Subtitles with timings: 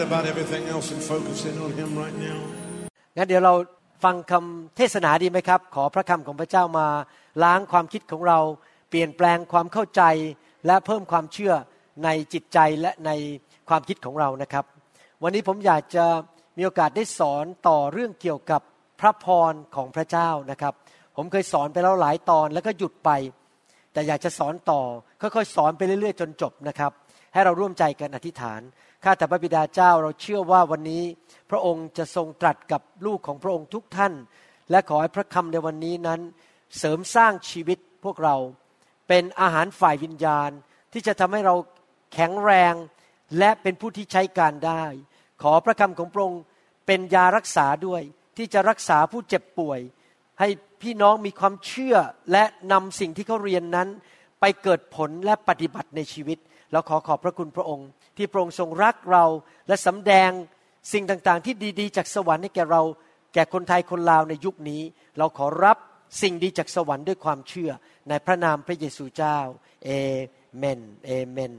[0.00, 2.38] forget about everything else and focus in on Him right now.
[3.16, 3.54] งั้นเดี๋ยวเรา
[4.04, 6.86] ฟังคำเทศนาดีไหมครับ ขอพระคำของพระเจ้ามา
[7.42, 8.38] ล้างความคิดของเรา
[8.88, 10.02] เปลี่ยนแปลงความเข้าใจ
[10.66, 11.52] และเพิ่มความเชื่อ
[12.04, 13.10] ในจิตใจและใน
[13.68, 14.64] ความคิดของเรานะครับ
[15.22, 16.06] วันนี้ผมอยากจะ
[16.56, 18.62] มีโอกาสได้สอนต่อเรื่องเกี่ยวกับ
[19.00, 20.74] พระพรของพระเจ้านะครับ
[21.16, 23.10] ผมเคยสอนไปแล้วหลายตอนแล้วก็หยุดไป
[23.92, 24.80] แต่อยากจะสอนต่อ
[25.20, 26.92] ค่อยๆสอนไปเรื่อยๆ จนจบนะครับ
[27.32, 28.60] ให้เราร่วมใจกันอธิษฐาน
[29.04, 31.04] ข้าแต่พระบิดาเจ้าเราเชื่อว่าวันนี้
[31.50, 34.12] พระองค์จะทรงตรัสกับลูกของพระองค์ทุกท่าน
[34.70, 36.20] และขอให้พระคำในวันนี้นั้น
[36.78, 38.36] เสริมสร้างชีวิตพวกเรา
[39.08, 40.50] เป็นอาหารฝ่ายวิญญาณ
[40.92, 41.54] ที่จะทำให้เรา
[42.12, 42.74] แข็งแรง
[43.38, 44.84] และเป็นผู้ที่ใช้การได้
[45.42, 46.42] ขอพระคำของพระองค์
[46.86, 48.02] เป็นยารักษาด้วย
[48.36, 49.80] ที่จะรักษาผู้เจ็บป่วย
[50.40, 50.48] ให้
[50.82, 51.96] พี่น้องมีความเชื่อ
[52.32, 53.88] และนำสิ่งที่เขาเรียนนั้น
[54.40, 56.38] ไปเกิดผลและปฏิบัติในชีวิต
[56.72, 59.24] เราขอขอบพระคุณพระองค์ ที่พระองค์ทรงรักเรา
[59.68, 60.30] และสำแดง
[60.92, 62.82] สิ่งต่างๆ ที่ดีๆ จากสวรรค์ให้แก่เรา
[63.34, 64.82] แก่คนไทยคนลาวในยุคนี้
[65.18, 65.78] เราขอรับ
[66.22, 67.70] สิ่งดีจากสวรรค์ด้วยความเชื่อ
[68.08, 69.38] ในพระนามพระเยซูเจ้า
[69.84, 69.90] เอ
[70.56, 71.52] เมนเอเมน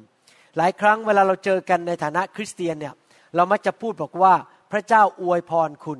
[0.58, 2.94] หลายครั้งเวลาเราเจอกันในฐานะคริสเตียนเนี่ย
[3.35, 4.34] เรามักจะพูดบอกว่า
[4.72, 6.00] พระเจ้าอวยพรคุณ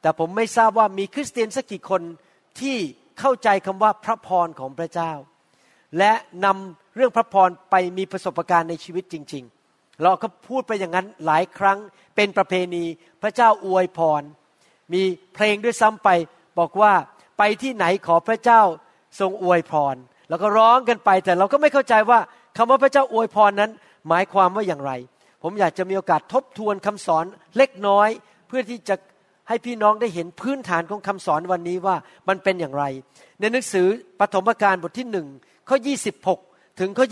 [0.00, 2.02] แต่ผมไม่ทราบว่ามีคริสเตียนสักกี่คน
[2.60, 2.76] ที่
[3.20, 5.12] เข้าใจคำว่าพระพรของพระเจ้า
[5.98, 6.12] และ
[6.44, 11.78] นำ เรื่องพระพรไปมีประสบการณ์ในชีวิตจริง ๆ เราก็พูดไปอย่างนั้นหลายครั้ง
[12.16, 12.84] เป็นประเพณี
[13.22, 14.22] พระเจ้าอวยพร
[14.92, 15.02] มี
[15.34, 16.08] เพลงด้วยซ้ำไป
[16.58, 16.92] บอกว่า
[17.38, 18.62] ไปที่ไหนขอพระเจ้า
[19.20, 19.96] ทรงอวยพร
[20.28, 22.18] แล้วก็ร้องกันไปแต่เราก็ไม่เข้าใจว่า
[22.56, 23.70] คำว่าพระเจ้าอวยพรนั้น
[24.08, 24.92] หมายความว่าอย่างไร
[25.42, 27.24] ผมอยากจะมีโอกาสทบทวนคำสอน
[27.56, 28.08] เล็กน้อย
[28.48, 28.94] เพื่อที่จะ
[29.48, 31.96] ให้พี่น้องได้เห็นพื้นฐานของคำสอนวันนี้ว่า
[32.28, 32.84] มันเป็นอย่างไร
[33.40, 33.86] ในหนังสือ
[34.20, 35.26] ปฐมกาลบทที่หนึ่ง
[35.68, 35.76] ข้อ
[36.16, 37.06] 26 ถึงข้อ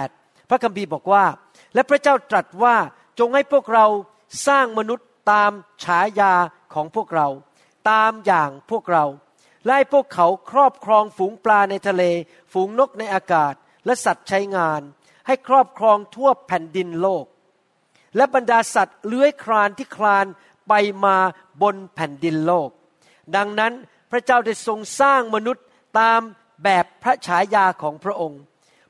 [0.00, 1.24] 28 พระคัมภีร์บอกว่า
[1.74, 2.76] และพระเจ้าตรัสว่า
[3.18, 3.86] จงให้พวกเรา
[4.46, 5.50] สร้างมนุษย์ตาม
[5.84, 6.34] ฉายา
[6.74, 7.28] ของพวกเรา
[7.90, 9.04] ตามอย่างพวกเรา
[9.64, 12.02] และให้พวกเขาครอบครองฝูงปลาในทะเล
[12.52, 13.54] ฝูงนกในอากาศ
[13.86, 14.80] และสัตว์ใช้งาน
[15.26, 17.24] ให้ครอบครองทั่วแผ่นดินโลก
[18.16, 20.26] และบรรดาสัตว์เลื้อยคลานที่คลาน
[20.68, 20.72] ไป
[21.04, 21.16] มา
[21.62, 22.70] บนแผ่นดินโลก
[23.36, 23.72] ดังนั้น
[24.10, 25.64] พระเจ้าได้ทรงสร้างมนุษย์
[25.98, 26.20] ตาม
[26.64, 28.40] แบบพระฉายาของพระองค์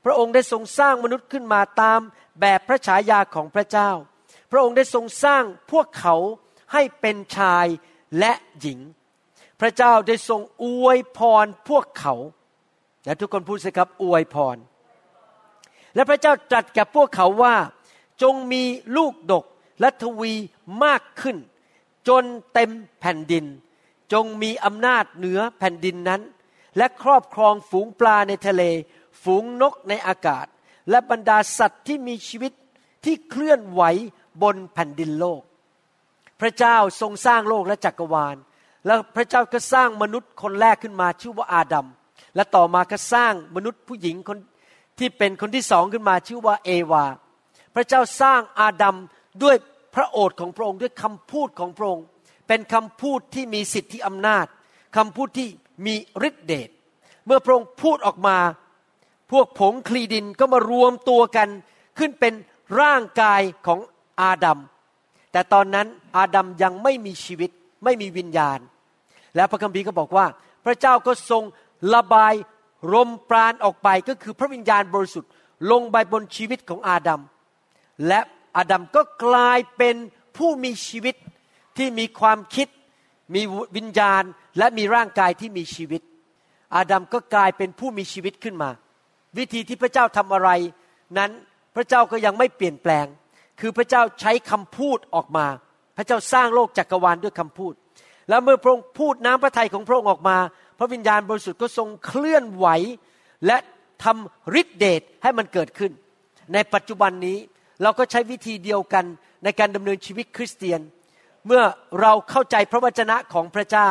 [0.05, 1.99] พระองค์ได้ทรงสร้างมนุษย์ขึ้นมาตาม
[2.41, 3.91] แบบพระฉายาของพระเจ้า
[4.51, 6.15] พระองค์ได้ทรงสร้างพวกเขา
[6.73, 7.67] ให้เป็นชาย
[8.19, 8.79] และหญิง
[9.61, 12.13] พระเจ้าได้ทรงอวยพรพวกเขา
[13.05, 14.57] และทุกคนพูดสิครับอวยพร
[15.95, 17.55] และพระเจ้าตรัสกับพวกเขาว่า
[18.21, 18.63] จงมี
[18.97, 19.45] ลูกดก
[19.79, 20.33] และทวี
[20.83, 21.37] มากขึ้น
[22.07, 22.23] จน
[22.53, 23.45] เต็มแผ่นดิน
[24.13, 26.21] จงมีอำนาจเหนือแผ่นดินนั้น
[26.77, 28.63] และครอบครองฝูงปลาในทะเล
[29.23, 30.45] ฝูงนกในอากาศ
[30.89, 32.51] และบรรดาสัตว์ที่มีชีวิต
[33.05, 33.81] ที่เคลื่อนไหว
[34.41, 35.41] บนแผ่นดินโลก
[36.41, 38.35] พระเจ้าทรงสร้างโลกและจักรวาล
[38.85, 41.87] แล้วพระเจ้าก็สร้างมนุษย์คนแรกขึ้นมาชื่อว่าอาดัม
[42.35, 44.37] และต่อมาก็สร้างมนุษย์ผู้หญิงคน
[44.99, 47.05] ที่เป็นคนที่สองขึ้นมาชื่อว่าเอวา
[47.75, 48.95] พระเจ้าสร้างอาดัม
[49.43, 49.55] ด้วย
[49.95, 52.05] พระโอษฐ์ของพระองค์ด้วยคำพูดของพระองค์
[52.47, 54.45] เป็นคำพูดที่มีสิทธิอำนาจ
[54.97, 55.47] คำพูดที่
[55.85, 55.95] มี
[56.27, 56.69] ฤทธิเดช
[57.25, 58.37] เมื่อพระองค์พูดออกมา
[59.31, 61.49] พวกผงคลีดินก็มารวมตัวกัน
[61.97, 62.33] ขึ้นเป็น
[62.81, 63.79] ร่างกายของ
[64.21, 64.59] อาดัม
[65.31, 65.87] แต่ตอนนั้น
[66.17, 67.51] อาดัมยังไม่มีชีวิต
[67.83, 68.59] ไม่มีวิญญาณ
[69.35, 70.25] และพระคัมภีร์ก็บอกว่า
[70.65, 71.43] พระเจ้าก็ทรง
[71.93, 72.33] ระบาย
[72.93, 75.31] ลมปราณออกไปก็คือพระวิญญาณบริสุทธิ์
[75.71, 77.21] ลงไปบนชีวิตของอาดัม
[78.07, 78.19] และ
[78.57, 79.95] อาดัมก็กลายเป็น
[80.37, 81.15] ผู้มีชีวิต
[81.77, 82.67] ที่มีความคิด
[83.35, 83.41] มี
[83.77, 84.23] วิญญาณ
[84.57, 86.01] และมีร่างกายที่มีชีวิต
[86.75, 88.69] อาดัมก็กลายเป็นผู้มีชีวิตขึ้นมา
[89.37, 90.49] วิธีที่พระเจ้าทำอะไร
[91.17, 91.31] นั้น
[91.75, 93.05] พระเจ้าก็ยังไม่เปลี่ยนแปลง
[93.59, 95.47] คือพระเจ้าใช้คำพูดออกมา
[95.97, 97.73] พระเจ้าสร้างโลกจักรวาลด้วยคำพูด
[98.29, 100.37] แล้วเมื่อพระองค์พูดน้ำพระทัยของพระองค์ออกมา
[100.79, 102.67] พระวิญญาณบริสุทธิ์ก็ทรงเคลื่อนไหว
[103.45, 103.57] และ
[104.03, 105.91] ทำฤทธิเดชให้มันเกิดขึ้น
[106.53, 107.37] ในปัจจุบันนี้
[107.83, 109.05] เราก็ใช้วิธีเดียวกัน
[109.43, 110.79] ในการดำเนินชีวิตคริสเตียน
[111.47, 111.63] เมื่อ
[112.01, 113.89] เราเข้าใจพระวจนะของพระเจ้า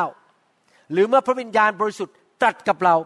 [0.93, 2.97] หรือเมื่อพระวิญญาณบริสุทธิ์ตรัสกับเรา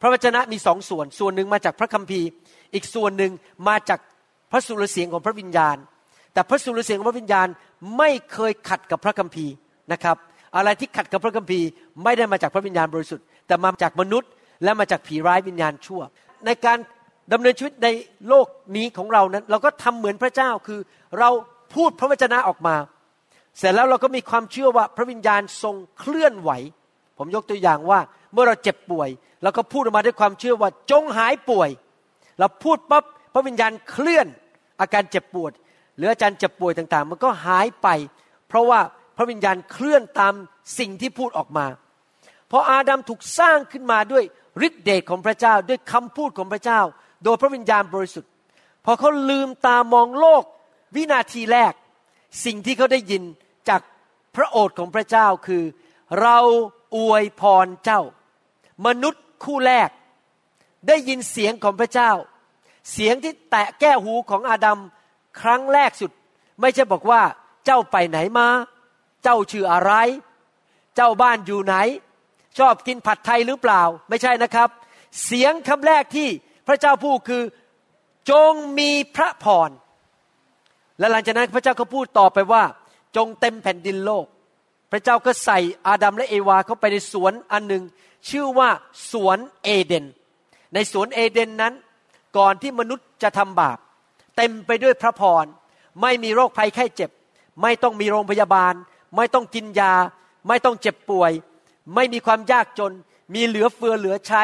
[0.00, 2.26] พระวจนะมีสองส่วน ส่วนหนึ่งมาจากพระคัมภีร์
[2.74, 3.32] อีกส่วนหนึ่ง
[3.68, 4.00] มาจาก
[4.50, 5.76] พระสุรเสียงของพระวิญญาณ
[6.32, 7.48] แต่พระสุรเสียงของพระวิญญาณ
[7.98, 9.52] ไม่เคยขัดกับพระคัมภีร์
[9.92, 10.16] นะครับ
[10.56, 11.66] อะไรที่ขัดกับพระคัมภีร์
[12.04, 14.30] ไม่ได้มาจากพระวิญญาณบริสุทธิ์ แต่มาจากมนุษย์
[14.64, 16.00] และมาจากผีร้ายวิญญาณชั่ว
[16.46, 16.78] ในการ
[17.32, 17.88] ดำเนินชีวิตใน
[18.28, 18.46] โลก
[18.76, 20.80] นี้ของเรานั้น เราก็ทำเหมือนพระเจ้าคือ
[21.18, 21.30] เรา
[21.74, 22.76] พูดพระวจนะออกมา
[23.58, 26.50] เสร็จแล้วเราก็มีความเชื่อว่าพระวิญญาณทรงเคลื่อนไหว
[27.18, 28.00] ผมยกตัวอย่างว่า
[28.32, 29.08] เมื่อเราเจ็บป่วย
[29.42, 31.70] เราก็พูดออกมาด้วยความเชื่อว่าจงหายป่วย
[32.38, 33.04] เราพูดปั๊บ
[33.34, 34.26] พระวิญญาณเคลื่อน
[34.80, 35.52] อาการเจ็บปวด
[35.96, 37.88] หรืออาการเจ็บป่วยต่างๆ มันก็หายไป
[38.48, 38.80] เพราะว่า
[39.16, 40.34] พระวิญญาณเคลื่อนตาม
[40.78, 41.66] สิ่งที่พูดออกมา
[42.50, 44.24] พออาดัมถูกสร้างขึ้นมาด้วย
[44.66, 46.80] ฤทธิเดชของพระเจ้าด้วยคำพูดของพระเจ้า
[47.24, 48.30] โดยพระวิญญาณบริสุทธิ์
[48.84, 50.44] พอเขาลืมตามองโลก
[50.96, 51.72] วินาทีแรก
[52.44, 53.22] สิ่งที่เขาได้ยิน
[53.68, 53.80] จาก
[54.36, 55.62] พระโอษฐ์ของพระเจ้าคือ
[56.20, 56.38] เรา
[56.96, 58.00] อวยพรเจ้า
[58.86, 59.88] มนุษย์ คู่แรก
[60.88, 62.10] ได้ยินเสียงของพระเจ้า
[62.92, 64.78] เสียงที่แตะแก้หูของอาดัม
[65.40, 66.10] ครั้งแรกสุด
[66.60, 67.22] ไม่ใช่บอกว่า
[67.64, 68.48] เจ้าไปไหนมา
[69.22, 69.92] เจ้าชื่ออะไร
[70.96, 71.74] เจ้าบ้านอยู่ไหน
[72.58, 74.68] ชอบกินผัดไทยหรือเปล่า ไม่ใช่นะครับ
[75.24, 76.28] เสียงคำแรกที่
[76.68, 77.42] พระเจ้าพูดคือ
[78.30, 79.70] จงมีพระพร
[80.98, 82.64] และหลังจากนั้นพระเจ้าก็พูดต่อไปว่า
[83.16, 84.26] จงเต็มแผ่นดินโลก
[84.92, 87.82] พระเจ้าก็ใส่อาดัมและเอวาเข้าไปในสวนอันหนึ่ง
[88.28, 88.70] ชื่อว่า
[89.12, 90.04] สวนเอเดน
[90.74, 91.74] ในสวนเอเดนนั้น
[92.36, 93.78] ก่อนที่มนุษย์จะทำบาป
[94.36, 95.44] เต็มไปด้วยพระพร
[96.02, 97.10] ไม่มีโรคภัยไข้เจ็บ
[97.62, 98.74] ไม่ต้องมีโรงพยาบาล
[99.16, 99.94] ไม่ต้องกินยา
[100.48, 101.32] ไม่ต้องเจ็บป่วย
[101.94, 102.92] ไม่มีความยากจน
[103.34, 104.42] มีเหลือเฟือเหลือใช้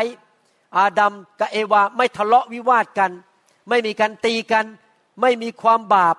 [0.77, 3.11] อาดัมกับเอวาไม่ทะเลาะวิวาทกัน
[3.69, 4.67] ไม่มีการตีกัน
[5.21, 6.17] ไม่มีความบาป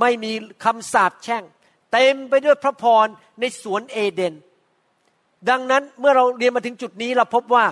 [0.00, 0.32] ไม่มี
[0.64, 1.44] คำสาปแช่ง
[1.92, 3.06] เต็มไปด้วยพระพร
[3.40, 4.34] ในสวนเอเดน
[5.50, 7.66] ดังนั้นเมื่อเราเรียนมาถึงจุดนี้เราพบว่า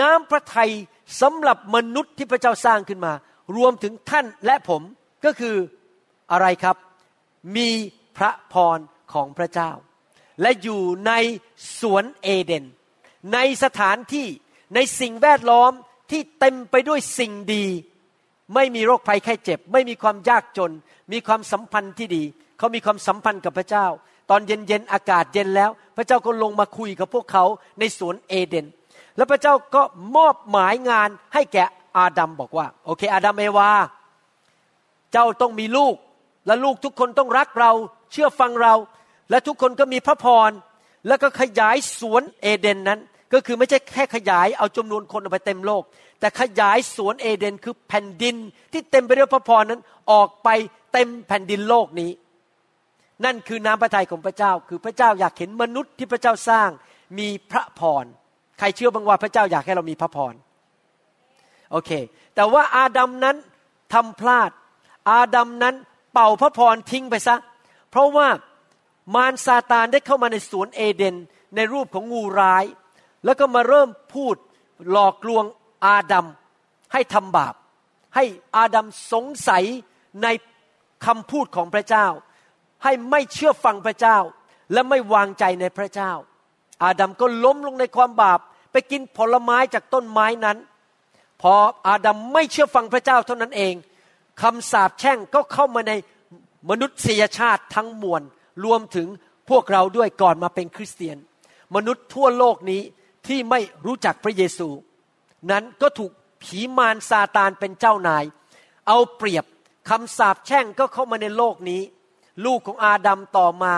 [0.00, 0.72] น้ำพระทัย
[1.20, 3.12] สำหรับมนุษย์ที่พระเจ้าสร้างขึ้นมา
[3.56, 4.82] รวมถึงท่านและผม
[5.24, 5.56] ก็คือ
[6.32, 6.76] อะไรครับ
[7.56, 7.68] มี
[8.16, 8.78] พระพร
[9.12, 9.70] ของพระเจ้า
[10.40, 11.12] และอยู่ใน
[11.80, 12.64] สวนเอเดน
[13.34, 14.28] ในสถานที่
[14.74, 15.72] ในสิ่งแวดล้อม
[16.10, 17.66] ที่เต็มไปด้วยสิ่งดี
[18.54, 20.72] ไม่มีโรคภัยแค่เจ็บ ไม่มีความยากจน
[21.12, 22.22] มีความสัมพันธ์ที่ดี
[22.58, 23.86] เขามีความสัมพันธ์กับพระเจ้า
[24.32, 27.44] ตอนเย็นๆอากาศเย็นแล้ว พระเจ้าก็ลงมาคุยกับพวกเขา
[27.78, 28.66] ในสวนเอเดน
[29.16, 29.82] แล้วพระเจ้าก็
[30.16, 31.64] มอบหมายงานให้แก่
[31.96, 33.70] อาดัมบอกว่า โอเค อาดัมเอวา
[35.12, 35.94] เจ้าต้องมีลูก
[36.46, 37.72] และลูกทุกคนต้องรักเรา
[38.12, 38.74] เชื่อฟังเรา
[39.30, 40.50] และทุกคนก็มีพระพร
[41.06, 43.00] แล้วก็ขยายสวนเอเดนนั้น
[43.32, 45.82] ก็คือไม่ใช่แค่ขยายเอาจำนวนคนออกไปเต็มโลก
[46.20, 48.36] แต่ขยายสวนเอเดนคือแผ่นดิน
[48.72, 49.80] ที่เต็มไปด้วยพระพรนั้น
[50.12, 50.48] ออกไป
[50.92, 52.10] เต็มแผ่นดินโลกนี้
[53.24, 56.68] นั่นคือน้ำพระทัยของพระเจ้า คือพระเจ้าอยากเห็นมนุษย์ที่พระเจ้าสร้าง
[57.18, 58.04] มีพระพร
[58.58, 60.34] ใครเชื่อบ้างว่าพระเจ้าอยากให้เรามีพระพร
[61.70, 61.90] โอเค
[62.34, 63.36] แต่ว่าอาดัมนั้น
[63.92, 64.50] ทำพลาด
[65.10, 65.74] อาดัมนั้น
[66.12, 67.36] เป่าพระพรทิ้งไปซะ
[67.90, 68.28] เพราะว่า
[69.14, 71.16] มารซาตานได้เข้ามาในสวนเอเดน
[71.56, 72.64] ในรูปของงูร้าย
[73.24, 74.36] แล้วก็มาเริ่มพูด
[74.90, 75.44] หลอกลวง
[75.86, 76.26] อาดัม
[76.92, 77.54] ให้ทำบาป
[78.14, 78.24] ให้
[78.56, 79.64] อาดัมสงสัย
[80.22, 80.28] ใน
[81.06, 82.06] คำพูดของพระเจ้า
[82.84, 84.18] ให้ไม่เชื่อฟังพระเจ้า
[84.72, 86.12] และไม่วางใจในพระเจ้า
[86.84, 88.40] อาดัมก็ล้มลงในความบาป
[88.72, 90.58] ไปกินผลไม้จากต้นไม้นั้น
[91.42, 91.54] พอ
[91.88, 93.74] อาดัมไม่เชื่อฟังพระเจ้าเท่านั้นเอง
[94.42, 95.92] คำสาปแช่งก็เข้ามาใน
[96.70, 98.22] มนุษยชาติทั้งมวล
[98.64, 99.08] รวมถึง
[99.50, 101.16] พวกเราด้วยก่อนมาเป็นคริสเตียน
[101.74, 102.82] มนุษย์ทั่วโลกนี้
[103.26, 104.68] ที่ไม่รู้จักพระเยซู
[105.50, 106.12] นั้นก็ถูก
[106.42, 108.24] ผีมารซาตานเป็นเจ้านาย
[108.88, 109.44] เอาเปรียบ
[109.88, 111.80] คำสาปแช่งก็เข้ามาในโลกนี้
[112.44, 113.74] ลูกของอาดัมต่อมา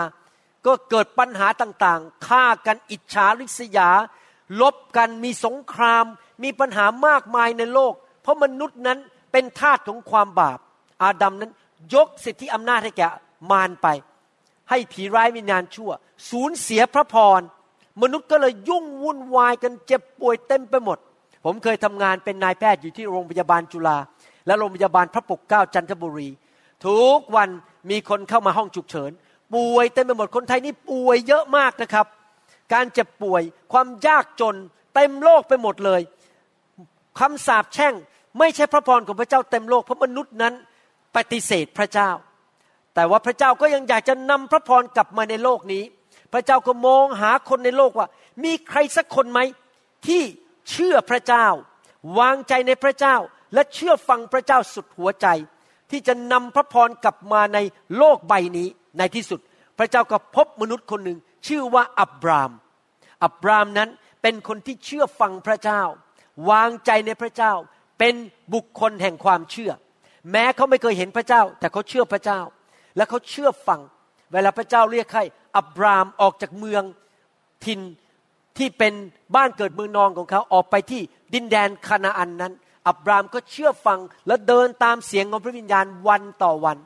[0.65, 3.89] ก็เกิดปัญหาต่างๆฆ่ากันอิจฉาริษยา
[4.61, 6.05] ลบกันมีสงคราม
[6.43, 8.99] มีปัญหามากมายในโลก เพราะมนุษย์นั้น
[9.31, 10.59] เป็นทาสของความบาป
[11.03, 11.51] อาดัมนั้น
[11.93, 13.07] ยกสิทธิอำนาจให้แก่
[13.51, 13.87] มารไป
[14.69, 15.91] ให้ผีร้ายวิญญาณชั่ว
[16.29, 17.41] สูญเสียพระพร
[18.01, 20.97] มนุษย์ก็เลยยุ่งวุ่นวายกันเจ็บป่วยเต็มไปหมด
[21.45, 23.97] ผมเคยทำงานเป็นนายแพทย์อยู่ที่โรงพยาบาลจุฬา
[24.45, 26.29] และโรงพยาบาลพระปกเกล้าจันทบุรี
[26.85, 27.49] ทุกวัน
[27.89, 29.11] มีคนเข้ามาห้องฉุกเฉิน
[29.55, 32.05] ป่วยเต็มไปหมดคนไทยนี่ป่วยเยอะมากนะครับ
[32.73, 33.41] การเจ็บป่วย
[33.73, 34.55] ความยากจน
[34.95, 36.01] เต็มโลกไปหมดเลย
[37.19, 37.93] คำสาปแช่ง
[38.39, 40.53] ไม่ใช่พระพรของพระเจ้าเต็มโลกเพราะมนุษย์นั้น
[41.15, 42.09] ปฏิเสธพระเจ้า
[42.95, 45.83] แต่ว่าพระเจ้าก็ยังอยากจะนำพระพรกลับมาในโลกนี้
[46.33, 48.07] พระเจ้าก็มองหาคนในโลกว่า
[48.43, 49.39] มีใครสักคนไหม
[50.07, 50.21] ที่
[50.69, 51.47] เชื่อพระเจ้า
[52.19, 53.15] วางใจในพระเจ้า
[53.53, 55.27] และเชื่อฟังพระเจ้าสุดหัวใจ
[55.91, 57.59] ที่จะนำพระพรกลับมาใน
[57.97, 59.39] โลกใบนี้ในที่สุด
[59.77, 62.51] พระเจ้าก็พบมนุษย์คนหนึ่ง ชื่อว่าอับราม
[63.23, 63.89] อับรามนั้น
[64.21, 65.81] เป็นคนที่เชื่อฟังพระเจ้า
[66.49, 67.53] วางใจในพระเจ้า
[67.99, 68.15] เป็น
[68.53, 69.71] บุคคลแห่งความเชื่อ
[70.31, 72.39] แม้เขาไม่เคยเห็นพระเจ้า แต่เขาเชื่อพระเจ้า
[72.95, 73.81] และเขาเชื่อฟัง
[74.31, 75.23] เวลาพระเจ้าเรียกให้
[75.57, 76.83] อับรามออกจากเมือง
[77.65, 77.79] ทิน
[78.57, 78.93] ที่เป็น
[79.35, 81.01] บ้านเกิดเมืองนอนของเขาออกไปที่
[81.33, 82.53] ดินแดนคานาอันนั้น
[82.87, 86.77] อับรามก็เชื่อฟังและเดินตามเสียงของพระวิญญาณวันต่อวัน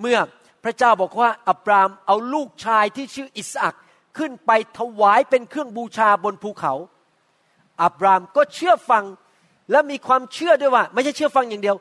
[0.00, 0.18] เมื่อ
[0.64, 3.74] พระเจ้าบอกว่าอับรามเอาลูกชายที่ชื่ออิสอัก
[4.18, 6.74] ขึ้นไปถวายเป็นเครื่องบูชาบนภูเขา
[7.82, 9.04] อับรามก็เชื่อฟัง
[9.70, 11.76] และมีความเชื่อด้วยว่า ไม่ใช่เชื่อฟังอย่างเดียว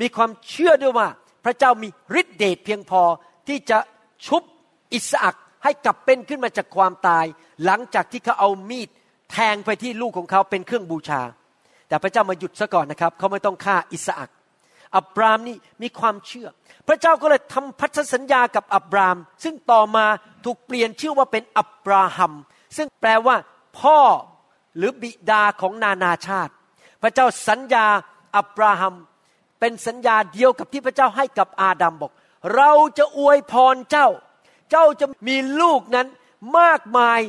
[0.00, 1.08] มีความเชื่อด้วยว่า
[1.44, 1.88] พระเจ้ามี
[2.20, 3.02] ฤทธิเดชเพียงพอ
[3.48, 3.78] ที่จะ
[4.26, 4.42] ชุบ
[4.92, 7.24] อิสอักให้กลับเป็นขึ้นมาจากความตาย
[7.64, 8.88] หลังจากที่เขาเอามีด
[9.32, 11.20] แทงไปที่ลูกของเขาเป็นเครื่องบูชา
[11.92, 14.30] แต่พระเจ้ามาหยุดซะก่อนนะครับเขาไม่ต้องฆ่าอิสอัก
[14.96, 16.48] อับรามนี่มีความเชื่อ
[16.88, 20.06] พระเจ้าก็เลยทำพันธสัญญากับอับราม ซึ่งต่อมา
[20.44, 22.32] ถูกเปลี่ยนชื่อว่าเป็นอับราฮัม
[22.76, 23.36] ซึ่งแปลว่า
[23.78, 23.98] พ่อ
[24.76, 26.52] หรือบิดาของนานาชาติ
[27.02, 27.86] พระเจ้าสัญญา
[28.36, 28.94] อับราฮัม
[29.60, 32.12] เป็นสัญญาเดียวกับที่พระเจ้าให้กับอาดัมบอก
[32.54, 34.08] เราจะอวยพรเจ้า
[34.70, 36.06] เจ้าจะมีลูกนั้น
[36.58, 37.20] มากมาย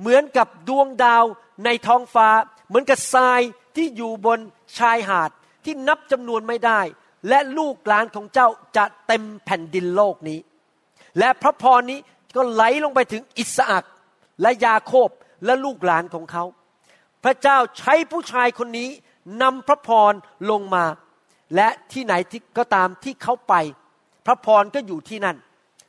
[0.00, 1.24] เหมือนกับดวงดาว
[1.64, 2.28] ในท้องฟ้า
[2.68, 3.40] เหมือนกับทราย
[3.76, 4.38] ที่อยู่บน
[4.78, 5.30] ชายหาด
[5.64, 6.80] ที่นับจำนวนไม่ได้
[7.28, 10.38] และลูกหลานของเจ้าจะเต็มแผ่นดินโลกนี้
[11.18, 11.98] และพระพรนี้
[12.36, 13.84] ก็ไหลลงไปถึงอิสอัก
[14.42, 15.08] และยาโคบ
[15.44, 16.44] และลูกหลานของเขา
[17.24, 18.88] พระเจ้าใช้ผู้ชายคนนี้
[19.42, 20.12] นำพระพร
[20.50, 20.84] ลงมา
[21.56, 23.54] และที่ไหนที่ก็ตามที่เขาไป
[24.26, 25.36] พระพรก็อยู่ที่นั่น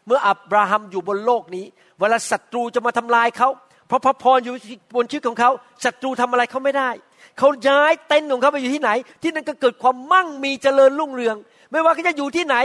[0.06, 1.66] เมื่ออับราฮัมอยู่บนโลกนี้
[2.00, 3.50] เวลาศัตรูจะมาทำลายเขา
[3.88, 4.56] เพราะพระพรอยู่
[4.96, 5.52] บนชีวิตของเขา
[5.86, 6.90] ศัตรูทำอะไรเขาไม่ได้
[7.38, 11.36] เขาย้ายเต็นท์ของเขาไปอยู่ที่ไหน ที่นั่นก็เกิดความมั่งมีเจริญรุ่งเรือง
[11.72, 12.56] ไม่ว่าเขาจะอยู่ที่ไหน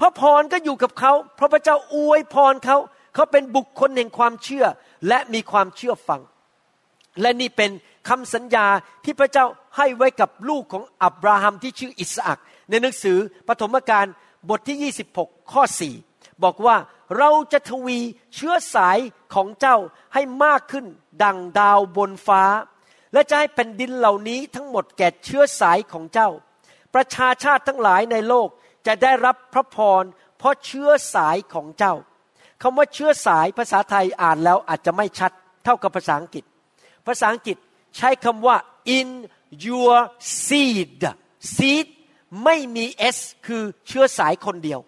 [0.00, 2.76] พระพรก็อยู่กับเขาเพราะพระเจ้าอวยพรเขา
[3.14, 4.64] เขาเป็นบุคคลแห่งความเชื่อ
[5.08, 6.20] และมีความเชื่อฟัง
[7.20, 7.70] และนี่เป็น
[8.08, 8.66] คำสัญญา
[9.04, 12.38] ที่พระเจ้าให้ไว้กับลูกของอับราฮัมที่ชื่ออิสอัก
[12.70, 14.06] ในหนังสือปฐมกาล
[14.48, 15.62] บทที่ 26 ข้อ
[16.02, 16.76] 4 บอกว่า
[17.18, 17.98] เราจะทวี
[18.34, 18.98] เชื้อสาย
[19.34, 19.76] ของเจ้า
[20.14, 20.86] ให้มากขึ้น
[21.22, 22.42] ดังดาวบนฟ้า
[23.12, 26.28] และจะให้แผ่นดินเหล่านี้ทั้งหมดแก่เชื้อสายของเจ้า
[26.94, 28.48] ประชาชาติทั้งหลายในโลก
[28.86, 30.02] จะได้รับพระพร
[30.38, 31.94] เพราะเชื้อสายของเจ้า
[32.62, 35.32] คำว่าเชื้อสายภาษาไทยอ่านแล้วอาจจะไม่ชัด
[35.64, 36.44] เท่ากับภาษาอังกฤษ
[37.06, 37.56] ภาษาอังกฤษ
[37.96, 38.56] ใช้คำว่า
[38.98, 39.08] in
[39.66, 39.94] your
[40.44, 41.02] seed
[41.54, 41.86] seed
[42.44, 42.84] ไม่มี
[43.16, 44.80] s คือเชื้อสายคนเดียว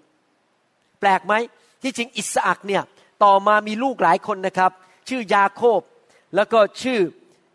[1.01, 1.35] แปลกไหม
[1.83, 2.83] ที่จริงอิสอักเนี่ย
[3.25, 4.73] ต่อมามีลูกหลายคนนะครับ
[5.09, 5.81] ชื่อยาโคบ
[6.35, 7.01] แล้วก็ชื่อ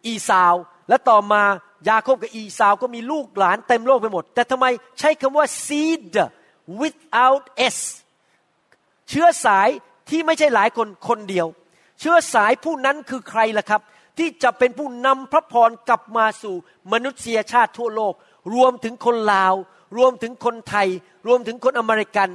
[0.06, 0.54] อีสาว
[0.90, 1.44] และต่อมา
[1.90, 4.66] ยาโคบกับอีสาวก็มีลูกหลานเต็มโลกไปหมด แต่ทำไม
[5.00, 6.16] ใช้คำว่า seed
[6.80, 7.44] without
[7.76, 7.78] s
[9.10, 9.70] เชื้อสาย
[10.10, 11.48] ที่ไม่ใช่หลายคนคนเดียว
[12.00, 13.82] เชื้อสายผู้นั้นคือใครล่ะครับ
[14.18, 16.56] ที่จะเป็นผู้นำพระพรกลับมาสู่
[16.92, 18.14] มนุษยชาติทั่วโลก
[18.56, 19.54] รวมถึงคนลาว
[19.98, 20.88] รวมถึงคนไทย
[21.28, 22.30] รวมถึงคนอเมริกัน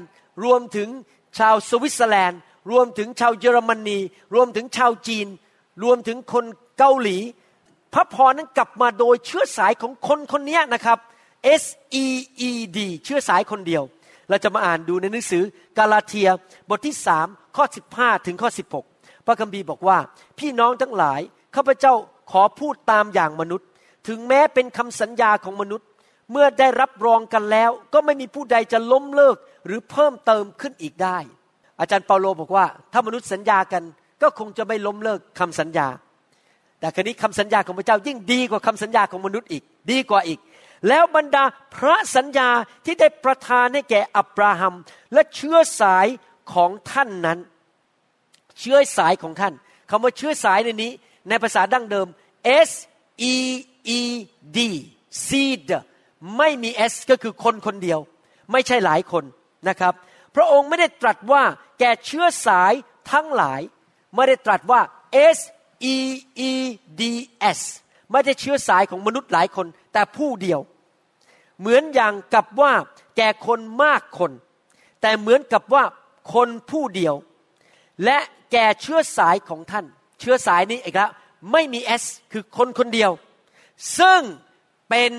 [0.44, 0.88] รวมถึง
[1.38, 2.40] ชาวสวิตเซอร์แลนด์
[2.70, 3.98] รวมถึงชาวเยอรมนี
[4.34, 5.26] รวมถึงชาวจีน
[5.82, 6.44] รวมถึงคน
[6.78, 7.18] เกาหลี
[7.94, 10.98] พระพรนั้นกลับมาโดยเชื้อสายของคนคนนี้นะครับ
[11.62, 11.64] S
[12.04, 12.06] E
[12.48, 13.82] E D เชื้อสายคนเดียว
[14.28, 15.44] เราจะมาอ่านดูในหนังสือ
[15.78, 16.28] กาลาเทีย
[16.68, 17.64] บทที่สามข้อ
[17.96, 18.50] 15 ถึงข้อ
[18.86, 19.98] 16 พระคัมภีร์บอกว่า
[20.38, 21.20] พี่น้องทั้งหลาย
[21.54, 21.94] ข้าพเจ้า
[22.32, 23.68] ขอพูดตามอย่างมนุษย์
[24.08, 25.86] ถึงแม้เป็นคำสัญญาของมนุษย์
[26.32, 29.36] เมื่อได้รับรองกันแล้ว ก็ไม่มีผู้ใดจะล้มเลิก
[29.66, 31.18] หรือเพิ่มเติมขึ้นอีกได้
[31.80, 33.82] อาจารย์เปาโลบอกว่า ถ้ามนุษย์สัญญากัน
[34.22, 35.88] ก็คงจะไม่ล้มเลิกคำสัญญา
[36.84, 40.38] แต่ครนี้คำสัญญาของพระเจ้ายิ่งดีกว่าคำสัญญาของมนุษย์อีก ดีกว่าอีก
[40.88, 41.44] แล้วบรรดา
[41.76, 42.48] พระสัญญา
[42.84, 44.74] ที่ได้ประทานให้แก่อับราฮัม
[45.12, 46.06] และเชื้อสาย
[46.52, 47.38] ของท่านนั้น
[48.58, 49.52] เชื้อสายของท่าน
[49.90, 50.92] คำว่าเชื้อสายในนี้
[51.28, 52.06] ในภาษาดั้งเดิม
[52.68, 52.70] S
[53.32, 53.34] E
[53.98, 54.00] E
[54.56, 54.58] D
[55.26, 55.68] seed
[56.38, 58.00] ไม่มี S ก็คือคนคนเดียว
[58.52, 59.24] ไม่ใช่หลายคน
[59.68, 59.94] นะครับ
[60.34, 61.42] พระองค์ไม่ได้ตรัสว่า
[61.80, 62.72] แก่เชื้อสาย
[63.12, 63.60] ทั้งหลาย
[64.14, 64.80] ไม่ได้ตรัสว่า
[65.36, 65.38] S
[65.92, 65.96] E
[66.50, 66.52] E
[67.00, 67.02] D
[67.58, 67.60] S
[68.10, 70.60] ไม่ได้เชื้อสายของมนุษย์หลายคน แต่ผู้เดียว
[71.60, 72.72] เหมือนอย่างกับว่า
[73.16, 74.32] แก่คนมากคน
[75.00, 75.84] แต่เหมือนกับว่า
[76.34, 77.14] คนผู้เดียว
[78.04, 78.18] และ
[78.52, 79.86] แก่เชื้อสายของท่าน
[80.20, 81.10] เชื้อสายนี้อีกแล้ว
[81.52, 83.10] ไม่มี S คือคนคนเดียว
[83.98, 84.20] ซึ่ง
[84.90, 85.12] เป็น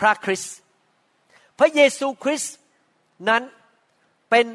[0.00, 0.56] พระคริสต์
[1.58, 2.54] พระเยซูคริสต์
[3.28, 3.42] นั้น
[4.30, 4.46] เป็น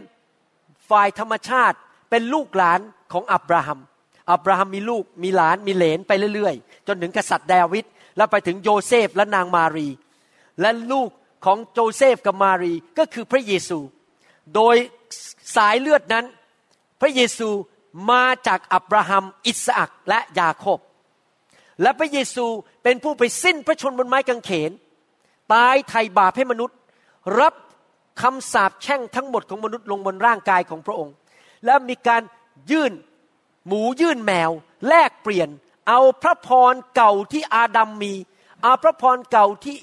[0.89, 1.77] ฝ่ายธรรมชาติ
[2.09, 2.79] เป็นลูกหลาน
[3.11, 3.79] ของอับราฮัม
[4.31, 7.85] อับราฮัมมีลูกมีหลานมีเหลนไปเรื่อยๆ จนถึงกษัตริย์ดาวิด
[8.17, 9.87] แล้วไปถึงโยเซฟและนางมารี
[10.61, 11.09] และลูก
[11.45, 13.79] ของโจเซฟกับมารีก็คือพระเยซู
[14.55, 14.75] โดย
[15.55, 16.25] สายเลือดนั้น
[17.01, 17.49] พระเยซู
[18.11, 20.79] มาจากอับราฮัมอิสอักและยาโคบ
[21.81, 22.45] และพระเยซู
[22.83, 24.71] เป็นผู้ไปสิ้นพระชนม์บนไม้กางเขน
[25.53, 26.77] ตายไถ่บาปให้มนุษย์
[27.39, 27.53] รับ
[28.21, 31.13] คำสาปแช่งทั้งหมดของมนุษย์ลงบนร่างกายของพระองค์
[31.65, 32.21] และมีการ
[32.71, 32.91] ยื่น
[33.67, 34.51] หมูยื่นแมว
[34.87, 35.49] แลกเปลี่ยน
[35.87, 38.13] เอาพระพรเก่าที่อาดัมมี
[38.63, 39.75] เอาพระพรเก่าที่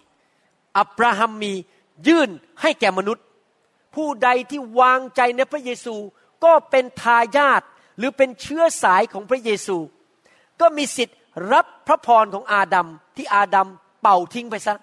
[0.79, 1.53] อับราฮัมมี
[2.07, 2.31] ยื่น
[2.63, 3.25] ให้แก่มนุษย์
[3.95, 5.97] ผู้ใดที่วางใจในพระเยซู
[6.45, 7.63] ก็เป็นทายาท
[7.99, 9.77] หรือเป็นเชื้อสายของพระเยซู
[10.61, 11.17] ก็มีสิทธิ์
[11.53, 13.69] รับพระพรของอาดัมที่อาดัม
[14.03, 14.77] เป่าทิ้งไปซะ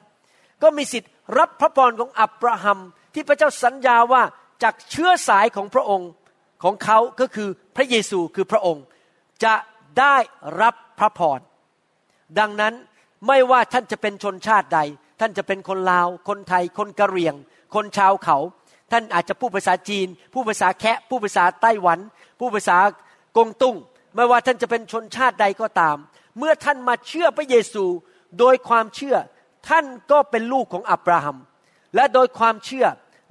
[0.62, 2.80] ก็มีสิทธิ์รับพระพรของอับราฮัม
[3.14, 4.24] ที่พระเจ้าสัญญาว่า
[4.64, 6.10] จากเชื้อสายของพระองค์
[6.64, 8.86] ของเขาก็คือพระเยซูคือพระองค์
[9.44, 9.56] จะ
[10.00, 10.16] ได้
[10.62, 11.40] รับพระพร
[12.40, 12.74] ดังนั้น
[13.28, 14.80] ไม่ว่าท่านจะเป็นชนชาติใด
[15.20, 17.36] ท่านจะเป็นคนลาว คนไทย คนกะเหรี่ยง
[17.76, 18.38] คนชาวเขา
[18.92, 22.00] ท่านอาจจะพูดภาษาจีนผู้ภาษาแคะผู้ภาษาไต้หวัน
[22.40, 22.78] ผู้ภาษา
[23.38, 23.76] กงตุ้ง
[24.16, 25.98] ไม่ว่าท่านจะเป็นชนชาติใดก็ตาม
[26.38, 27.86] เมื่อท่านมาเชื่อพระเยซู
[28.40, 29.16] โดยความเชื่อ
[29.70, 31.38] ท่านก็เป็นลูกของอับราฮัม
[31.96, 32.86] และโดยความเชื่อ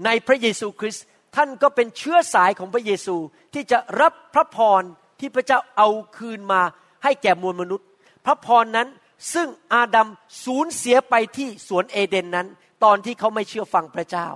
[0.05, 1.05] ในพระเยซูคริสต์
[1.37, 3.17] ท่านก็เป็นเชื้อสายของพระเยซู
[3.55, 4.83] ที่จะรับพระพร
[5.21, 6.63] ที่พระเจ้าเอาคืนมา
[7.05, 7.89] ให้แก่มวลมนุษย์
[8.27, 8.89] พระพรนั้น
[9.35, 10.09] ซึ่งอาดัม
[10.45, 12.49] สูญเสียไปที่สวนเอเดนนั้น
[12.85, 14.29] ตอนที่เขาไม่เชื่อฟังพระเจ้า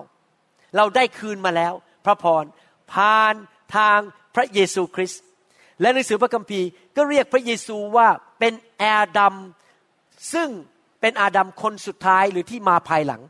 [0.76, 1.72] เราได้คืนมาแล้ว
[2.04, 2.44] พระพร
[2.92, 3.34] ผ่าน
[3.76, 3.98] ทาง
[4.34, 5.22] พระเยซูคริสต์
[5.80, 8.08] และหนังสือพระคัมภีร์ก็เรียกพระเยซูว่า
[8.38, 9.34] เป็นอาดัม
[10.32, 10.48] ซึ่ง
[11.00, 13.22] เป็นอาดัมคนสุดท้ายหรือที่มาภายหลัง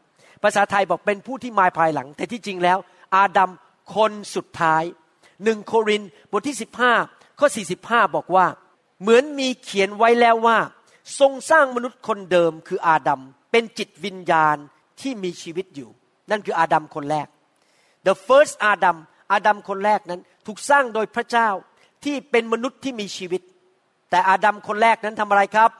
[0.42, 2.78] ภาษาไทยบอกเป็นผู้ที่มาภายหลัง แต่ที่จริงแล้ว
[3.14, 3.50] อาดัม
[3.94, 4.84] คนสุดท้าย
[5.44, 6.56] หนึ่งโครินบทที่
[6.98, 7.48] 15 ข้อ
[7.80, 8.46] 45 บอกว่า
[9.00, 10.58] เหมือนมีเขียนไว้แล้วว่า
[11.18, 14.56] ทรงสร้างมนุษย์คนเดิมคืออาดัมเป็นจิตวิญญาณ
[15.00, 15.90] ที่มีชีวิตอยู่
[16.30, 17.26] นั่นคืออาดัมคนแรก
[18.06, 18.96] the first อาดัม
[19.32, 21.48] อาดัมคนแรกนั้นถูกสร้างโดยพระเจ้า
[22.04, 23.42] ที่เป็นมนุษย์ที่มีชีวิต
[24.10, 25.70] แต่อาดัมคนแรกนั้นทำอะไรครับ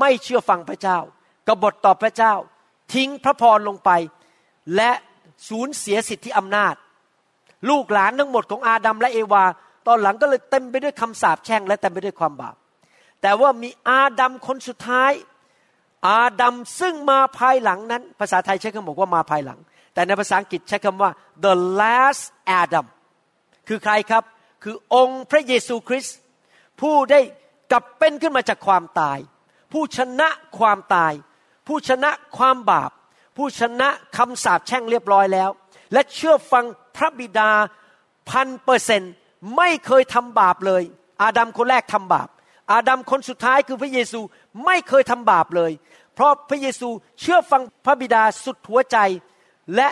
[0.00, 0.98] ไม่เชื่อฟังพระเจ้า
[1.48, 2.34] กบฏต่อพระเจ้า
[2.94, 3.90] ทิ้งพระพรลงไป
[4.76, 4.90] และ
[5.48, 6.74] สูญเสียสิทธิอำนาจ
[7.70, 9.44] ลูกหลานทั้งหมดของอาดัมและเอวา
[9.86, 12.56] ตอนหลังก็เลยเต็มไปด้วยคำสาปแช่งและเต็มไปด้วยความบาป
[13.22, 15.12] แต่ว่ามีอาดัมคนสุดท้าย
[16.08, 19.58] อาดัมซึ่งมาภายหลังนั้น ภาษาไทยใช้คำบอกว่ามาภายหลัง
[19.94, 21.10] แต่ในภาษาอังกฤษใช้คำว่า
[21.44, 22.24] the last
[22.60, 22.86] Adam
[23.68, 24.24] คือใครครับ
[24.62, 26.16] คือองค์พระเยซูคริสต์
[26.80, 27.20] ผู้ได้
[27.72, 29.18] กลับเป็นขึ้นมาจากความตาย
[29.72, 31.12] ผู้ชนะความตาย
[31.66, 32.90] ผู้ชนะความบาป
[33.40, 35.50] ผู้ชนะคำสาปแช่งเรียบร้อยแล้ว
[35.92, 36.64] และเชื่อฟัง
[36.96, 37.50] พระบิดา
[38.30, 39.02] พันเปอร์เซน
[39.56, 40.82] ไม่เคยทำบาปเลย
[41.22, 42.28] อาดัมคนแรกทำบาป
[42.72, 44.20] อาดัมคนสุดท้ายคือพระเยซู
[44.64, 45.72] ไม่เคยทำบาปเลย
[46.14, 46.88] เพราะพระเยซู
[47.20, 48.96] เชื่อฟังพระบิดาสุดหัวใจ
[49.76, 49.88] และ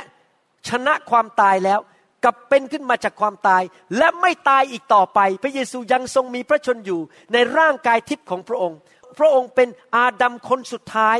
[0.69, 1.81] ชนะความตายแล้ว
[2.25, 3.63] กลับเป็นขึ้นมาจากความตาย
[3.99, 7.01] และไม่ตายอีกต่อไป พระเยซูยังทรงมีพระชนอยู่
[7.33, 8.79] ในร่างกายทิพย์ของพระองค์
[9.19, 11.19] พระองค์เป็นอาดัมคนสุดท้าย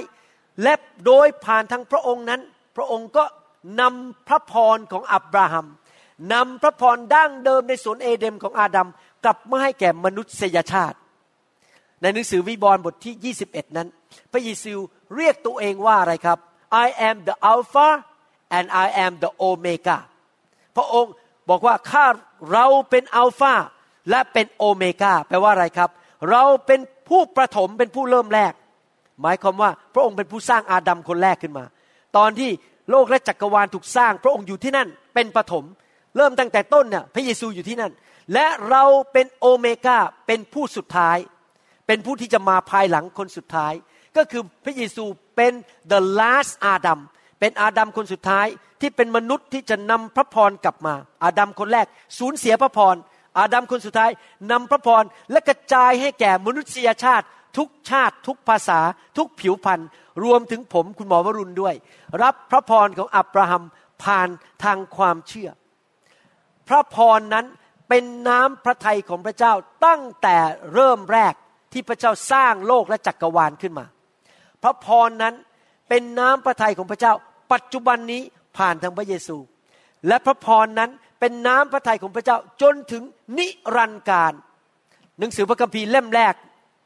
[0.63, 0.75] และ
[1.07, 2.41] โดยผ่านทางพระองค์นั้น
[2.77, 3.25] พระองค์ก็
[3.81, 5.67] นำพระพรของอับราฮัม
[6.33, 8.89] นำพระพรดั้งเดิมในสวนเอเดมของอาดัม
[9.25, 10.99] กลับมาให้แก่มนุษยชาติ
[12.01, 13.89] ในหนังสือวิบรณ์บทที่ 21 นั้น
[14.33, 14.75] พระเยซู
[15.17, 16.39] เรียกตัวเองว่าอะไรครับ
[16.85, 17.89] I am the Alpha
[18.57, 19.99] and I am the Omega
[20.77, 21.13] พระองค์
[21.49, 22.07] บอกว่าข้า
[22.53, 23.55] เราเป็นอัลฟา
[24.11, 25.91] และเป็นโอเมกาแปลว่าอะไรครับ
[26.31, 28.53] เราเป็นผู้ประถมเป็นผู้เริ่มแรก
[29.23, 31.65] หมายความว่าพระองค์เป็นผู้สร้างอาดัมคนแรกขึ้นมา
[32.17, 32.51] ตอนที่
[32.91, 35.65] โลกและจักรวาลถูกสร้าง พระองค์อยู่ที่นั่นเป็นปฐม
[36.17, 37.93] เริ่มตั้งแต่ต้นเนี่ยพระเยซูอยู่ที่นั่น
[38.33, 41.19] และเราเป็นโอเมก้าเป็นผู้สุดท้าย
[41.87, 43.73] เป็นผู้ที่จะมาภายหลังคนสุดท้าย
[44.17, 45.05] ก็คือพระเยซู
[45.37, 45.53] เป็น
[45.93, 47.01] the last อาดัม
[47.41, 48.47] เป็นอาดัมคนสุดท้าย
[48.81, 51.87] ที่เป็นมนุษย์ที่จะนำพระพรกลับมา อาดัมคนแรก
[52.19, 52.97] สูญเสียพระพร
[53.39, 54.11] อาดัมคนสุดท้าย
[54.51, 58.81] นำพระพรและกระจายให้แก่มนุษยชาติ ทุกชาติ ทุกภาษา
[59.17, 59.89] ทุกผิวพันธุ์
[60.25, 61.75] รวมถึงผมคุณหมอวรุณด้วย
[62.23, 63.63] รับพระพรของอับราฮัม
[64.05, 64.29] ผ่าน
[64.65, 65.51] ทางความเชื่อ
[66.69, 67.47] พระพรนั้น
[67.89, 69.53] เป็นน้ำพระทัยของพระเจ้า
[69.87, 70.37] ตั้งแต่
[70.75, 71.35] เริ่มแรก
[71.73, 73.87] ที่พระเจ้าสร้างโลกและจักรวาลขึ้นมา
[74.63, 75.35] พระพรนั้น
[75.89, 77.13] เป็นน้ำพระทัยของพระเจ้า
[77.53, 78.23] ปัจจุบันนี้
[78.59, 79.37] ผ่านทางพระเยซู
[80.07, 83.03] และพระพรนั้นเป็นน้ำพระทัยของพระเจ้าจนถึง
[83.39, 84.33] นิรันดร์การ
[85.19, 86.35] หนังสือพระคัมภีร์เล่มแรก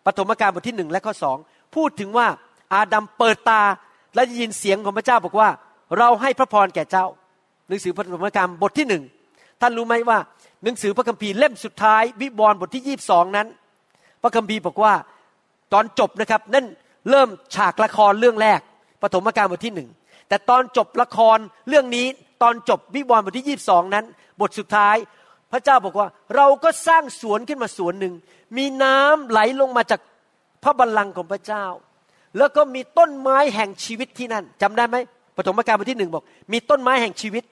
[0.06, 1.36] ปฐมกาลบทที่หนึ่งและข้อสอง
[1.74, 2.26] พูดถึงว่า
[2.74, 3.62] อาดัมเปิดตา
[4.14, 5.48] และได้ยินเสียงของพระเจ้าบอกว่า
[5.98, 7.06] เราให้พระพรแก่เจ้า
[7.68, 9.02] หนังสือพระธรรมกรรมบทที่หนึ่ง
[9.60, 10.18] ท่านรู้ไหมว่า
[10.64, 13.46] หนังสือพระคัมภีร์เล่มสุดท้าย วิวรณ์บทที่ยี่บสองนั้น
[14.22, 14.94] พระคัมภีร์บอกว่า
[15.72, 16.66] ตอนจบนะครับนั่น
[17.10, 18.60] เริ่มฉากละครเรื่องแรก
[19.02, 19.88] ปฐมกาลบทที่หนึ่ง
[20.28, 21.38] แต่ตอนจบละคร
[21.68, 22.06] เรื่องนี้
[22.42, 24.04] ตอนจบวิวรณ์บทที่ยี่บสองนั้น
[24.40, 24.96] บทสุดท้าย
[25.52, 28.14] พระเจ้าบอกว่าเราก็สร้างสวนขึ้นมาสวนหนึ่ง
[28.56, 30.00] มีน้ำไหลลงมาจาก
[30.62, 31.64] พระบัลลังก์ของพระเจ้า
[32.38, 34.96] แล้วก็มีต้นไม้แห่งชีวิตที่นั่นจำได้ไหม
[35.36, 37.44] ปฐมกาลบทที่หนึ่งบอก มีต้นไม้แห่งชีวิต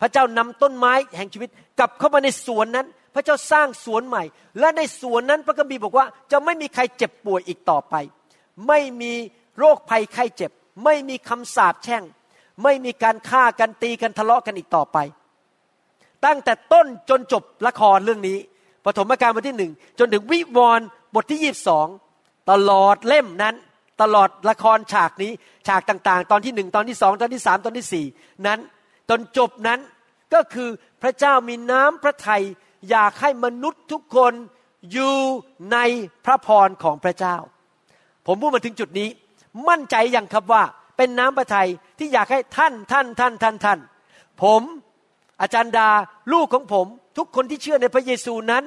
[0.00, 4.22] พระเจ้านำต้นไม้แห่งชีวิต กลับเข้ามาในสวนนั้น พระเจ้าสร้างสวนใหม่
[4.58, 7.94] และในสวนนั้นพระคัมภีร์บอกว่า จะไม่มีใครเจ็บป่วยอีกต่อไป
[8.68, 9.12] ไม่มี
[9.58, 10.50] โรคภัยไข้เจ็บ
[10.84, 12.02] ไม่มีคำสาปแช่ง
[12.62, 14.98] ไม่มีการฆ่ากันตีกันทะเลาะกันอีกต่อไป
[16.24, 18.38] ตั้งแต่ต้นจนจบละครเรื่องนี้
[18.84, 21.86] ปฐมกาลบทที่หนึ่งจนถึงวิวรณ์บทที่ยี่บสอง
[22.50, 23.54] ตลอดเล่มนั้น
[24.02, 25.32] ตลอดละครฉากนี้
[25.68, 28.04] ฉากต่างๆ ตอนที่หนึ่งตอนที่สองตอนที่สามตอนที่สี่
[28.46, 28.58] นั้น
[29.08, 29.80] จนจบนั้น
[30.34, 30.68] ก็คือ
[31.02, 32.42] พระเจ้ามีน้ำพระทัย
[32.90, 34.32] อยากให้มนุษย์ทุกคน
[34.92, 35.16] อยู่
[35.72, 35.78] ใน
[36.24, 37.36] พระพรของพระเจ้า
[38.26, 39.08] ผมพูดมาถึงจุดนี้
[39.68, 40.62] มั่นใจอย่างครับว่า
[40.96, 43.78] เป็นน้ำพระทัยที่อยากให้ท่านท่านท่านท่านท่าน
[44.42, 44.62] ผม
[45.42, 45.88] อาจารย์ดา
[46.32, 46.86] ลูกของผม
[47.18, 48.64] ทุกคนที่เชื่อในพระเยซูนั้น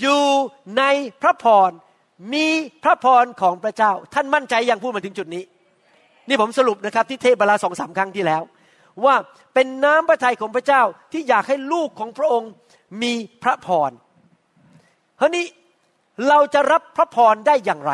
[0.00, 0.22] อยู่
[0.78, 0.84] ใน
[1.22, 1.70] พระพร
[2.32, 2.46] มี
[2.84, 5.44] พระพรของพระเจ้า ท่านมั่นใจอยังพูดมาถึงจุดนี้
[6.28, 8.42] นี่ผมสรุปนะครับที่เทศบาลาสองสามครั้งที่แล้ว
[9.04, 9.14] ว่า
[9.54, 12.50] เป็นน้ำพระทัยของพระเจ้าที่อยากให้ลูกของพระองค์
[13.02, 13.90] มีพระพร
[15.18, 15.46] เฮ้นี้
[16.28, 17.92] เราจะรับพระพรได้อย่างไร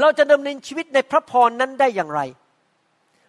[0.00, 2.20] เราจะดำเนินชีวิตในพระพรนั้นได้อย่างไร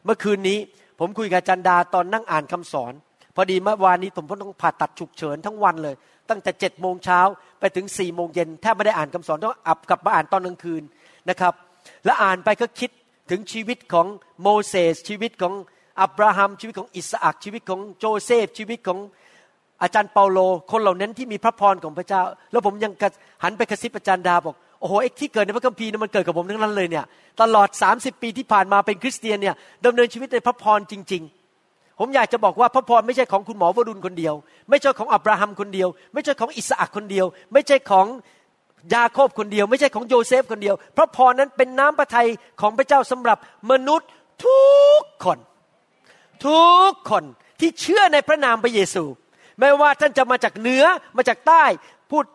[0.05, 0.59] เมื่อคืนนี้
[0.99, 2.93] ผมคุยกับจันดาตอนนั่งอ่านคำสอน
[3.35, 5.95] พอดีเมื่อวานนี้ผมต้องผ่าตัดฉุกเฉินทั้งวันเลย
[6.29, 7.19] ตั้งแต่เจ็ดโมงเช้า
[7.59, 10.83] ไปถึงสี่โมงเย็นแทบไม่ได้อ่านคำสอนต้องอับกลับมาอ่านตอนกลางคืน
[11.29, 11.53] นะครับ
[12.05, 12.89] และอ่านไปก็คิด
[13.29, 14.07] ถึงชีวิตของ
[14.41, 15.53] โมเสสชีวิตของ
[16.01, 18.99] อับราฮัมชีวิตของอิสอักชีวิตของโจเซฟชีวิตของ
[19.81, 20.39] อาจารย์เปาโล
[20.71, 22.21] คนเหล่านั้นที่มีพระพรของพระเจ้า
[22.51, 22.91] แล้วผมยัง
[23.43, 27.05] หันไปกระซิบอาจารย์ดาบอกโอ้โหไอ้ที่เกิดในพระคัมภีร์นี่มันเกิดกับผมทั้งนั้นเลยเนี่ย
[27.41, 31.44] ตลอด 30 ปีที่ผ่านมาเป็นคริสเตียนเนี่ยดำเนินชีวิตในพระพรจริง ๆ
[31.99, 34.35] ผมอยากจะบอกว่าพระพรไม่ใช่ของคุณหมอวรุณคนเดียว
[34.69, 38.07] ไม่ใช่ของอับราฮัมคนเดียว ไม่ใช่ของอิสอักคนเดียว ไม่ใช่ของ
[38.93, 42.27] ยาโคบคนเดียว ไม่ใช่ของโยเซฟคนเดียว พระพรนั้นเป็นน้ำพระทัย
[42.61, 43.37] ของพระเจ้าสำหรับ
[43.71, 44.09] มนุษย์
[44.45, 44.61] ทุ
[44.99, 45.39] กคน
[46.47, 47.23] ทุกคน
[47.59, 49.03] ที่เชื่อในพระนามพระเยซู
[49.59, 50.85] ไม่ว่าท่านจะมาจากเหนือ
[51.17, 51.63] มาจากใต้
[52.11, 52.25] พูด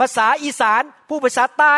[0.00, 1.76] ภาษาอีสาน ผู้ภาษาใต้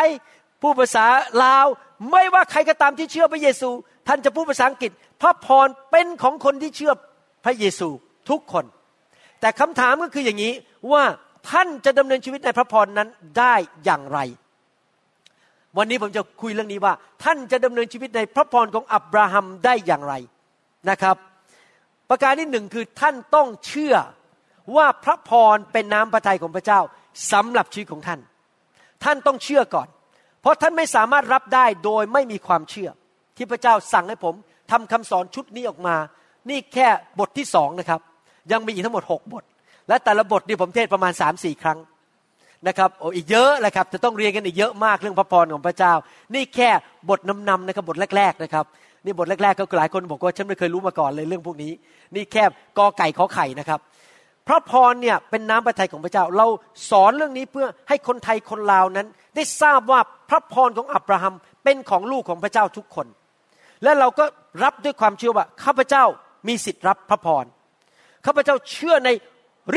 [0.63, 1.07] ผู้ภาษา
[1.45, 1.67] ลาว
[2.11, 3.71] ไม่ว่าใครก็ตามที่เชื่อพระเยซู
[4.09, 4.93] ท่านจะพูดภาษาอังกฤษ
[5.23, 6.93] พระพรเป็นของคนที่เชื่อ
[7.45, 7.89] พระเยซู
[8.31, 8.65] ทุกคน
[9.41, 10.53] แต่คำถามก็คืออย่างนี้
[10.93, 11.05] ว่า
[11.51, 13.55] ท่านจะดำเนินชีวิตในพระพรนั้นได้
[13.85, 14.19] อย่างไร
[15.77, 20.15] วันนี้ผมจะคุยเรื่องนี้ว่า ท่านจะดำเนินชีวิตในพระพรของอับราฮัมได้อย่างไร
[20.91, 21.17] นะครับ
[22.09, 23.97] ประการที่หนึ่งคือท่านต้องเชื่อ
[24.77, 26.81] ว่าพระพรเป็นน้ำพระทัยของพระเจ้า
[27.33, 28.21] สำหรับชีวิตของท่าน
[29.05, 29.89] ท่านต้องเชื่อก่อน
[30.41, 32.91] เพราะท่านไม่สามารถรับได้โดยไม่มีความเชื่อ
[33.37, 34.35] ที่พระเจ้าสั่งให้ผม
[34.71, 35.97] ทำคำสอนชุดนี้ออกมา
[36.51, 36.89] นี่แค่
[37.21, 38.01] บทที่สองนะครับ
[38.53, 39.45] ยังมีอีกทั้งหมดหกบท
[39.89, 41.79] และแต่ละบทนี่ผมเทศประมาณสามสี่ครั้ง
[42.69, 45.93] นะครับโอ้อีกเยอะเลยครับ จะต้องเรียนกันอีกเยอะมากเรื่องพระพรของพระเจ้า
[46.35, 46.71] นี่แค่
[47.09, 48.65] บทนำๆนะครับบทแรก ๆนะครับ
[49.05, 51.73] นี่บทแรกๆก็หลายคนบอกว่าฉันไม่เคยรู้มาก่อนเลยเรื่องพวกนี้
[52.15, 52.45] นี่แค่
[52.79, 53.81] กอไก่ขอไข่นะครับ
[54.49, 56.47] พระพรเนี่ยเป็นน้ำพระทัยของพระเจ้า เรา
[56.91, 63.07] สอนเรื่องนี้เพื่อให้คนไทยคนลาวนั้น ได้ทราบว่าพระพรของอับราฮัมเป็นของลูกของพระเจ้าทุกคน
[63.83, 64.25] และเราก็
[64.63, 66.05] รับด้วยความเชื่อว่าข้าพเจ้า
[66.49, 67.45] มีสิทธิ์รับพระพร
[68.25, 69.11] ข้าพเจ้าเชื่อใน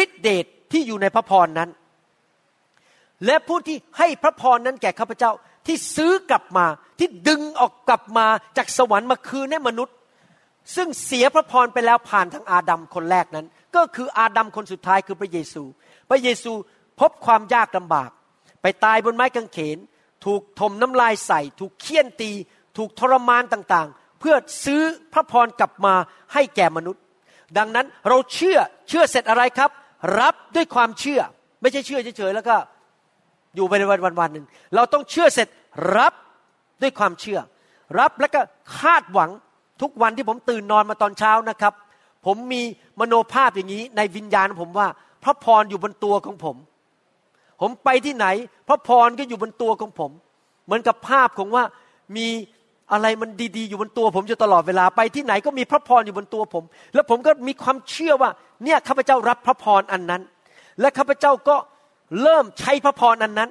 [0.04, 1.70] ฤทธิเดชที่อยู่ในพระพรนั้น
[3.26, 5.32] และผู้ที่ให้พระพรนั้นแก่ข้าพเจ้า
[5.68, 6.66] ที่ซื้อกลับมา
[7.00, 8.28] ที่ดึงออกกลับมา
[8.58, 9.96] จากสวรรค์มาคืนให้มนุษย์
[10.76, 15.64] ซึ่งเสียพระพรไปแล้วผ่านทางอาดัมคนแรกนั้น ก็คืออาดัมคนสุดท้ายคือพระเยซู
[16.10, 16.52] พระเยซู
[17.00, 18.10] พบความยากลำบาก
[18.62, 19.78] ไปตายบนไม้กางเขน
[20.26, 22.32] ถูกถมน้ำลายใส่ ถูกเคี่ยนตี
[22.78, 24.82] ถูกทรมานต่างๆ เพื่อซื้อ
[25.14, 25.94] พระพรกลับมา
[26.34, 27.04] ให้แก่มนุษย์
[27.58, 28.58] ดังนั้นเราเชื่อ
[28.90, 29.70] เชื่อเสร็จอะไรครับ
[30.20, 31.22] รับด้วยความเชื่อ
[31.62, 32.56] ไม่ใช่เชื่อเฉยๆแล้วก็
[33.56, 35.48] อยู่ไปในวันวันวันหนึ่งเราต้องเชื่อเสร็จ
[35.98, 36.14] รับ
[36.82, 37.40] ด้วยความเชื่อ
[38.00, 38.42] รับแล้วก็
[38.80, 39.30] คาดหวัง
[39.82, 41.74] ทุกวันที่ผมตื่นนอนมาตอนเช้านะครับ
[42.26, 42.62] ผมมี
[43.00, 44.88] มโนภาพอย่างนี้ในวิญญาณผมว่า
[45.24, 46.56] พระพรอยู่บนตัวของผม
[47.62, 48.28] ผมไปที่ไหน
[48.68, 50.12] พระพรก็อยู่บนตัวของผม
[50.66, 51.64] เหมือนกับภาพของว่า
[52.18, 52.28] มี
[52.94, 58.30] อะไรมันดีๆ อยู่บนตัวผมอยู่ตลอดเวลาไปที่ไหนก็มีพระพรอยู่บนตัวผม แล้วผมก็มีความเชื่อว่า
[58.64, 60.22] เนี่ยข้าพเจ้ารับพระพรอันนั้น
[60.80, 61.56] และข้าพเจ้าก็
[62.22, 63.50] เริ่มใช้พระพรอันนั้น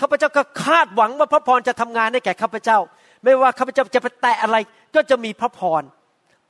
[0.00, 2.78] ข้าพเจ้าก็คาดหวังว่าพระพรจะทำงานให้แก่ข้าพเจ้า
[3.24, 4.56] ไม่ว่าข้าพเจ้าจะไปแตะอะไร
[4.94, 5.82] ก็จะมีพระพร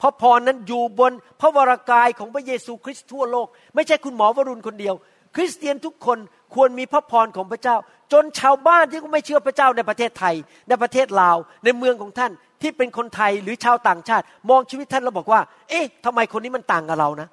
[0.00, 4.94] พระพรนั้นอยู่บนพระวรากายของพระเยซูคริสต์ทั่วโลก ไม่ใช่คุณหมอวรุณคนเดียว
[5.36, 6.18] คริสเตียนทุกคน
[6.54, 7.76] ควรมีพระพรของพระเจ้า
[8.12, 10.34] จนชาวบ้านที่ไม่เชื่อพระเจ้าในประเทศไทย
[10.68, 12.32] ในประเทศลาว ในเมืองของท่าน
[12.62, 17.28] ที่เป็นคนไทยหรือชาวต่างชาติ มองชีวิตท่านแล้วบอกว่า เอ๊ะทำไมคนนี้มันต่างกับเรานะ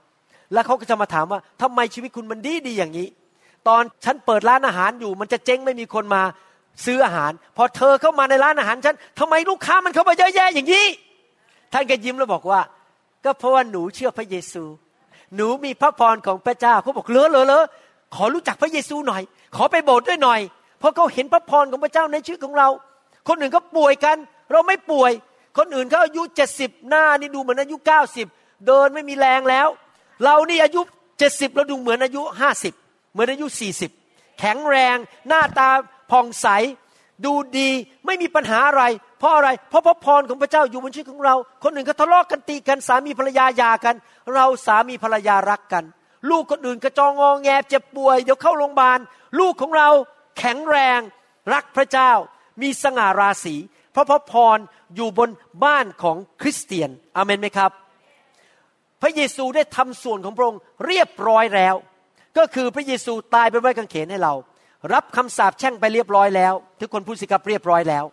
[0.54, 3.08] แล้วเขาก็จะมาถามว่าทำไมชีวิตคุณมันดีดีอย่างนี้
[3.68, 6.22] ตอนฉันเปิดร้านอาหารอยู่ มันจะเจ๊งไม่มีคนมา
[6.86, 10.86] ซื้ออาหาร พอเธอเข้ามาในร้านอาหารฉันทำไมลูกค้ามันเข้ามาเยอะแยะอย่างนี้
[11.74, 12.62] ท่านก็ยิ้มแล้วบอกว่า
[13.26, 14.64] ก็เพราะว่าหนูเชื่อพระเยซู
[15.36, 17.66] หนูมีพระพรของพระเจ้าเขาบอกเลอะเลอะเลอะ
[18.16, 19.22] ขอรู้จักพระเยซูหน่อย
[19.56, 20.40] ขอไปโบสถ์ด้วยหน่อย
[20.80, 22.70] เพราะเขาเห็นพระพรของพระเจ้าในชีวิตของเรา
[23.28, 24.18] คนอื่นเขาป่วยกัน
[24.52, 25.12] เราไม่ป่วย
[25.58, 28.28] คนอื่นเขาอายุเจ็ดสิบหน้านี่ดูเหมือนอายุเก้าสิบ
[28.68, 29.68] เดินไม่มีแรงแล้ว
[30.24, 30.82] เรานี่อายุ
[31.20, 32.74] เจ็ดสิบเราดูเหมือนอายุห้าสิบ
[33.12, 33.92] เหมือนอายุสี่สิบ
[34.40, 34.98] แข็งแรง
[35.28, 35.70] หน้าตา
[36.12, 36.48] ผ่องใส
[37.26, 37.70] ดูดี
[38.06, 38.84] ไม่มีปัญหาอะไร
[39.20, 43.96] เพราะอะไร เพราะพระพรของพระเจ้าอยู่บนชีวิตของเรา คนอื่นก็ทะเลาะกกันตีกันสามีภรรยาหย่ากัน
[44.36, 45.84] เราสามีภรรยารักกัน
[46.30, 49.00] ลูกคนอื่นกระจองงอแงเจ็บป่วย เดี๋ยวเข้าโรงพยาบาล
[49.40, 49.90] ลูกของเรา
[50.38, 51.00] แข็งแรง
[51.54, 52.12] รักพระเจ้า
[52.62, 53.56] มีสง่าราศี
[53.96, 54.58] พระพระพร
[54.96, 55.30] อยู่บน
[55.64, 57.72] บ้านของคริสเตียนอเมนไหมครับ
[59.02, 61.76] พระเยซูได้ทำส่วนของพระองค์เรียบร้อยแล้ว
[62.38, 64.34] ก็คือพระเยซูตายไปไว้กางเขนให้เรา
[64.94, 68.06] รับคำสาปแช่งไปเรียบร้อยแล้ว ทุกคนพูดสิครับเรียบร้อยแล้ว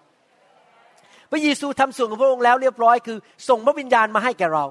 [1.31, 3.19] พระเยซูทำส่วนของพระองค์แล้วเรียบร้อยคือ
[3.49, 4.65] ส่งพระวิญญาณมาให้แก่เรา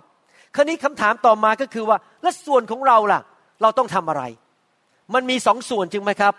[0.55, 3.21] คราวนี้คำถามต่อมาก็คือว่า และส่วนของเราล่ะ
[3.61, 4.23] เราต้องทำอะไร
[5.13, 6.33] มันมีสองส่วนจึงไหมครับ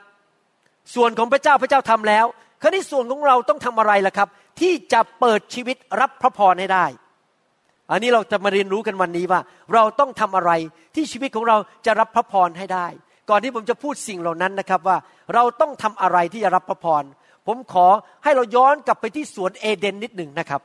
[0.95, 2.27] ส่วนของพระเจ้าพระเจ้าทำแล้ว
[2.63, 4.29] คราวนี้ส่วนของเราต้องทำอะไรล่ะครับ
[4.61, 6.87] ที่จะเปิดชีวิตรับพระพรให้ได้
[7.91, 9.41] อันนี้เราจะมาเรียนรู้กันวันนี้ว่า
[9.75, 10.51] เราต้องทำอะไร
[10.95, 12.87] ที่ชีวิตของเราจะรับพระพรให้ได้
[13.31, 14.97] ก่อนที่ผมจะพูดสิ่งเหล่านั้นนะครับว่า
[15.35, 17.05] เราต้องทำอะไรที่จะรับพระพร
[17.47, 17.87] ผมขอ
[18.25, 20.61] ให้เราย้อนกลับไปที่สวนเอเดนนิดหนึ่งนะครับ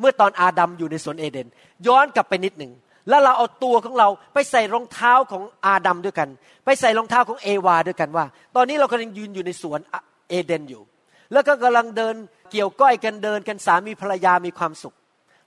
[0.00, 1.46] เมื่อตอนอาดัมอยู่ในสวนเอเดน
[1.86, 2.72] ย้อนกลับไปนิดหนึ่ง
[3.08, 6.28] แล้วเราเอาตัวของเราไปใส่รองเท้าของอาดัมด้วยกัน
[6.64, 8.24] ไปใส่รองเท้าของเอวาด้วยกันว่า
[8.56, 9.80] ตอนนี้เรากำลังยืนอยู่ในสวน
[10.28, 10.82] เอเดนอยู่
[11.32, 12.14] แล้วก็กำลังเดิน
[12.50, 14.94] เกี่ยวก้อยกันเดินกันสามีภรรยามีความสุข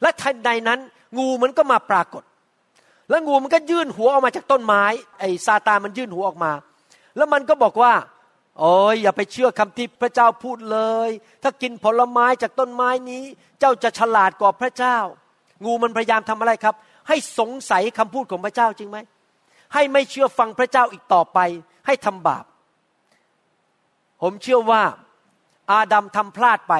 [0.02, 0.80] และทันใดนั้น
[1.17, 2.24] งูมันก็มาปรากฏ
[3.10, 4.84] แล้วงูมันก็ยื่นหัวออกมาจากต้นไม้
[5.19, 6.52] ไอ้ซาตานมันยื่นหัวออกมา
[7.17, 7.93] แล้วมันก็บอกว่า
[8.60, 11.10] โอ้ยอย่าไปเชื่อคำที่พระเจ้าพูดเลย
[11.43, 13.24] ถ้ากินผลไม้จากต้นไม้นี้
[13.60, 14.98] เจ้าจะฉลาดกว่าพระเจ้า
[15.65, 16.76] งูมันพยายามทำอะไรครับ
[17.10, 18.98] ให้สงสัยคำพูดของพระเจ้าจริงไหม
[19.74, 21.39] ให้ไม่เชื่อฟังพระเจ้าอีกต่อไป
[21.88, 22.45] ให้ทำบาป
[24.22, 24.84] ผมเชื่อว่า
[25.72, 26.74] อาดัมทำพลาดไป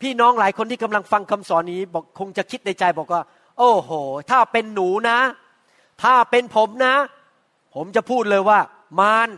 [0.00, 3.22] พี่น้องหลายคนที่กำลังฟังคำสอนนี้บอกคงจะคิดในใจบอกว่า
[3.58, 3.90] โอ้โห
[4.30, 5.18] ถ้าเป็นหนูนะ
[6.02, 6.94] ถ้าเป็นผมนะ
[7.74, 8.58] ผมจะพูดเลยว่า
[9.00, 9.28] มาร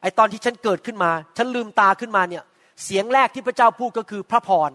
[0.00, 2.44] ไอตอนที่ฉันเกิดขึ้นมา ฉันลืมตาขึ้นมาเนี่ย
[2.84, 4.70] เสียงแรกที่พระเจ้าพูดก็คือพระพร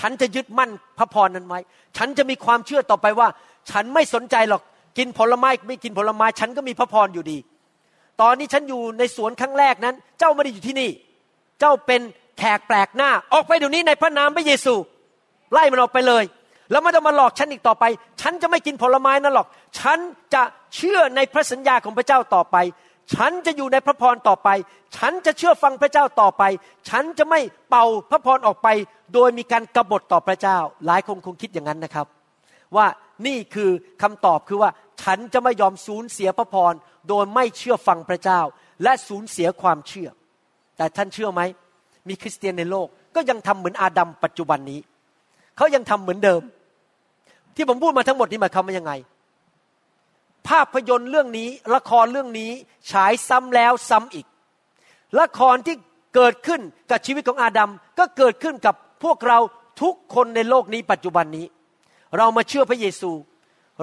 [0.00, 1.60] ฉันจะยึดมั่นพระพรนั้นไว้
[1.96, 3.28] ฉันจะมีความเชื่อต่อไปว่า
[3.70, 4.62] ฉันไม่สนใจหรอก
[4.98, 7.38] กินผลไม้ไม่กินผลไม้ฉันก็มีพระพรอยู่ดี
[8.20, 10.90] ตอนนี้ฉันอยู่ในสวนครั้งแรกนั้น เจ้าไม่ได้อยู่ที่นี่
[11.60, 12.00] เจ้าเป็น
[12.38, 14.74] แขกแปลกหน้า ออกไปเดี๋ยวนี้ในพระนามพระเยซู
[15.52, 16.24] ไล่มันออกไปเลย
[16.70, 17.84] แล้วไม่ต้องมาหลอกฉันอีกต่อไป
[18.20, 19.48] ฉันจะไม่กินผลไม้นั่นหรอก
[19.78, 19.98] ฉัน
[20.34, 20.42] จะ
[20.76, 22.56] เชื่อในพระสัญญาของพระเจ้าต่อไป
[23.14, 24.48] ฉันจะอยู่ในพระพรต่อไป
[24.96, 26.42] ฉันจะเชื่อฟังพระเจ้าต่อไป
[26.88, 28.68] ฉันจะไม่เป่าพระพรออกไป
[29.14, 32.06] โดยมีการกรบฏต่อพระเจ้า หลายคนคงคิดอย่างนั้นนะครับ
[32.76, 32.86] ว่า
[33.26, 33.70] นี่คือ
[34.02, 34.70] คำตอบคือว่า
[35.02, 36.74] ฉันจะไม่ยอมสูญเสียพระพร
[37.08, 38.40] โดยไม่เชื่อฟังพระเจ้า
[38.82, 40.08] และสูญเสียความเชื่อ
[40.76, 41.42] แต่ท่านเชื่อไหม
[42.08, 44.80] มีคริสเตียนในโลกก็ยังทำเหมือนอาดัมปัจจุบันนี้
[45.56, 46.42] เขายังทำเหมือนเดิม
[47.56, 48.92] ที่ผมพูดมาทั้งหมดนี้หมายความว่ายังไง
[50.48, 52.50] ภาพยนตร์เรื่องนี้ละครเรื่องนี้
[52.90, 54.26] ฉายซ้ำแล้วซ้ำอีก
[55.20, 55.76] ละครที่
[56.14, 59.38] เกิดขึ้นกับชีวิตของอาดัมก็เกิดขึ้นกับพวกเรา
[59.82, 61.46] ทุกคนในโลกนี้ปัจจุบันนี้
[62.18, 63.12] เรามาเชื่อพระเยซู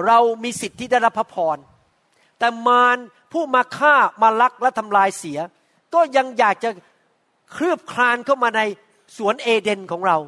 [0.06, 1.58] เรามีสิทธิ์ที่ได้รับพระพร
[2.38, 2.96] แต่มาร
[3.32, 5.38] ผู้มาฆ่ามาลักและทำลายเสีย
[5.94, 6.70] ก็ยังอยากจะ
[7.52, 8.60] เคลือบคลานเข้ามาใน
[9.16, 10.18] สวนเอเดนของเรา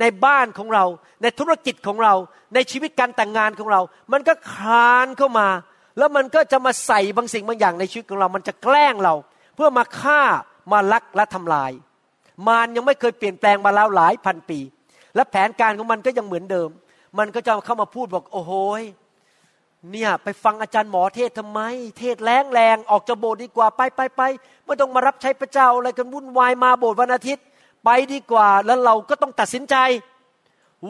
[0.00, 0.84] ในบ้านของเรา
[1.22, 2.14] ในธุรกิจของเรา
[2.54, 3.80] ในชีวิตการแต่งงานของเรา
[4.12, 5.48] มันก็คลานเข้ามา
[5.98, 9.14] แล้วมันก็จะมาใส่บางสิ่งบางอย่างในชีวิตของเรา มันจะแกล้งเรา
[9.54, 10.22] เพื่อมาฆ่า
[10.72, 11.72] มาลักและทำลาย
[12.46, 14.60] มารยังไม่เคยเปลี่ยนแปลงมาแล้วหลายพันปี
[15.14, 16.68] และแผนการของมันก็ยังเหมือนเดิม
[17.18, 18.52] มันก็จะเข้ามาพูดบอก โอ้โห
[19.90, 21.60] เนี่ยไปฟังอาจารย์หมอเทศทำไม
[21.98, 24.22] เทศแรงแรงออกจากโบสถ์ดีกว่าไปไปไป
[24.64, 27.44] ไม่ต้องมารับใช้พระเจ้าอะไรกันวุ่นวายมาโบสถ์วันอาทิตย์
[27.84, 29.76] ไปดีกว่าแล้วเราก็ต้องตัดสินใจ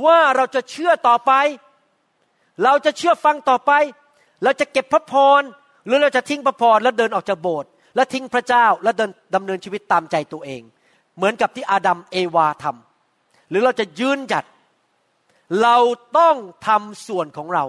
[0.05, 1.33] ว่าเราจะเชื่อต่อไป
[2.65, 3.73] เราจะเชื่อฟังต่อไป
[4.45, 5.43] เราจะเก็บพระพร
[5.87, 10.63] หรือเราจะทิ้งพระพรแล้วเดินออกจากโบสถ์แล้วทิ้งพระเจ้าแล้วเดินดำเนินชีวิตตามใจตัวเอง
[11.17, 14.45] เหมือนกับที่อาดัมเอวาทำหรือเราจะยืนหยัด
[15.63, 15.77] เรา
[16.19, 17.65] ต้องทำส่วนของเรา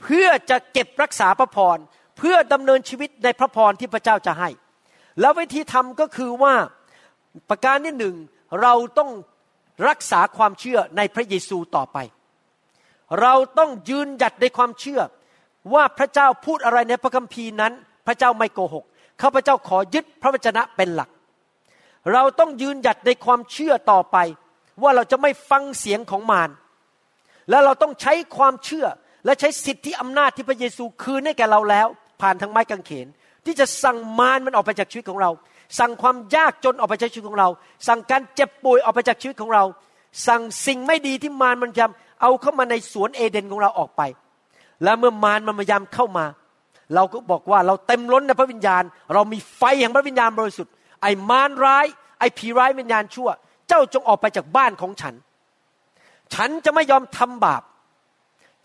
[0.00, 1.78] เพื่อจะเก็บรักษาพระพร
[2.18, 4.48] เพื่อดำเนินชีวิตในพระพรที่พระเจ้าจะให้
[5.20, 6.54] แล้ววิธีทำก็คือว่า
[7.48, 8.16] ประการที่หนึ่ง
[8.62, 9.10] เราต้อง
[9.88, 11.98] รักษาความเชื่อในพระเยซูต่อไป
[13.20, 15.00] เราต้องยืนหยัดในความเชื่อ
[15.74, 17.72] ว่าพระเจ้าพูดอะไรในพระคัมภีร์นั้น
[18.06, 18.84] พระเจ้าไม่โกหก
[19.22, 21.10] ข้าพเจ้าขอยึดพระวจนะเป็นหลัก
[22.12, 24.16] เราต้องยืนหยัดในความเชื่อต่อไป
[24.82, 26.50] ว่าเราจะไม่ฟังเสียงของมาร
[27.50, 28.86] และเราต้องใช้ความเชื่อ
[29.24, 31.86] และใช้สิทธิอำนาจที่พระเยซูคืนให้แก่เราแล้ว
[32.20, 33.06] ผ่านทางไม้กางเขน
[33.44, 35.30] ที่จะสั่งมารมันออกไปจากชีวิตของเรา
[35.78, 37.48] สั่งความยากจนออกไปจากชีวิตของเรา
[37.88, 39.64] สั่งการเจ็บป่วยออกไปจากชีวิตของเรา
[40.26, 44.02] สั่งสิ่งไม่ดีที่มารมันพยายามเอาเข้ามาในสวนเอเดนของเราออกไป
[44.84, 46.26] และเมื่อมารมันพยายามเข้ามา
[46.94, 48.82] เราก็บอกว่าเราเต็มล้นในพระวิญญาณ
[49.14, 51.86] เรามีไฟแห่งพระวิญญาณบริสุทธิ์ไอ้มารร้าย
[52.18, 53.28] ไอ้ผีร้ายวิญญาณชั่ว
[53.68, 55.14] เจ้าจงออกไปจากบ้านของฉัน
[56.34, 57.62] ฉันจะไม่ยอมทำบาป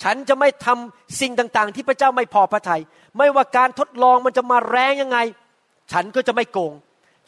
[0.03, 2.81] ฉันจะไม่ทำสิ่งต่างๆ ที่พระเจ้าไม่พอพระทยัย
[3.17, 5.17] ไม่ว่าการทดลองมันจะมาแรงยังไง
[5.91, 6.73] ฉันก็จะไม่โกง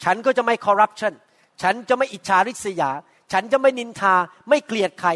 [0.04, 1.12] ฉันก็จะไม่คอร์รัปชัน
[1.62, 2.90] ฉันจะไม่อิจฉาริษยา
[3.32, 4.14] ฉันจะไม่นินทา
[4.48, 5.10] ไม่เกลียดใคร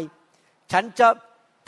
[0.71, 1.07] ฉันจะ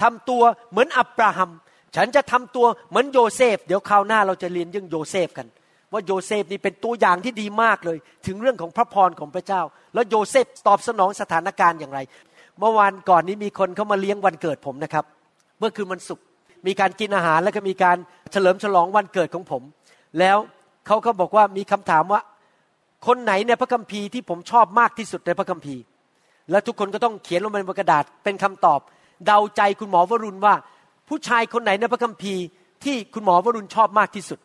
[0.01, 1.51] ทำตัวเหมือนอับราฮัม
[1.95, 5.47] ฉันจะทำตัวเหมือนโยเซฟ เดี๋ยวคราวหน้าเราจะเรียนเรื่องโยเซฟกัน
[5.93, 9.61] ว่าโยเซฟนี่เป็นตัวอย่างที่ดีมากเลย ถึงเรื่องของพระพรของพระเจ้า
[9.93, 11.99] แล้วโยเซฟตอบสนองสถานการณ์อย่างไร
[12.59, 15.05] เมื่อวานก่อนนี้มีคนเข้ามาเลี้ยงวันเกิดผมนะครับ
[15.59, 16.23] เมื่อคืนวันศุกร์
[16.67, 17.97] มีการกินอาหารแล้วก็มีการ
[18.31, 19.63] เฉลิมฉลองวันเกิดของผม
[20.19, 20.37] แล้ว
[20.87, 22.21] เขาก็บอกว่ามีคำถามว่า
[23.07, 25.81] คนไหนในพระคัมภีร์ที่ผมชอบมากที่สุดในพระคัมภีร์
[26.51, 28.79] แล้วทุกคนก็ต้องเขียนลงบนกระดาษเป็นคำตอบ
[29.25, 30.53] เดาใจคุณหมอวรุณว่า
[31.09, 32.43] ผู้ชายคนไหนในพระคัมภีร์
[32.83, 34.39] ที่คุณหมอวรุณชอบมากที่สุด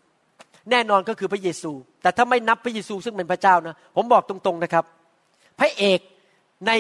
[0.71, 4.85] แน่นอนก็คือพระเยซู แต่ถ้าไม่นับพระเยซูซึ่งเป็นพระเจ้านะผมบอกตรงๆนะครับ
[5.61, 6.01] พระเอก
[6.67, 6.71] ใน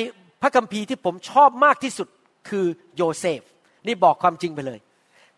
[0.42, 2.08] พระคัมภีร์ที่ผมชอบมากที่สุด
[2.48, 2.64] คือ
[2.96, 3.40] โยเซฟ
[3.86, 4.78] นี่บอกความจริงไปเลย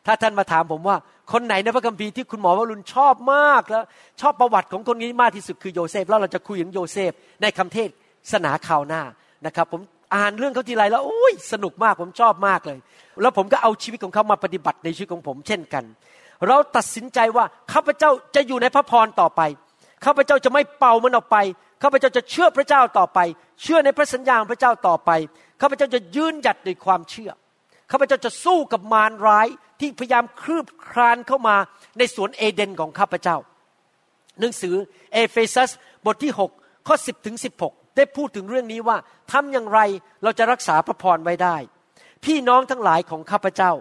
[0.07, 0.97] ถ้าท่านมาถามผมว่า
[1.33, 3.85] คนไหนในพระคัมภีร์ที่คุณหมอวรุณชอบมากแล้ว
[4.21, 7.89] ชอบประวัติของคนนี้มากที่สุดคือโยเซฟ แล้วเราจะคุยถึงโยเซฟ ในคำเทศ
[8.33, 9.03] สนาคราวหน้า
[9.47, 9.81] นะครับ ผม
[10.15, 12.79] อ่านเรื่องเขาทีไรแล้วโอ้ยสนุกมากผมชอบมากเลย
[13.23, 15.85] แล้วผมก็เอาชีวิตของเขามาปฏิบัติในชีวิตของผม เช่นกัน
[16.47, 19.41] เราตัดสินใจว่าข้าพเจ้าจะอยู่ในพระพรต่อไป
[20.05, 21.37] ข้าพเจ้าจะไม่เป่ามันออกไป
[21.83, 23.19] ข้าพเจ้าจะเชื่อพระเจ้าต่อไป
[23.63, 25.11] เชื่อในพระสัญญาของพระเจ้าต่อไป
[25.61, 27.31] ข้าพเจ้าจะยืนหยัดด้วยความเชื่อ
[27.91, 29.49] ข้าพเจ้าจะสู้กับมารร้าย
[29.81, 31.57] ที่พยายามคลืบคลานเข้ามา
[31.99, 33.37] ในสวนเอเดนของข้าพเจ้า
[34.41, 34.75] หนังสือ
[35.13, 35.71] เอเฟซัส
[36.07, 37.37] บทที่ 6 ข้อ 10ถึง
[37.67, 38.97] 16 ได้พูดถึงเรื่องนี้ว่า
[39.33, 39.81] ทำอย่างไร
[40.23, 41.57] เราจะรักษาพระพรไว้ได้
[42.25, 43.73] พี่น้องทั้งหลายของข้าพเจ้า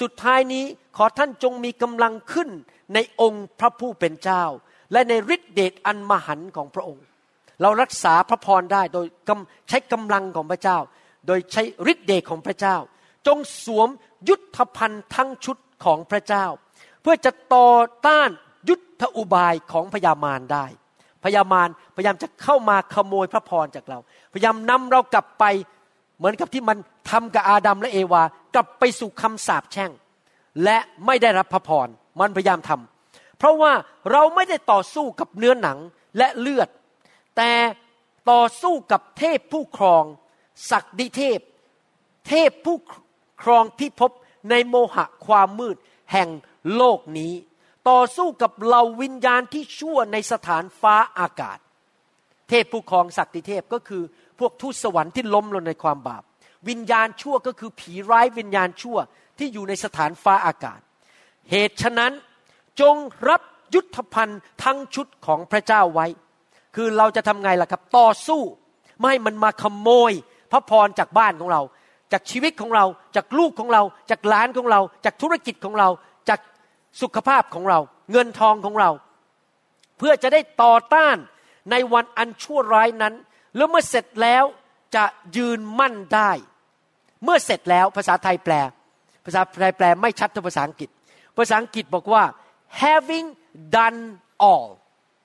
[0.00, 0.64] สุดท้ายนี้
[0.96, 2.48] ขอท่านจงมีกำลังขึ้น
[2.94, 4.44] ในองค์พระผู้เป็นเจ้า
[4.92, 7.04] และในฤทธิเดชอันมหันของพระองค์
[7.62, 9.06] เรารักษาพระพรได้โดย
[9.68, 10.78] ใช้กำลังของพระเจ้า
[11.26, 12.76] โดยใช้ฤทธิ์เดชของพระเจ้า
[13.26, 13.88] จงสวม
[14.28, 16.44] ยุทธภัณฑ์ทั้งชุดของพระเจ้า
[17.02, 17.68] เพื่อจะต่อ
[18.06, 18.30] ต้าน
[18.68, 20.66] ยุทธอุบายของพญามารได้
[21.24, 23.98] พญามารพยายามจะเข้ามาขโมยพระพรจากเรา
[24.32, 25.44] พยายามนำเรากลับไป
[26.18, 26.78] เหมือนกับที่มัน
[27.10, 28.22] ทำกับอาดัมและเอวา
[28.54, 29.90] กลับไปสู่คำสาปแช่ง
[30.64, 31.88] และไม่ได้รับพระพร
[32.20, 33.72] มันพยายามทำเพราะว่า
[34.12, 35.78] เราไม่ได้ต่อสู้กับเนื้อหนัง
[36.18, 36.68] และเลือด
[37.38, 37.54] แต่
[38.30, 40.04] ต่อสู้กับเทพผู้ครอง
[40.70, 41.40] ศักดิเทพ
[42.28, 42.76] เทพผู้
[43.42, 44.12] ครองพิภพ
[44.50, 45.76] ในโมหะความมืด
[46.12, 46.28] แห่ง
[46.76, 47.32] โลกนี้
[47.88, 51.58] ต่อสู้กับเหล่าวิญญาณที่ชั่วในสถานฟ้าอากาศ
[52.48, 54.02] เทพผู้ครองศักดิเทพก็คือ
[54.38, 56.22] พวกทูตสวรรค์ที่ล้มลงในความบาป
[56.68, 58.98] วิญญาณชั่วก็คือผีร้ายวิญญาณชั่ว
[59.38, 60.80] ที่อยู่ในสถานฟ้าอากาศ
[61.50, 62.12] เหตุฉะนั้น
[62.80, 62.96] จง
[63.28, 63.42] รับ
[63.74, 66.06] ยุทธภัณฑ์ทั้งชุดของพระเจ้าไว้
[66.80, 68.42] คือเราจะทำไงล่ะครับ ต่อสู้
[68.98, 70.12] ไม่ให้มันมาขโมย
[70.52, 71.62] พระพรจากบ้านของเรา
[72.12, 72.84] จากชีวิตของเรา
[73.16, 75.88] จากลูกของเรา จากหลานของเรา จากธุรกิจของเรา
[76.28, 76.40] จาก
[77.02, 77.78] สุขภาพของเรา
[78.12, 78.90] เงินทองของเรา
[79.98, 81.16] เพื่อจะได้ต่อต้าน
[81.70, 83.14] ในวันอันชั่วร้ายนั้น
[83.56, 84.44] แล้วเมื่อเสร็จแล้ว
[84.94, 85.04] จะ
[85.36, 86.30] ยืนมั่นได้
[87.24, 88.54] เมื่อเสร็จแล้วภาษาไทยแปล
[89.24, 90.88] ภาษาไทยแปลไม่ชัดเท่าภาษาอังกฤษ
[91.36, 92.24] ภาษาอังกฤษบอกว่า
[92.82, 93.26] having
[93.76, 94.00] done
[94.48, 94.68] all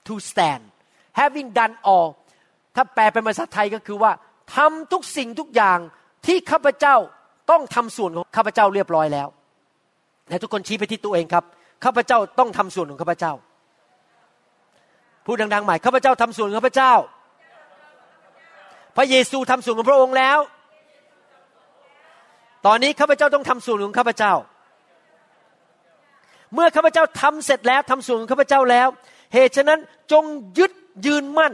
[0.07, 0.63] to stand
[1.19, 2.07] having done all
[2.75, 4.11] ถ้าแปลเป็นภาษาไทยก็คือว่า
[4.55, 5.79] ทำทุกสิ่งทุกอย่าง
[6.25, 6.95] ที่ข้าพเจ้า
[7.51, 9.27] ต้องทำส่วนของข้าพเจ้าเรียบร้อยแล้ว
[10.29, 11.43] และทุกคนชี้ไปที่ตัวเองครับ
[11.83, 13.33] ข้าพเจ้าต้องทำส่วนของข้าพเจ้า
[15.25, 16.93] พูดดังๆใหม่ข้าพเจ้าทำส่วนของข้าพเจ้า
[18.97, 20.39] พระเยซูทำส่วนของพระองค์แล้ว
[22.65, 24.33] ตอนนี้ข้าพเจ้าต้องทำส่วนของข้าพเจ้า
[26.53, 28.87] เมื่อข้าพเจ้าทำเสร็จแล้วทำส่วนของข้าพเจ้าแล้ว
[29.33, 29.79] เหตุฉะนั้น
[30.11, 30.23] จง
[30.57, 30.71] ยึด
[31.05, 31.53] ยืนมั่น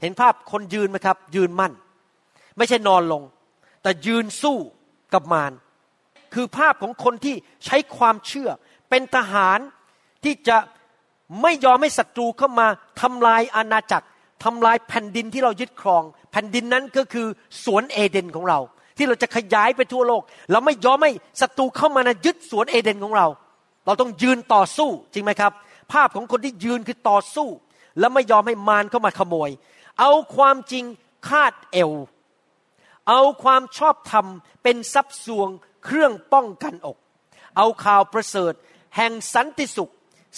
[0.00, 1.72] เห็นภาพคนยืนไหมครับ ยืนมั่น
[2.56, 3.22] ไม่ใช่นอนลง
[3.82, 4.58] แต่ยืนสู้
[5.12, 5.52] กับมาร
[6.34, 8.48] คือภาพของคนที่ใช้ความเชื่อ
[8.90, 9.58] เป็นทหาร
[10.24, 10.56] ที่จะ
[11.42, 12.66] ไม่ยอมให้ศัตรูเข้ามา
[13.00, 14.06] ทำลายอาณาจักร
[14.44, 16.02] ทำลายแผ่นดินที่เรายึดครอง
[16.32, 17.26] แผ่นดินนั้นก็คือ
[17.64, 18.58] สวนเอเดนของเรา
[18.96, 20.22] ที่เราจะขยายไปทั่วโลก
[20.52, 23.26] เราไม่ยอมให้ศัตรูเข้ามานะยึดสวนเอเดนของเรา
[23.86, 25.52] เราต้องยืนต่อสู้จริงไหมครับ
[25.92, 27.48] ภาพของคนที่ยืนคือต่อสู้
[27.98, 29.50] แล้วไม่ยอมให้มารเข้ามาขโมย
[30.00, 30.84] เอาความจริง
[31.28, 31.92] คาดเอว
[33.08, 34.26] เอาความชอบธรรม
[34.62, 35.48] เป็นทรัพย์สวง
[35.84, 36.98] เครื่องป้องกันอก
[37.56, 38.52] เอาข่าวประเสริฐ
[38.96, 39.92] แห่งสันติสุข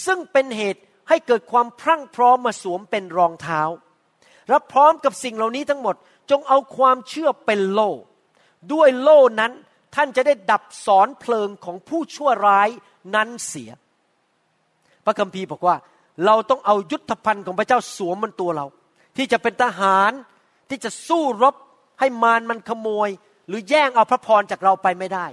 [0.05, 3.61] ซึ่งเป็นเหตุให้เกิดความพรั่งพร้อมมาสวมเป็นรองเท้า
[4.49, 5.95] และพร้อมกับสิ่งเหล่านี้ทั้งหมด
[6.29, 7.91] จงเอาความเชื่อเป็นโล่
[8.73, 9.51] ด้วยโล่นั้น
[9.95, 12.69] ท่านจะได้ดับสอนเพลิงของผู้ชั่วร้าย
[13.15, 13.71] นั้นเสีย
[15.05, 15.75] พระคัมภีร์บอกว่า
[16.25, 18.65] เราต้องเอายุทธภัณฑ์ของพระเจ้าสวมบนตัวเรา
[19.17, 20.11] ที่จะเป็นทหาร
[20.69, 21.55] ที่จะสู้รบ
[21.99, 23.09] ให้มารมันขโมย
[23.47, 25.25] หรือแย่งเอาพระพรจากเราไปไม่ได้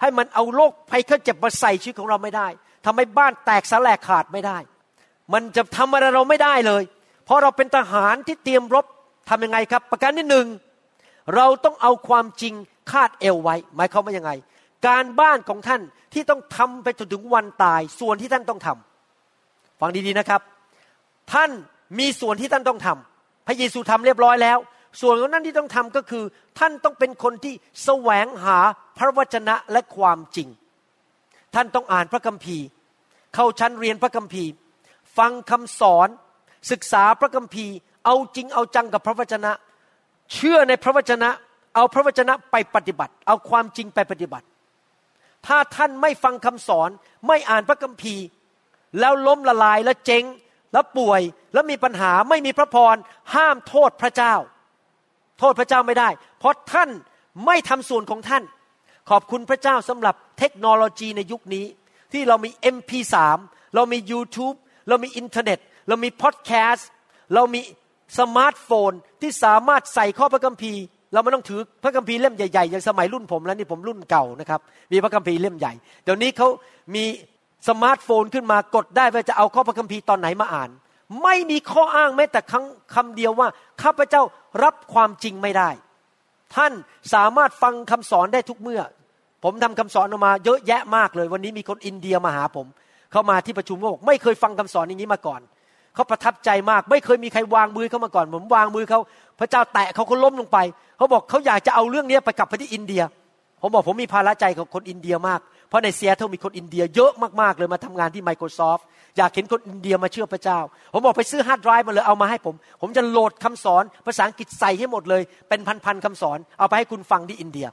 [0.00, 2.48] ให้มันเอาโรคภัยไข้เจ็บมาใส่ชีวิตของเราไม่ได้
[2.84, 4.58] ทำให้บ้านแตกสลายขาดไม่ได้
[5.32, 6.82] มันจะทำอะไรเราไม่ได้เลย
[7.24, 8.84] เพราะเราเป็นทหารที่เตรียมรบ
[9.28, 10.46] ทำยังไงครับ ประการที่หนึ่ง
[11.36, 12.54] เราต้องเอาความจริง
[12.90, 14.30] คาดเอวไว้ หมายความว่ายังไง
[14.86, 15.80] การบ้านของท่าน
[16.12, 18.91] ที่ต้องทำไปจนถึงวันตาย ส่วนที่ท่านต้องทำ
[19.84, 20.40] ฟังดีๆนะครับ
[21.32, 21.50] ท่าน
[21.98, 24.58] มีส่วนที่ท่านต้องทำพระเยซูทำเรียบร้อยแล้ว
[25.00, 26.24] ส่วนของนั้นที่ต้องทำก็คือ
[26.58, 27.54] ท่านต้องเป็นคนที่
[27.84, 28.58] แสวงหา
[28.98, 30.48] พระวจนะและความจริง
[31.54, 32.64] ท่านต้องอ่านพระคัมภีร์
[33.34, 34.50] เข้าชั้นเรียนพระคัมภีร์
[35.18, 36.08] ฟังคำสอน
[36.70, 37.74] ศึกษาพระคัมภีร์
[38.04, 39.52] เอาจริงเอาจังกับพระวจนะ
[40.34, 41.30] เชื่อในพระวจนะ
[41.74, 44.46] เอาพระวจนะไปปฏิบัติ เอาความจริงไปปฏิบัติ
[45.46, 46.90] ถ้าท่านไม่ฟังคำสอน
[47.26, 48.24] ไม่อ่านพระคัมภีร์
[48.98, 50.24] แล้วล้มละลายแล้วเจ๊ง
[50.72, 51.20] แล้วป่วย
[51.52, 52.96] แล้วมีปัญหาไม่มีพระพร
[53.34, 54.34] ห้ามโทษพระเจ้า
[55.38, 56.90] โทษพระเจ้าไม่ได้ เพราะท่าน
[57.46, 58.42] ไม่ทำส่วนของท่าน
[59.10, 61.66] ขอบคุณพระเจ้าสำหรับเทคโนโลยีในยุคนี้
[62.12, 63.14] ที่เรามี MP3
[63.74, 64.56] เรามี YouTube
[64.88, 66.88] เรามีอินเทอร์เน็ต เรามีพอดแคสต์
[67.34, 67.60] เรามี
[68.18, 70.82] สมาร์ทโฟนที่สามารถใส่ข้อพระคัมภีร์
[71.12, 74.60] เราไม่ต้องถือพระคัมภีร์เล่มใหญ่ๆอย่างสมัยรุ่นผมแล้วนี่ผมรุ่นเก่านะครับ
[74.92, 75.72] มีพระคัมภีร์เล่มใหญ่
[76.04, 76.48] เดี๋ยวนี้เขา
[76.94, 77.04] มี
[77.68, 80.70] สมาร์ทโฟนขึ้นมากดได้ว่าจะเอาข้อพระคัมภีร์ตอนไหนมาอ่าน
[81.22, 83.48] ไม่มีข้ออ้างแม้แต่คำคำเดียวว่า
[83.82, 84.22] ข้าพเจ้า
[84.64, 85.70] รับความจริงไม่ได้
[86.54, 86.72] ท่าน
[87.14, 88.80] สามารถฟังคำสอนได้ทุกเมื่อ
[89.44, 92.66] ผมทำคำสอนออกมาเยอะแยะมากเลย วันนี้มีคนอินเดียมาหาผม
[93.12, 95.40] เข้ามาที่ประชุมบอกไม่เคยฟังคำสอนอย่างนี้มาก่อน
[95.94, 99.00] เขาประทับใจมาก ไม่เคยมีใครวางมือเขามาก่อน ผมวางมือเขา
[99.40, 100.58] พระเจ้าแตะเขาก็ล้มลงไป
[100.96, 103.02] เขาบอกเขาอยากจะเอาเรื่องนี้ไปกลับไปที่อินเดีย
[103.60, 105.40] ผมบอกผมมีภาระใจกับคนอินเดียมาก
[105.72, 108.82] เพราะในซีแอตเทิลามีคนอินเดียเยอะมากๆเลยมาทำงานที่ Microsoft
[109.18, 110.58] อยากเห็นคนอินเดียมาเชื่อพระเจ้า
[110.92, 117.66] ผมบอกไปซื้อฮาร์ดไดรฟ์มาเลยเอามาให้ผม ผมจะโหลดคำสอนภาษาอังกฤษใส่ให้หมดเลย เป็นพันๆคำสอน เอาไปให้คุณฟังที่อินเดีย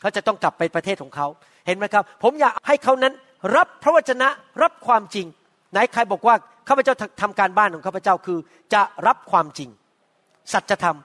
[0.00, 1.26] เขาจะต้องกลับไปประเทศของเขา
[1.66, 3.12] เห็นไหมครับ ผมอยากให้เขานั้น
[3.56, 4.28] รับพระวจนะ
[4.62, 5.26] รับความจริง
[5.72, 6.34] ไหนใครบอกว่า
[6.68, 8.38] ข้าพเจ้าทำการบ้านของข้าพเจ้าคือ
[8.74, 9.70] จะรับความจริง
[10.52, 10.96] สัจธรรม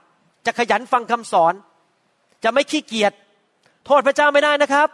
[0.46, 1.54] จะขยันฟังคำสอน
[2.44, 3.12] จะไม่ขี้เกียจ
[3.86, 4.88] โทษพระเจ้าไม่ได้นะครับ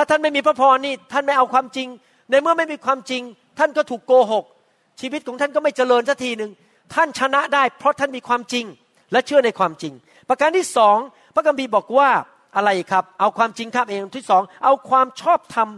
[0.00, 1.88] ถ้าท่านไม่มีพระพรนี่ท่านไม่เอาความจริง
[2.30, 3.22] ในเมื่อไม่มีความจริง
[3.58, 4.44] ท่านก็ถูกโกหก
[5.00, 6.50] ชีวิตของท่านก็ไม่เจริญสักทีหนึ่ง
[6.94, 8.64] ท่านชนะได้ เพราะท่านมีความจริง
[9.12, 9.92] และเชื่อในความจริง
[10.28, 10.96] ประการที่สอง
[11.34, 12.10] พระคัมภีร์บอกว่า
[12.56, 15.68] อะไรครับ เอาความจริงครับเองที่สองเอาความชอบธรรม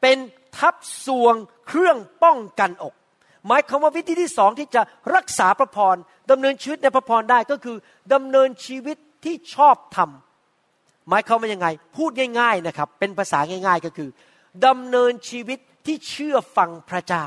[0.00, 0.18] เป็น
[0.58, 0.74] ทับ
[1.06, 1.34] สวง
[1.68, 2.94] เครื่องป้องกันอก
[3.46, 4.82] หมายความว่าวิธีที่สองที่จะ
[5.14, 5.96] รักษาพระพร
[6.30, 7.76] ดำเนินชีวิตในพระพรได้ก็คือ
[8.12, 10.10] ดำเนินชีวิตที่ชอบธรรม
[11.08, 14.10] หมายความว่ายังไง พูดง่าย ๆนะครับ เป็นภาษาง่าย ๆก็คือ
[14.66, 17.24] ดำเนินชีวิตที่เชื่อฟังพระเจ้า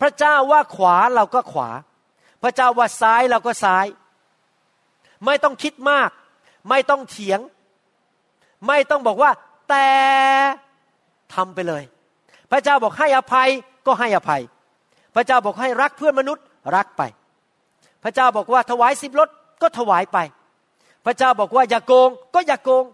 [0.00, 1.70] พระเจ้าว่าขวาเราก็ขวา
[2.42, 3.86] พระเจ้าว่าซ้ายเราก็ซ้าย
[5.24, 6.10] ไม่ต้องคิดมาก
[6.68, 7.40] ไม่ต้องเถียง
[8.66, 9.30] ไม่ต้องบอกว่า
[9.68, 9.88] แต่
[11.34, 11.82] ทำไปเลย
[12.50, 13.48] พระเจ้าบอกให้อภัย
[13.86, 14.42] ก็ให้อภัย
[15.14, 16.44] พระเจ้าบอกให้รักเพื่อนมนุษย์
[16.76, 17.02] รักไป
[18.04, 19.28] พระเจ้าบอกว่าถวายสิบรถ
[19.62, 20.18] ก็ถวายไป
[21.06, 22.84] พระเจ้าบอกว่าอย่าโกงก็อย่าโกง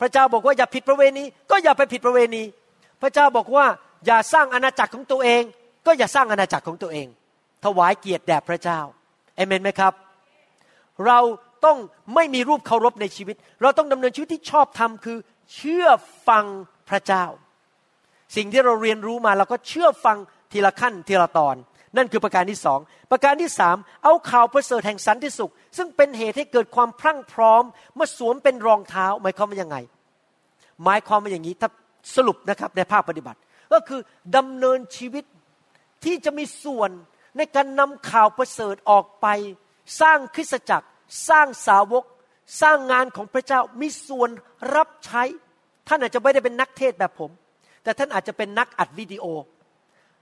[0.00, 2.42] พระเจ้าบอกว่าอย่าผิดประเวณี ก็อย่าไปผิดประเวณี
[3.02, 3.66] พระเจ้าบอกว่า
[4.06, 5.42] อย่าสร้างอาณาจักรของตัวเอง
[5.86, 7.06] ก็อย่าสร้างอาณาจักรของตัวเอง
[7.64, 8.80] ถวายเกียรติแด่พระเจ้า
[9.36, 9.92] เอเมนไหมครับ
[11.06, 11.18] เรา
[11.64, 11.78] ต้อง
[12.14, 15.18] ไม่มีรูปเคารพในชีวิต เราต้องดำเนินชีวิตที่ชอบธรรมคือ
[15.54, 15.86] เชื่อ
[16.28, 16.44] ฟัง
[16.90, 17.24] พระเจ้า
[18.36, 20.16] สิ่งที่เราเรียนรู้มาเราก็เชื่อฟัง
[20.52, 21.56] ทีละขั้นทีละตอน
[21.96, 22.78] นั่นคือประการที่สอง
[23.10, 27.62] ประการที่สามเอาข่าวประเสริฐแห่งสันติสุข ซึ่งเป็นเหตุให้เกิดความพรั่งพร้อม
[27.98, 29.76] มาสวมเป็นรองเท้าหมายความว่ายังไง
[30.84, 31.70] หมายความว่าอย่างนี้ถ้า
[32.16, 33.38] สรุปนะครับในภาคปฏิบัติ
[33.72, 34.00] ก็คือ
[34.36, 35.24] ดำเนินชีวิต
[36.04, 36.90] ที่จะมีส่วน
[37.36, 39.26] ในการนำข่าวประเสริฐออกไป
[40.00, 40.86] สร้างคริสตจักร
[41.28, 42.04] สร้างสาวก
[42.62, 44.30] สร้างงานของพระเจ้ามีส่วน
[44.76, 45.22] รับใช้
[45.88, 47.30] ท่านอาจจะไม่ได้เป็นนักเทศน์แบบผม
[47.82, 49.24] แต่ท่านอาจจะเป็นนักอัดวิดีโอ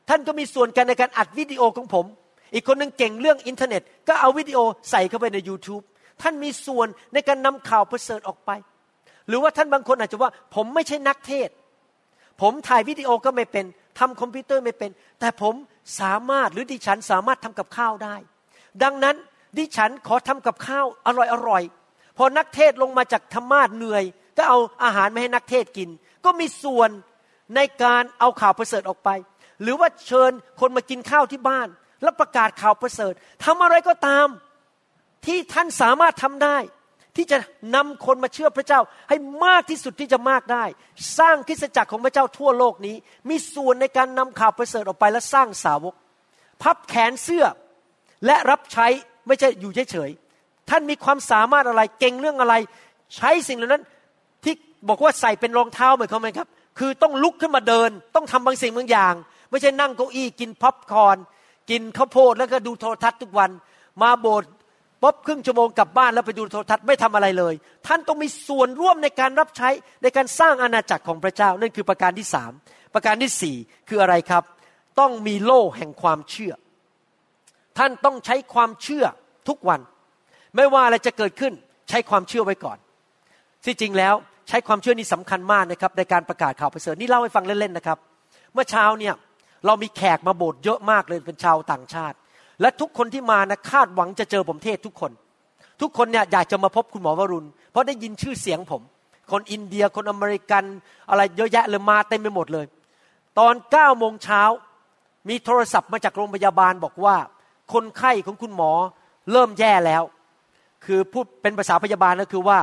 [0.09, 2.07] ท่านก็มีส่วนกันในการอัดวิดีโอของผม
[2.55, 4.59] อีกคนนึงเก่งเรื่องอินเทอร์เน็ต ก็เอาวิดีโอ
[4.91, 5.85] ใส่เข้าไปใน YouTube
[6.23, 8.51] ท่านมีส่วนในการนำข่าวประเสริฐออกไป
[9.29, 11.49] หรือว่าท่านบางคนอาจจะว่า ผมไม่ใช่นักเทศ
[12.41, 13.65] ผมถ่ายวิดีโอก็ไม่เป็น
[13.99, 14.91] ทำคอมพิวเตอร์ไม่เป็น
[15.21, 15.55] แต่ผม
[16.01, 18.17] สามารถหรือดิฉันสามารถทำกับข้าวได้
[18.83, 19.17] ดังนั้น
[19.59, 21.63] ดิฉันขอทำกับข้าวอร่อยอร่อย
[22.17, 24.05] พอนักเทศลงมาจากธรรมาสเหนื่อย
[24.37, 25.91] ก็เอาอาหารมาให้นักเทศกิน
[26.25, 26.91] ก็มีส่วน
[27.57, 29.09] ในการเอาข่าวประเสริฐออกไป
[29.63, 31.69] หรือว่าเชิญคนมากินข้าวที่บ้าน
[32.03, 33.13] แล้วประกาศข่าวประเสริฐ
[33.45, 34.27] ทำอะไรก็ตาม
[35.27, 36.59] ที่ท่านสามารถทำได้
[37.17, 37.39] ที่จะ
[37.75, 40.65] นำคนมาเชื่อพระเจ้าให้มากที่สุดที่จะมากได้
[41.19, 42.97] สร้างคริสตจักรของพระเจ้าทั่วโลกนี้
[43.29, 45.95] มีส่วนในการนำข่าวประเสริฐออกไปและสร้างสาวก
[46.63, 47.45] พับแขนเสื้อ
[48.27, 48.87] และรับใช้
[49.27, 52.55] ไม่ใช่อยู่เฉยๆท่านมีความสามารถอะไรเก่งเรื่องอะไร
[53.17, 53.85] ใช้สิ่งเหล่านั้น
[54.45, 54.55] ที่
[54.89, 56.49] บอกว่าใส่เป็นรองเท้าเหมือนเขาไหมครับ
[56.79, 59.15] คือต้องลุกขึ้นมาเดิน ต้องทำบางสิ่งบางอย่าง
[59.51, 61.17] ไม่ใช่นั่งเก้าอี้กินพับคอน
[61.71, 63.51] กินข้าวโพดแล้วก็ดูโทรทัศน์ทุกวัน
[64.03, 64.51] มาโบสถ์
[65.03, 67.55] ป๊บครึ่งชั่วโมงกลับบ้านแล้วไปดูโทรทัศน์ไม่ทำอะไรเลย
[67.87, 69.69] ท่านต้องมีส่วนร่วมในการรับใช้
[70.03, 72.53] ในการสร้างอาณาจักรของพระเจ้านั่นคือประการที่สาม
[72.95, 73.57] ประการที่สี่
[73.89, 74.45] คืออะไรครับ
[75.01, 76.53] ต้องมีโล่แห่งความเชื่อ
[77.79, 79.05] ท่านต้องใช้ความเชื่อ
[79.49, 79.81] ทุกวัน
[80.57, 81.53] ไม่ว่าอะไรจะเกิดขึ้น
[81.89, 82.79] ใช้ความเชื่อไว้ก่อน
[83.65, 84.15] ที่จริงแล้ว
[84.49, 87.99] ใช้ความเชื่อนี่สำคัญมากนะครับในการประกาศข่าวประเสริฐนี่เล่าให้ฟังเล่นๆนะครับ
[88.55, 89.15] เมื่อเช้าเนี่ย
[89.67, 92.17] เรามีแขกมาโบสถ์เยอะมากเลยเป็นชาวต่างชาติ
[92.61, 95.13] และทุกคนที่มานะคาดหวังจะเจอผมเทศทุกคน
[95.81, 98.83] ทุกคนเนี่ยอยากจะมาพบคุณหมอวรุณ เพราะได้ยินชื่อเสียงผม
[99.31, 100.65] คนอินเดียคนอเมริกัน
[101.11, 102.67] อะไรเยอะแยะเลยมาเต็มไปหมดเลย
[103.39, 104.43] ตอนเก้าโมงเช้า
[105.29, 107.17] มีโทรศัพท์มาจากโรงพยาบาลบอกว่า
[107.73, 108.73] คนไข้ของคุณหมอ
[109.33, 110.03] เริ่มแย่แล้ว
[110.85, 112.59] คือพูดเป็นภาษาพยาบาลก็คือว่า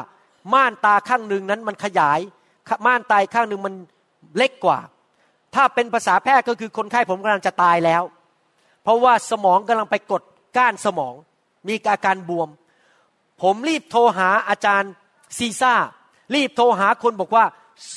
[0.54, 2.20] ม่านตาข้างหนึ่งนั้นมันขยาย
[2.86, 3.74] ม่านตาข้างหนึ่งมัน
[4.38, 4.78] เล็กกว่า
[5.56, 8.04] ถ้าเป็นภาษาแพทย์ก็คือคนไข้ผมกำลังจะตายแล้ว
[8.84, 10.24] เพราะว่าสมองกำลังไปกด
[10.58, 11.14] ก้านสมอง
[11.68, 12.50] มีอาการบวม
[13.42, 14.92] ผมรีบโทรหาอาจารย์
[15.38, 15.74] ซีซ่า
[16.36, 17.46] รีบโทรหาคนบอกว่า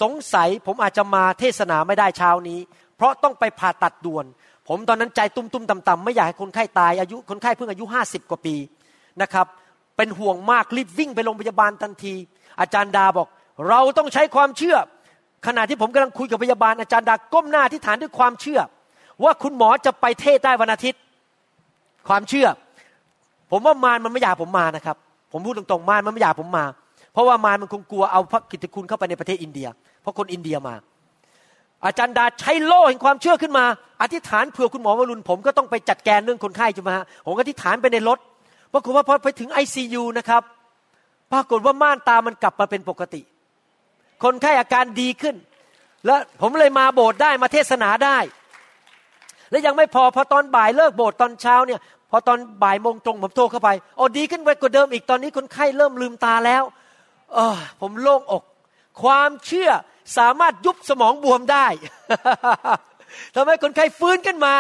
[0.01, 2.61] สงสัยผมอาจจะมาเทศนาไม่ได้เช้านี้
[2.97, 4.25] เพราะต้องไปผ่าตัดด่วน
[4.69, 8.57] ผมตอนนั้นใจตุ้มตุ้มต่ำๆไม่อยากให้คนไข้ตายอายุคนไข้เพิ่งอายุห้าสิบกว่าปี
[9.23, 9.47] นะครับ
[9.97, 12.15] เป็นห่วงมากรีบวิ่งไปโรงพยาบาลทันที
[12.61, 13.29] อาจารย์ดาบอก
[13.69, 14.77] เราต้องใช้ความเชื่อ
[15.47, 18.61] ขณะที่ผมกำลังคุยกับพยาบาลอาจารย์ดาก้มหน้าที่ฐานด้วยความเชื่อ
[19.25, 21.01] ว่าคุณหมอจะไปเทศได้วันอาทิตย์
[22.09, 22.47] ความเชื่อ
[23.51, 24.97] ผมว่ามารมันไม่อยากผมมานะครับ
[25.33, 26.65] ผมพูดตรงๆมารมันไม่อยากผมมา
[27.13, 29.69] เพราะว่ามารมันคงกลัวเอาพระกิตติคุณเข้าไปในประเทศอินเดีย
[30.03, 30.75] เพราะคนอินเดียมา
[31.87, 33.65] อาจารย์ดาใช้โล่แห่งความเชื่อขึ้นมา
[34.03, 38.19] อธิษฐานเผื่อคุณหมอวรุณผมก็ต้องไปจัดแกนเรื่องคนไข้ใช่ไหมฮะผมก็อธิษฐานไปในรถ
[38.73, 40.43] ปรากฏว่าพอไปถึงไอซียูนะครับ
[41.33, 43.21] ปรากฏว่าม่านตามันกลับมาเป็นปกติ
[44.25, 45.37] คนไข้อาการดีขึ้น
[46.07, 48.19] แล้วผมเลยมาโบสถ์ได้มาเทศนาได้
[49.51, 56.63] และยังไม่พอพอตอนบ่ายเลิกโบสถ์ตอนเช้าเนี่ยพอตอนบ่ายโมงตรงผมโทรเข้าไปโอ้ดีขึ้นไปกว่าเดิมอีกตอนนี้คนไข้เริ่มลืมตาแล้ว
[57.35, 58.43] เออผมโล่งอก
[59.03, 59.71] ความเชื่อ
[60.19, 61.67] สามารถยุบสมองบวมได้
[63.35, 64.55] ทำให้คนไข้ฟื้นขึ้นมา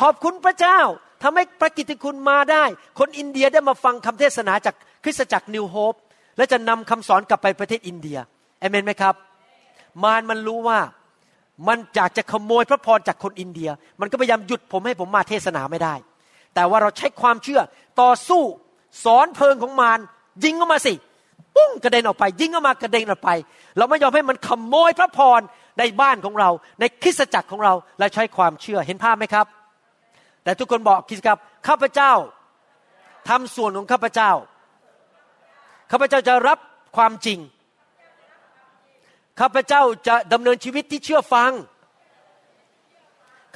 [0.00, 0.78] ขอบคุณพระเจ้า
[1.22, 2.64] ทำให้พระกิตติคุณมาได้
[2.98, 4.74] คนอินเดียได้มาฟังคำเทศนาจาก
[5.04, 5.94] คริสตจักรนิวโฮป
[6.36, 8.18] และจะนำคำสอนกลับไปประเทศอินเดีย
[8.62, 9.14] เอเมนไหมครับ
[10.04, 10.78] มารมันรู้ว่า
[11.68, 15.94] มันอยากจะขโมยพระพรจากคนอินเดีย มันก็พยายามหยุดผมให้ผมมาเทศนาไม่ได้
[16.54, 17.60] แต่ว่าเราใช้ความเชื่อ
[18.00, 18.42] ต่อสู้
[19.04, 19.98] สอนเพลิงของมาร
[20.44, 20.94] ยิงเข้ามาสิ
[21.56, 23.30] ปุ้งกระเด็นออกไป ยิงเข้ามากระเด็นออกไป
[23.78, 25.40] เราไม่ยอมให้มันขโมยพระพร
[25.78, 26.50] ในบ้านของเรา
[26.80, 29.46] ในคริสตจักรของเราและใช้ความเชื่อเห็นภาพไหมครับ
[30.44, 31.38] แต่ทุกคนบอกคิดครับ
[31.68, 32.12] ข้าพเจ้า
[33.28, 34.30] ทำส่วนของข้าพเจ้า
[35.90, 36.58] ข้าพเจ้าจะรับ
[36.96, 37.38] ความจริง
[39.40, 41.52] ข้าพเจ้าจะดำเนินชีวิตที่เชื่อฟัง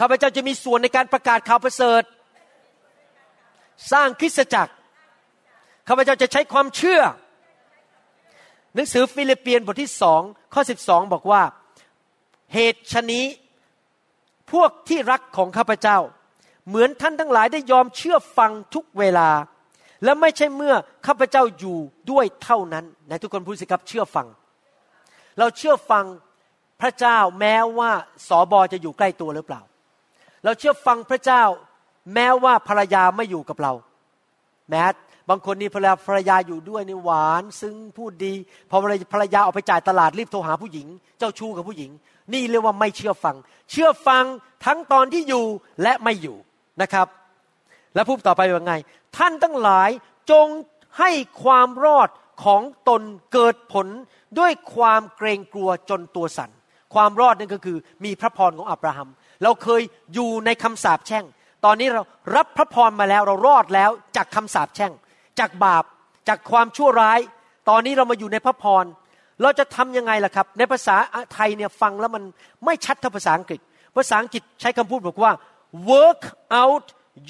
[0.01, 2.03] ข้าพเจ้าจะมีส่วนในการประกาศข่าวประเสริฐ
[3.93, 4.73] สร้างคริสตจักร
[5.89, 7.01] ข้าพเจ้าจะใช้ความเชื่อ
[8.75, 10.23] หนังสือฟิลิปเปียนบทที่สอง
[10.55, 11.43] ข้อสิบสองบอกว่า
[12.55, 13.25] เหตุชนี้
[14.53, 15.99] พวกที่รักของข้าพเจ้า
[16.69, 19.31] เหมือนท่านทั้งหลายได้ยอมเชื่อฟังทุกเวลา
[20.05, 20.75] และไม่ใช่เมื่อ
[21.07, 21.79] ข้าพเจ้าอยู่
[22.11, 24.27] ด้วยเท่านั้นในทุกคนพูดสิครับเชื่อฟัง
[25.39, 26.05] เราเชื่อฟัง
[26.81, 27.91] พระเจ้าแม้ว่า
[28.29, 29.61] สอบอจะอยู่ใกล้ตัวหรือเปล่า
[30.45, 31.43] เราเชื่อฟังพระเจ้า
[32.15, 33.73] แม้ว่าภรรยาไม่อยู่กับเรา
[34.71, 34.85] แม้
[35.29, 38.33] บางคนนี่ภรรยาภรรยาอยู่ด้วยนี่หวาน ซึ้งพูดดี
[38.71, 38.77] พอ
[39.13, 40.87] ภรรยาออกไปจ่ายตลาดรีบโทรหาผู้หญิง
[41.19, 41.91] เจ้าชู้กับผู้หญิง
[42.33, 43.37] นี่เรียกว่าไม่เชื่อฟัง
[43.71, 44.25] เชื่อฟัง
[44.65, 45.45] ทั้งตอนที่อยู่
[45.83, 46.37] และไม่อยู่
[46.83, 47.07] นะครับ
[47.95, 48.75] แล้วพูดต่อไปว่าไง
[49.17, 49.91] ท่านทั้งหลาย
[50.31, 50.47] จง
[50.99, 51.11] ให้
[51.43, 52.09] ความรอด
[52.45, 53.87] ของตนเกิดผล
[54.39, 56.51] ด้วยความเกรงกลัวจนตัวสัน่น
[56.95, 59.09] ความรอดนั่นก็คือมีพระพรของอับราฮัม
[59.43, 59.83] เราเคย
[60.15, 61.25] อยู่ในคำสาปแช่ง
[61.65, 62.03] ตอนนี้เรา
[62.37, 64.93] รับพระพรมาแล้วเรารอดแล้วจากคำสาปแช่ง
[65.41, 65.85] จากบาป
[66.29, 67.21] จากความชั่วร้าย
[67.69, 68.85] ตอนนี้เรามาอยู่ในพระพร
[69.43, 70.97] เราจะทำยังไงล่ะครับ ในภาษา
[71.33, 72.23] ไทยเนี่ยฟังแล้วมัน
[72.65, 73.61] ไม่ชัดเท่าภาษาอังกฤษ
[73.97, 75.33] ภาษาอังกฤษใช้คำพูดบอกว่า
[75.93, 76.23] work
[76.65, 76.87] out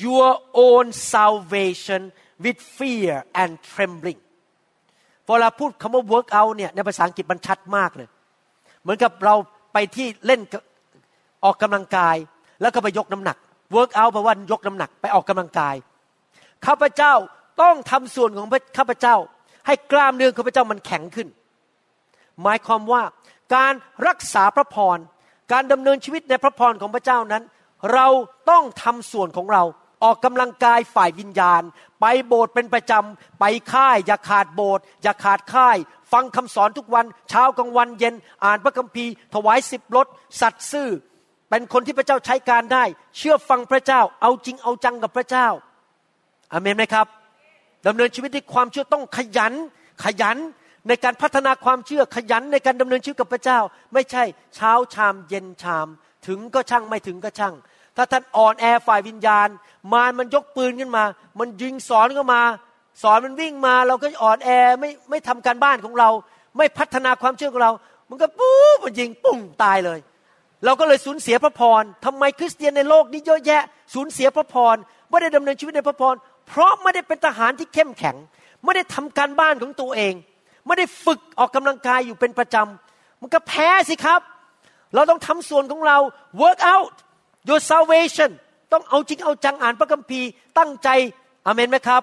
[0.07, 0.31] your
[0.67, 2.03] own salvation
[2.45, 4.21] with fear and trembling
[5.27, 8.09] พอเราพูดคำว่า work out เนี่ยในภาษาอังกฤษมันชัดมากเลย
[8.83, 9.35] เหมือนกับเรา
[9.73, 10.41] ไปที่เล่น
[11.45, 12.17] ออกกำลังกาย
[12.61, 13.37] แล้วก็ไปยกน้ำหนัก
[13.77, 15.75] work out แปลว่ายกน้ำหนักไปออกกำลังกาย
[16.67, 17.13] ข้าพเจ้า
[17.63, 18.49] ต้องทำส่วนของ
[18.79, 19.17] ข้าพเจ้า
[19.67, 21.29] ให้กล้ามเนื้อข้าพเจ้ามันแข็งขึ้น
[22.43, 23.03] หมายความว่า
[23.55, 23.73] การ
[24.09, 24.99] รักษาพระพร
[25.53, 27.43] การดำเนินชีวิตในพระพรของพระเจ้านั้น
[27.95, 28.07] เรา
[28.51, 29.63] ต้องทำส่วนของเรา
[30.07, 31.63] ออกกำลังกายฝ่ายวิญญาณ
[32.01, 35.77] ไปโบสถ์เป็นประจำไปค่าย อย่าขาดโบสถ์อย่าขาดค่าย
[36.13, 40.07] ฟังคำสอนทุกวันเช้ากลางวันเย็นอ่านพระคัมภีร์ ถวายสิบรถ
[40.41, 40.89] สัตซ์ซื่อ
[41.51, 42.85] เป็นคนที่พระเจ้าใช้การได้
[43.17, 45.47] เชื่อฟังพระเจ้า เอาจริงเอาจังกับพระเจ้า
[46.53, 47.07] อเมนไหมครับ
[47.87, 49.55] ดำเนินชีวิตด้วยความเชื่อต้องขยัน
[50.05, 50.37] ขยัน
[50.89, 53.59] ในการพัฒนาความเชื่อขยันในการดำเนินชีวิตกับพระเจ้า
[53.95, 55.89] ไม่ใช่เช้าชามเย็นชาม
[56.27, 57.55] ถึงก็ช่างไม่ถึงก็ช่าง
[57.97, 59.49] ถ้าท่านอ่อนแอฝ่ายวิญญาณ
[59.93, 61.05] มารมันยกปืนขึ้นมา
[61.39, 62.43] มันยิงสอนเข้ามา
[63.03, 66.11] สอนมันวิ่งมา เราก็อ่อนแอไม่ไม่ทำการบ้านของเรา
[66.57, 67.73] ไม่พัฒนาความเชื่อของเรา
[68.11, 69.99] มันก็ปุ๊บมันยิงปุ้งตายเลย
[70.65, 73.63] เราก็เลยสูญเสียพระพรทำไมคริสเตียนในโลกนี้เยอะแยะ
[73.95, 74.77] สูญเสียพระพร
[75.11, 76.15] ไม่ได้ดำเนินชีวิตในพระพร
[76.49, 78.17] เพราะไม่ได้เป็นทหารที่เข้มแข็ง
[78.65, 80.15] ไม่ได้ทำการบ้านของตัวเอง
[80.67, 84.21] ไม่ได้ฝึกออกกำลังกายอยู่เป็นประจำมันก็แพ้สิครับ
[84.95, 85.99] เราต้องทำส่วนของเรา
[86.43, 86.95] work out
[87.49, 88.31] your salvation
[88.73, 90.29] ต้องเอาจริงเอาจังอ่านพระคัมภีร์
[90.59, 90.89] ตั้งใจ
[91.47, 92.03] อเมนไหมครับ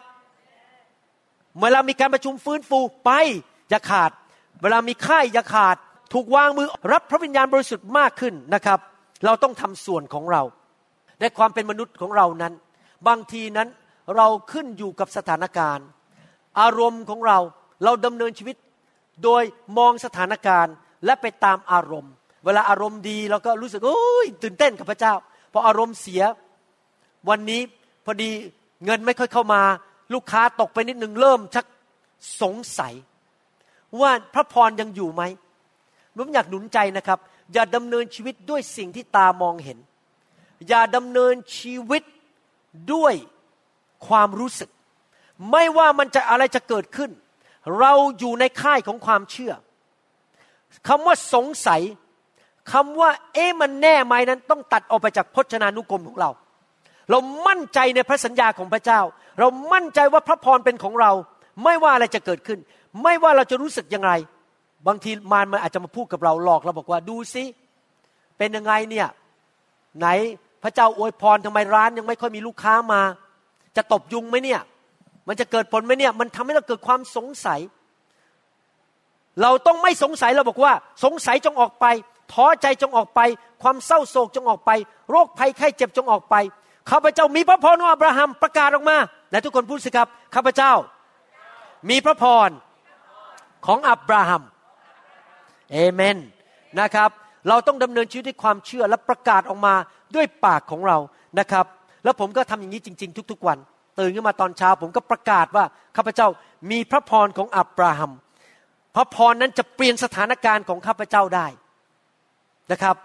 [1.61, 3.11] เวลามีการประชุมฟื้นฟูไป
[3.69, 4.11] อย่าขาด
[4.61, 5.77] เวลามีค่ายอย่าขาด
[6.13, 8.79] ถูกวางมือรับพระวิญญาณบริสุทธิ์มากขึ้นนะครับ
[9.25, 10.41] เราต้องทำส่วนของเรา
[11.19, 12.53] ในความเป็นมนุษย์ของเรานั้น
[13.07, 13.67] บางทีนั้น
[14.15, 15.85] เราขึ้นอยู่กับสถานการณ์
[16.59, 17.37] อารมณ์ของเรา
[17.83, 18.55] เราดำเนินชีวิต
[19.23, 19.43] โดย
[19.77, 20.73] มองสถานการณ์
[21.05, 22.13] และไปตามอารมณ์
[22.45, 25.13] เวลาอารมณ์ดีเราก็รู้สึกโอ้ยตื่นเต้นกับพระเจ้า
[25.53, 26.21] พออารมณ์เสีย
[27.29, 27.61] วันนี้
[28.05, 28.29] พอดี
[28.85, 29.61] เงินไม่ค่อยเข้ามา
[30.13, 31.65] ลูกค้าตกไปนิดหนึ่งเริ่มชัก
[32.41, 32.93] สงสัย
[34.01, 35.23] ว่าพระพรยังอยู่ไหม
[36.17, 37.19] ผมอยากหนุนใจนะครับ
[37.53, 39.77] อย่าดำเนินชีวิตด้วยสิ่งที่ตามองเห็น
[40.67, 42.03] อย่าดำเนินชีวิต
[42.93, 43.13] ด้วย
[44.07, 44.69] ความรู้สึก
[45.51, 47.11] ไม่ว่ามันจะอะไรจะเกิดขึ้น
[47.79, 49.53] เราอยู่ในค่ายของความเชื่อ
[50.87, 51.81] คำว่าสงสัย
[52.71, 56.29] คำว่า เอ๊ะมันแน่ไหมนั้นต้องตัดออกไปจากพจนานุกรมของเรา
[57.09, 59.01] เรามั่นใจในพระสัญญาของพระเจ้า
[59.39, 61.11] เรามั่นใจว่าพระพรเป็นของเรา
[61.63, 62.59] ไม่ว่าอะไรจะเกิดขึ้น
[63.03, 64.11] ไม่ว่าเราจะรู้สึกยังไง
[64.87, 67.43] บางทีมารมันอาจจะมาพูดกับเราหลอกเราบอกว่าดูซิ
[68.37, 69.07] เป็นยังไงเนี่ย
[69.99, 70.07] ไหน
[70.63, 73.01] พระเจ้าอวยพรทำไมร้านยังไม่ค่อยมีลูกค้ามา
[73.77, 74.61] จะตบยุงไหมเนี่ย
[75.27, 77.59] มันจะเกิดผลไหมเนี่ย มันทำให้เราเกิดความสงสัย
[79.41, 81.85] เราต้องไม่สงสัยเราบอกว่า สงสัยจงออกไป
[82.31, 83.19] ท้อใจจงออกไป
[83.63, 84.71] ความเศร้าโศกจงออกไป
[85.09, 86.35] โรคภัยไข้เจ็บจงออกไป
[86.89, 88.97] ข้าพเจ้ามีพระพรของอับราฮัมประกาศออกมา
[89.31, 90.73] และทุกคนพูดสิครับข้าพเจ้า
[91.89, 92.49] มีพระพร
[93.65, 94.43] ของอับราฮัม
[95.71, 96.17] เอเมน
[96.79, 97.09] นะครับ
[97.47, 99.73] เราต้องดำเนินชีวิตด้วยความเชื่อและประกาศออกมา
[100.15, 100.97] ด้วยปากของเรา
[101.39, 101.65] นะครับ
[102.03, 103.57] แล้วผมก็ทำอย่างนี้จริง ๆ ทุก ๆ วัน
[103.99, 105.65] ตื่นขึ้นมาตอนเช้า ผมก็ประกาศว่า
[105.97, 106.27] ข้าพเจ้า
[106.71, 108.11] มีพระพรของอับราฮัม
[108.95, 111.47] พระพรนั้นจะเปลี่ยนสถานการณ์ของข้าพเจ้าได้
[112.71, 112.95] นะครับ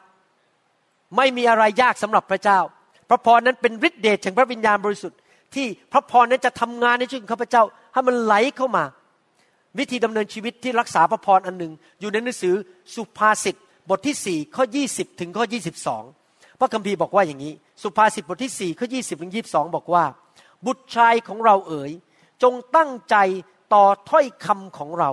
[1.16, 2.58] ไม่มีอะไรยากสำหรับพระเจ้า
[3.08, 5.18] พระพรนั้นเป็นฤทธิเดชแห่งพระวิญญาณบริสุทธิ์
[5.54, 8.84] ที่พระพรนั้นจะทำงานในชีวิตของข้าพเจ้าให้มันไหลเข้ามา
[9.78, 12.54] วิธีดำเนินชีวิตที่รักษาพระพรอันหนึ่ง อยู่ในหนังสือ
[12.94, 13.56] สุภาษิต
[13.88, 15.44] บทที่สี่ข้อ20ถึงข้อ
[16.00, 20.04] 22พระคัมภีร์บอกว่าอย่างนี้ สุภาษิตบทที่สี่ข้อ20ถึง22บอกว่า
[20.66, 21.90] บุตรชายของเราเอ๋ย
[22.42, 23.16] จงตั้งใจ
[23.74, 25.10] ต่อถ้อยคำของเรา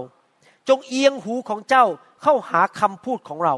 [0.70, 1.86] จงเอียงหูของเจ้า
[2.22, 3.56] เข้าหาคำพูดของเรา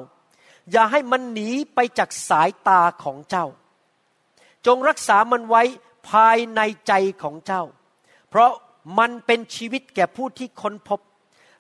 [0.71, 3.45] อย่าให้มันหนีไปจากสายตาของเจ้า
[4.65, 5.63] จงรักษามันไว้
[6.09, 6.93] ภายในใจ
[7.23, 7.63] ของเจ้า
[8.29, 8.51] เพราะ
[8.99, 10.99] มันเป็นชีวิตแก่ผู้ที่ค้นพบ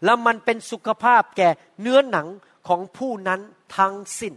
[0.05, 1.49] และมันเป็นสุขภาพแก่
[1.81, 2.27] เนื้อหนัง
[2.67, 3.39] ของผู้นั้น
[3.77, 4.33] ทั้งสิ้น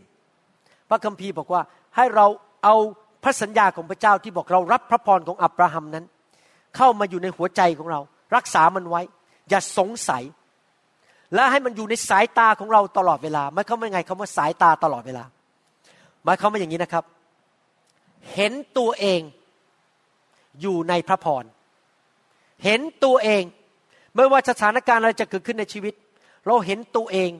[0.88, 1.62] พระคัมภีร์บอกว่า
[1.96, 2.26] ให้เรา
[2.64, 2.76] เอา
[3.22, 6.04] พระสัญญาของพระเจ้าที่บอกเรารับพระพรของอับราฮัมนั้น
[6.76, 8.00] เข้ามาอยู่ในหัวใจของเรา
[8.36, 9.02] รักษามันไว้
[9.50, 10.22] อย่าสงสัย
[11.34, 15.24] และให้มันอยู่ในสายตาของเราตลอดเวลาไม่เขาไม่ไงคำว่าสายตาตลอดเวลา
[16.24, 17.04] หมายเขาไม่อย่างนี้นะครับ
[18.34, 19.20] เห็นตัวเอง
[20.60, 21.44] อยู่ในพระพร
[22.64, 23.42] เห็นตัวเอง
[24.14, 25.94] ไม่ว่าสถานการณ์อะไรจะเกิดขึ้นในชีวิต
[26.46, 27.30] เราเห็นตัวเอง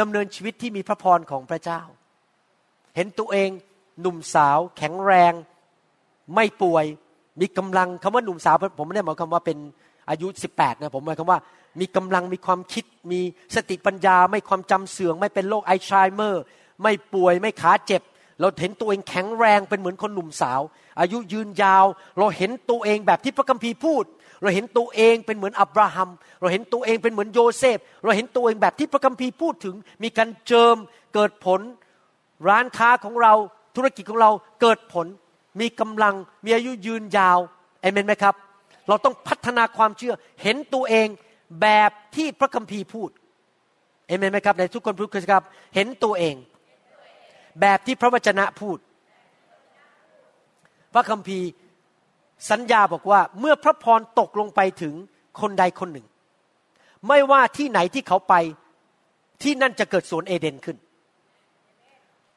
[0.00, 1.80] ดำเนินชีวิตที่มีพระพรของพระเจ้า
[2.96, 3.50] เห็นตัวเอง
[4.00, 5.32] หนุ่มสาว แข็งแรง
[6.34, 6.84] ไม่ป่วย
[7.40, 9.58] มีกำลังคำว่าหนุ่มสาว ผมไม่ได้หมายความว่าเป็น
[10.10, 11.38] อายุ 18นะผมหมายความว่า
[11.80, 13.20] มีกำลังมีความคิด มี
[13.54, 16.42] สติปัญญา ไม่ความจำเสื่อมไม่เป็นโรคอัลไซเมอร์
[16.82, 18.02] ไม่ป่วยไม่ขาเจ็บ
[18.40, 20.60] เราเห็นตัวเองแข็งแรงเป็นเหมือนคนหนุ่มสาว
[21.00, 21.86] อายุยืนยาว
[22.18, 24.04] เราเห็นตัวเองแบบที่พระคัมภีร์พูด
[24.42, 26.10] เราเห็นตัวเองเป็นเหมือนอับราฮัม
[26.40, 30.76] เราเห็นตัวเองเป็นเหมือนโยเซฟ เราเห็นตัวเองแบบที่พระคัมภีร์พูดถึง มีการเจิม
[31.14, 31.60] เกิดผล
[32.48, 33.32] ร้านค้าของเรา
[33.76, 35.06] ธุรกิจของเราเกิดผล
[35.60, 36.14] มีกำลัง
[36.44, 37.38] มีอายุยืนยาว
[37.80, 38.34] เอเมนไหมครับ
[38.88, 41.08] เราต้องพัฒนาความเชื่อเห็นตัวเอง
[41.62, 43.10] แบบที่พระคัมภีร์พูด
[44.06, 45.42] เอเมนไหมครับในทุกคนพูดครับ
[45.74, 46.34] เห็นตัวเอง
[47.60, 48.78] แบบที่พระวจนะพูด
[50.94, 51.48] พระคัมภีร์
[52.50, 54.94] สัญญาบอกว่าเมื่อพระพรตกลงไปถึง
[55.40, 56.06] คนใดคนหนึ่ง
[57.08, 58.34] ไม่ว่าที่ไหนที่เขาไป
[59.42, 60.76] ที่นั่นจะเกิดสวนเอเดนขึ้น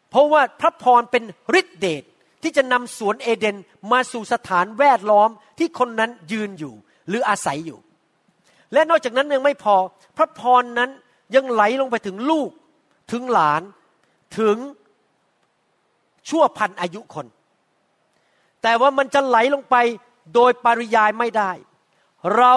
[0.10, 1.24] เพราะว่าพระพรเป็น
[1.60, 2.03] ฤทธิเดช
[2.43, 3.57] ที่จะนำสวนเอเดน
[3.91, 6.74] มาสู่สถานแวดล้อมที่คนนั้นยืนอยู่
[7.07, 7.80] หรืออาศัยอยู่
[8.74, 9.76] และนอกจากนั้นยังไม่พอ
[10.17, 10.89] พระพรนั้น
[11.36, 12.49] ยังไหลลงไปถึงลูก
[13.11, 13.61] ถึงหลาน
[14.39, 14.57] ถึง
[16.30, 17.26] ชั่วพันอายุคน
[18.63, 19.76] แต่ว่ามันจะไหลลงไป
[20.36, 21.51] โดยปริยายไม่ได้
[22.38, 22.53] เรา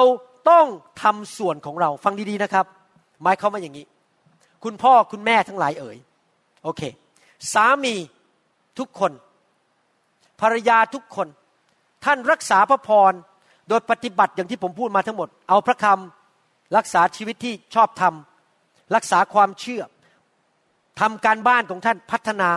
[0.51, 0.67] ต้อง
[1.03, 2.67] ทำส่วนของเรา ฟังดีๆนะครับ
[3.23, 3.87] หมายความว่าอย่างนี้
[4.65, 5.97] คุณพ่อคุณแม่ทั้งหลายเอ่ย
[6.65, 6.83] โอเค
[7.53, 7.95] สามี
[8.79, 9.13] ทุกคน
[10.41, 11.29] ภรรยาทุกคน
[12.05, 13.13] ท่านรักษาพระพร
[13.69, 19.83] โดยปฏิบัติอย่างที่ผมพูดมาทั้งหมด เอาพระคำรักษาชีวิตที่ชอบทำรักษาความเชื่อ
[21.01, 22.51] ทำการบ้านของท่านพัฒนา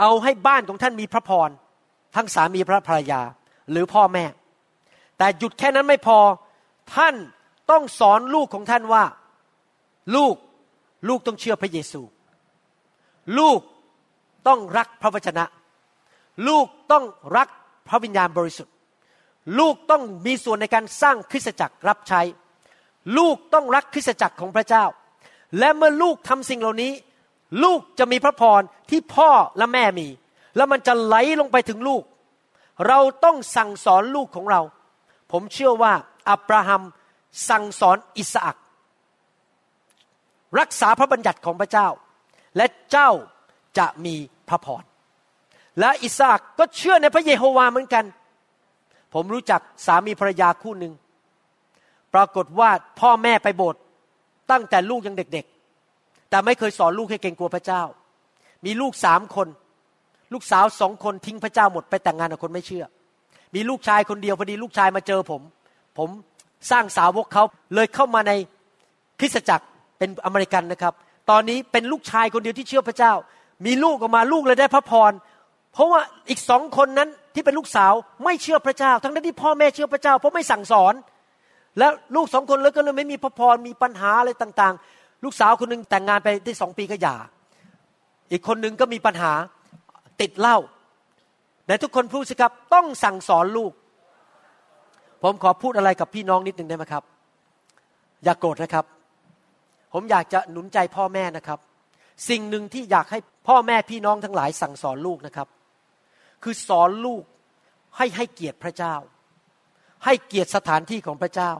[0.00, 1.50] เอาให้บ้านของท่านมีพระพร
[2.16, 3.20] ทั้งสามีพระภรรยา
[3.70, 4.24] หรือพ่อแม่
[5.18, 6.18] แต่หยุดแค่นั้นไม่พอ
[6.96, 7.14] ท่าน
[7.70, 9.04] ต้องสอนลูกของท่านว่า
[10.16, 10.34] ลูก
[11.08, 12.02] ลูกต้องเชื่อพระเยซู
[13.38, 13.60] ลูก
[14.46, 15.44] ต้องรักพระวจนะ
[16.48, 17.04] ลูกต้อง
[17.36, 17.48] รัก
[17.88, 18.74] พระวิญญาณบริสุทธิ์
[19.58, 22.20] ลูกต้องมีส่วนในการสร้างคริสตจักรรับใช้
[23.18, 24.84] ลูกต้องรักคริสตจักรของพระเจ้า
[25.58, 26.92] และเมื่อลูกทำสิ่งเหล่านี้
[27.64, 30.08] ลูกจะมีพระพรที่พ่อและแม่มี
[30.56, 32.02] แล้วมันจะไหลลงไปถึงลูก
[32.88, 34.60] เราต้องสั่งสอนลูกของเรา
[35.32, 35.92] ผมเชื่อว่า
[36.30, 36.82] อับราฮัม
[37.48, 38.56] สั่งสอนอิสอัก
[40.60, 41.88] รักษาพระบัญญัติของพระเจ้า
[42.56, 43.10] และเจ้า
[43.78, 44.14] จะมี
[44.48, 44.82] พระพร
[45.80, 48.04] และอิสากก็เชื่อในพระเยโฮวาเหมือนกัน
[49.14, 50.92] ผมรู้จักสามีภรรยาคู่หนึ่ง
[52.14, 53.80] ปรากฏว่าพ่อแม่ไปโบสถ์
[54.50, 57.82] ตั้งแต่ลูกยังเด็กๆ แต่ไม่เคยสอนลูกให้เก่งกลัวพระเจ้า
[58.64, 59.48] มีลูกสามคน
[60.32, 62.84] ลูกสาวสองคนทิ้งพระเจ้าหมดไปแต่งงานกับคนไม่เชื่อ
[63.54, 65.42] มีลูกชายคนเดียวพอดีลูกชายมาเจอผม
[65.98, 66.08] ผม
[66.70, 67.44] สร้างสาวกเขา
[67.74, 68.32] เลยเข้ามาใน
[69.20, 69.66] คริสตจักร
[69.98, 70.94] เป็นอเมริกันนะครับ
[71.30, 73.12] ตอนนี้เป็นลูกชายคนเดียวที่เชื่อพระเจ้า
[73.66, 75.12] มีลูกออกมาลูกเลยได้พระพร
[75.72, 77.92] เพราะว่าอีกสองคนนั้น ที่เป็นลูกสาว
[78.24, 80.94] ไม่เชื่อพระเจ้า ทั้งนั้นที่พ่อแม่เชื่อพระเจ้า เพราะไม่สั่งสอน
[81.78, 87.16] แล้วลูกสองคนเลยก็เลยไม่มีพระพรมีปัญหาอะไรต่างๆ ลูกสาวคนหนึ่งแต่งงานไปได้สองปีก็หย่า
[88.32, 89.32] อีกคนหนึ่งก็มีปัญหา
[90.20, 90.58] ติดเหล้า
[91.66, 93.72] แต่ทุกคนพูดสิครับต้องสั่งสอนลูก
[95.22, 97.04] ผมขอพูดอะไรกับพี่น้องนิดหนึ่งได้ไหมครับ
[98.24, 98.84] อย่ากโกรธนะครับ
[99.92, 101.58] ผมอยากจะหนุนใจพ่อแม่นะครับ
[102.28, 103.18] สิ่งหนึ่งที่อยากให้
[103.48, 105.48] พ่อแม่พี่น้องทั้งหลายสั่งสอนลูกนะครับ
[106.42, 107.24] คือสอนลูก
[107.96, 108.94] ให้ให้เกียรติพระเจ้า
[110.04, 111.52] ให้เกียรติสถานที่ของพระเจ้า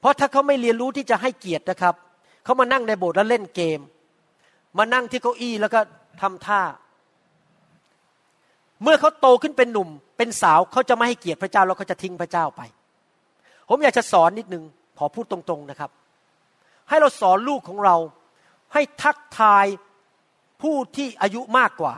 [0.00, 1.94] เพราะถ้าเขาไม่เรียนรู้ที่จะให้เกียรตินะครับ
[2.44, 3.80] เขามานั่งในโบสถ์แล้วเล่นเกม
[4.78, 5.80] มานั่งที่เก้าอี้แล้วก็
[6.20, 6.62] ทำท่า
[8.82, 12.60] เมื่อเขาโตขึ้นเป็นหนุ่ม เป็นสาวเขาจะไม่ให้เกียรติพระเจ้าแล้วเขาจะทิ้งพระเจ้าไป
[13.68, 14.64] ผมอยากจะสอนนิดนึง
[14.98, 15.90] ขอพูดตรงๆนะครับ
[16.88, 17.96] ให้เราสอนลูกของเรา
[18.72, 19.66] ให้ทักทาย
[20.62, 21.94] ผู้ที่อายุมากกว่า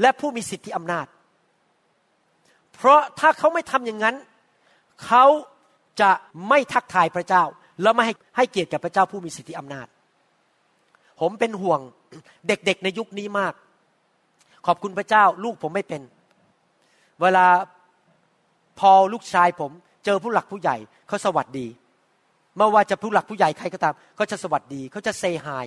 [0.00, 1.06] และผู้มีสิทธิอำนาจ
[2.80, 4.16] เพราะถ้าเขาไม่ทำอย่างนั้น
[5.04, 5.24] เขา
[6.00, 6.10] จะ
[6.48, 7.42] ไม่ทักทายพระเจ้า
[7.82, 9.86] แล้วไม่ให้ให้เกียรติกับพระเจ้าผู้มีสิทธิอำนาจ
[11.20, 11.80] ผมเป็นห่วง
[12.48, 13.54] เด็กๆในยุคนี้มาก
[14.66, 16.02] ขอบคุณพระเจ้า ลูกผมไม่เป็น
[17.20, 17.46] เวลา
[18.80, 19.70] พอลูกชายผม
[20.04, 20.76] เจอผู้หลักผู้ใหญ่
[21.08, 21.66] เขาสวัสดี
[22.56, 25.66] ไม่ว่าจะผู้หลักผู้ใหญ่ใครก็ตามเขาจะสวัสดีเขาจะเซฮาย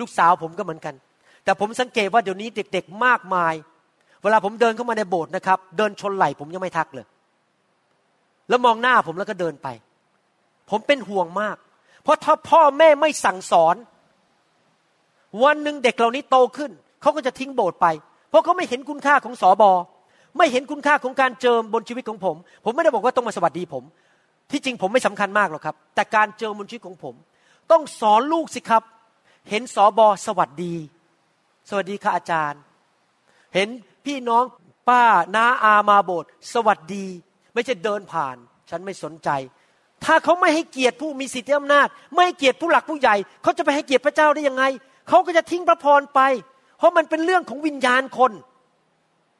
[0.00, 0.94] ลูกสาวผมก็เหมือนกัน
[1.44, 3.54] แต่ผมสังเกตว่าเดี๋ยวนี้เด็ก ๆ มากมาย
[4.22, 7.06] เวลาผมเดินเข้ามาในโบสถ์นะครับ เดินชนไหล่ผมยังไม่ทักเลย
[8.48, 9.68] แล้วมองหน้าผมแล้วก็เดินไป
[10.70, 11.56] ผมเป็นห่วงมาก
[12.02, 13.76] เพราะถ้าพ่อแม่ไม่สั่งสอน
[15.44, 16.70] วันหนึ่งเด็กเหล่านี้โตขึ้น
[17.02, 17.86] เขาก็จะทิ้งโบสถ์ไป
[18.30, 19.70] เพราะเขาไม่เห็นคุณค่าของสอบอ
[20.38, 23.84] ไม่เห็นคุณค่าของการเจิมบนชีวิตของผม ผมไม่ได้บอกว่าต้องมาสวัสดีผม
[24.50, 27.14] ที่จริงผมไม่สำคัญมากหรอกครับ แต่การเจอบนชีวิตของผม
[27.70, 28.82] ต้องสอนลูกสิครับ
[29.50, 30.74] เห็นสอบอสวัสดี
[31.68, 32.60] สวัสดีค่ะอาจารย์
[33.54, 33.68] เห็น
[34.06, 34.44] พี่น้อง
[34.88, 35.04] ป้า
[35.36, 37.06] น้าอามาโบสถ์สวัสดี
[37.54, 38.36] ไม่ใช่เดินผ่าน
[38.70, 39.28] ฉันไม่สนใจ
[40.04, 44.64] ถ้าเขาไม่ให้เกียรติผู้มีสิทธิอำนาจ ไม่ให้เกียรติผู้หลักผู้ใหญ่ เขาจะไปให้เกียรติพระเจ้าได้ยังไง
[45.08, 46.20] เขาก็จะทิ้งพระพรไป
[46.78, 48.32] เพราะมันเป็นเรื่องของวิญญาณคน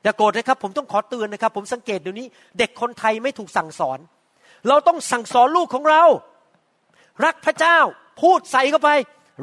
[0.02, 2.26] อย่าโกรธนะครับผมต้องขอเตือนนะครับ ผมสังเกตเดี๋ยวนี้
[2.58, 3.98] เด็กคนไทยไม่ถูกสั่งสอน
[4.68, 6.02] เราต้องสั่งสอนลูกของเรา
[7.24, 7.78] รักพระเจ้า
[8.22, 8.90] พูดใส่เข้าไป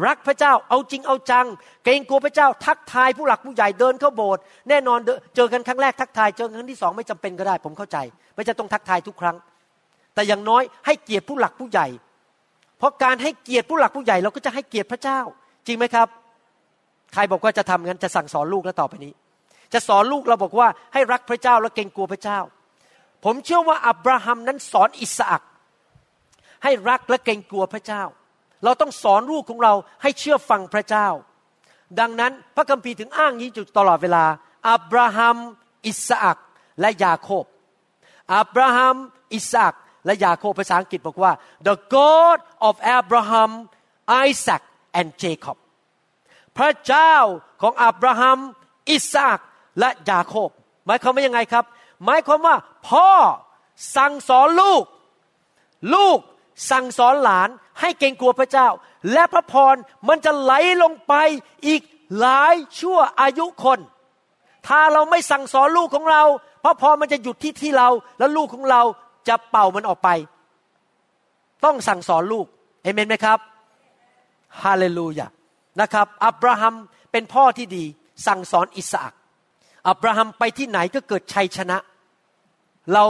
[0.05, 1.45] รักพระเจ้าเอาจริงเอาจัง
[1.83, 4.99] เกรงกลัวพระเจ้าทักทายผู้หลักผู้ใหญ่เดินเข้าโบสถ์แน่นอน
[5.35, 7.97] เจอกันครั้งแรกทักทายเจอกันครั้งที่สองไม่จำเป็นก็ได้ ผมเข้าใจ
[8.35, 9.35] ไม่จะต้องทักทายทุกครั้ง
[10.13, 11.87] แต่อย่างน้อยให้เกียรติผู้หลักผู้ใหญ่
[12.77, 15.19] เพราะการให้เกียรติผู้หลักผู้ใหญ่เราก็จะให้เกียรติพระเจ้า
[15.67, 16.07] จริงไหมครับ
[17.13, 19.13] ใครบอกว่าจะทำงั้นจะสั่งสอนลูกแล้วต่อไปนี้
[19.73, 22.39] จะสอนลูกเราบอกว่าให้รักพระเจ้าและเกรงกลัวพระเจ้า
[23.25, 25.43] ผมเชื่อว่าอับราฮัมนั้นสอนอิสอัก
[26.63, 28.03] ให้รักและเกรงกลัวพระเจ้า
[28.63, 31.07] เราต้องสอนลูกของเราให้เชื่อฟังพระเจ้า
[31.99, 34.25] ดังนั้นพระคัมภีร์ถึงอ้างนี้อยู่ตลอดเวลา
[34.69, 35.37] อับราฮัม
[35.87, 36.37] อิสอัก
[36.81, 37.45] และยาโคบ
[38.35, 38.95] อับราฮัม
[39.35, 39.73] อิสอัก
[40.05, 41.31] และยาโคบภาษาอังกฤษบอกว่า
[41.67, 43.51] the God of Abraham
[44.27, 44.61] Isaac
[44.99, 45.57] and Jacob
[46.57, 47.15] พระเจ้า
[47.61, 48.39] ของอับราฮัม
[48.91, 49.39] อิสอัก
[49.79, 50.49] และยาโคบ
[50.85, 51.65] หมายความว่ายังไงครับ
[52.05, 52.55] หมายความว่า
[52.89, 53.09] พ่อ
[53.95, 54.83] สั่งสอนลูก
[55.93, 56.19] ลูก
[56.69, 57.49] สั่งสอนหลาน
[57.79, 58.67] ให้เกรงกลัวพระเจ้า
[59.13, 59.75] และพระพร
[60.07, 60.53] มันจะไหล
[60.83, 61.13] ลงไป
[61.67, 61.81] อีก
[62.19, 63.79] หลายชั่วอายุคน
[64.67, 66.23] ถ้าเราไม่สั่งสอนลูกของเรา
[66.63, 68.81] พระพรมันจะหยุดที่ที่เรา แล้วลูกของเรา
[69.27, 70.09] จะเป่ามันออกไป
[71.65, 72.45] ต้องสั่งสอนลูก
[72.83, 73.39] เอเมนไหมครับ
[74.61, 75.27] ฮาเลลูยา
[75.81, 76.75] นะครับ อับราฮัม
[77.11, 77.83] เป็นพ่อที่ดี
[78.27, 79.13] สั่งสอนอิสอัก
[79.89, 81.77] อับราฮัมไปที่ไหนก็เกิดชัยชนะ
[82.93, 83.05] เรา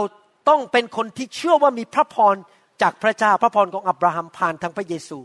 [0.48, 2.36] ต้องเป็นคนที่เชื่อว่ามีพระพร
[2.82, 5.18] จากพระเจ้าพระพรของอับราฮัมผ่านทางพระเยซู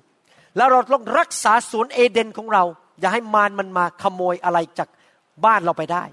[0.58, 2.64] แล้วเราต้องรักษาสวนเอเดนของเรา
[3.00, 4.90] อย่าให้มารมันมาขโมยอะไรจาก
[5.46, 6.04] บ้านเราไปได้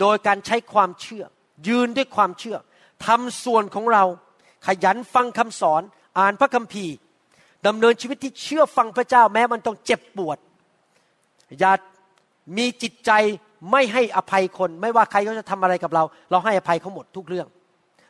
[0.00, 1.24] โดยการใช้ความเชื่อ
[1.68, 2.56] ยืนด้วยความเชื่อ
[3.06, 4.04] ทำส่วนของเรา
[4.66, 5.82] ขยันฟังคำสอน
[6.18, 6.94] อ่านพระคัมภีร์
[7.66, 10.38] ดำเนินชีวิตที่เชื่อฟังพระเจ้าแม้มันต้องเจ็บปวด
[11.58, 11.72] อย่า
[12.58, 13.10] มีจิตใจ
[13.70, 17.46] ไม่ให้อภัยคน ไม่ว่าใครเขาจะทำอะไรกับเรา เราให้อภัยเขาหมดทุกเรื่อง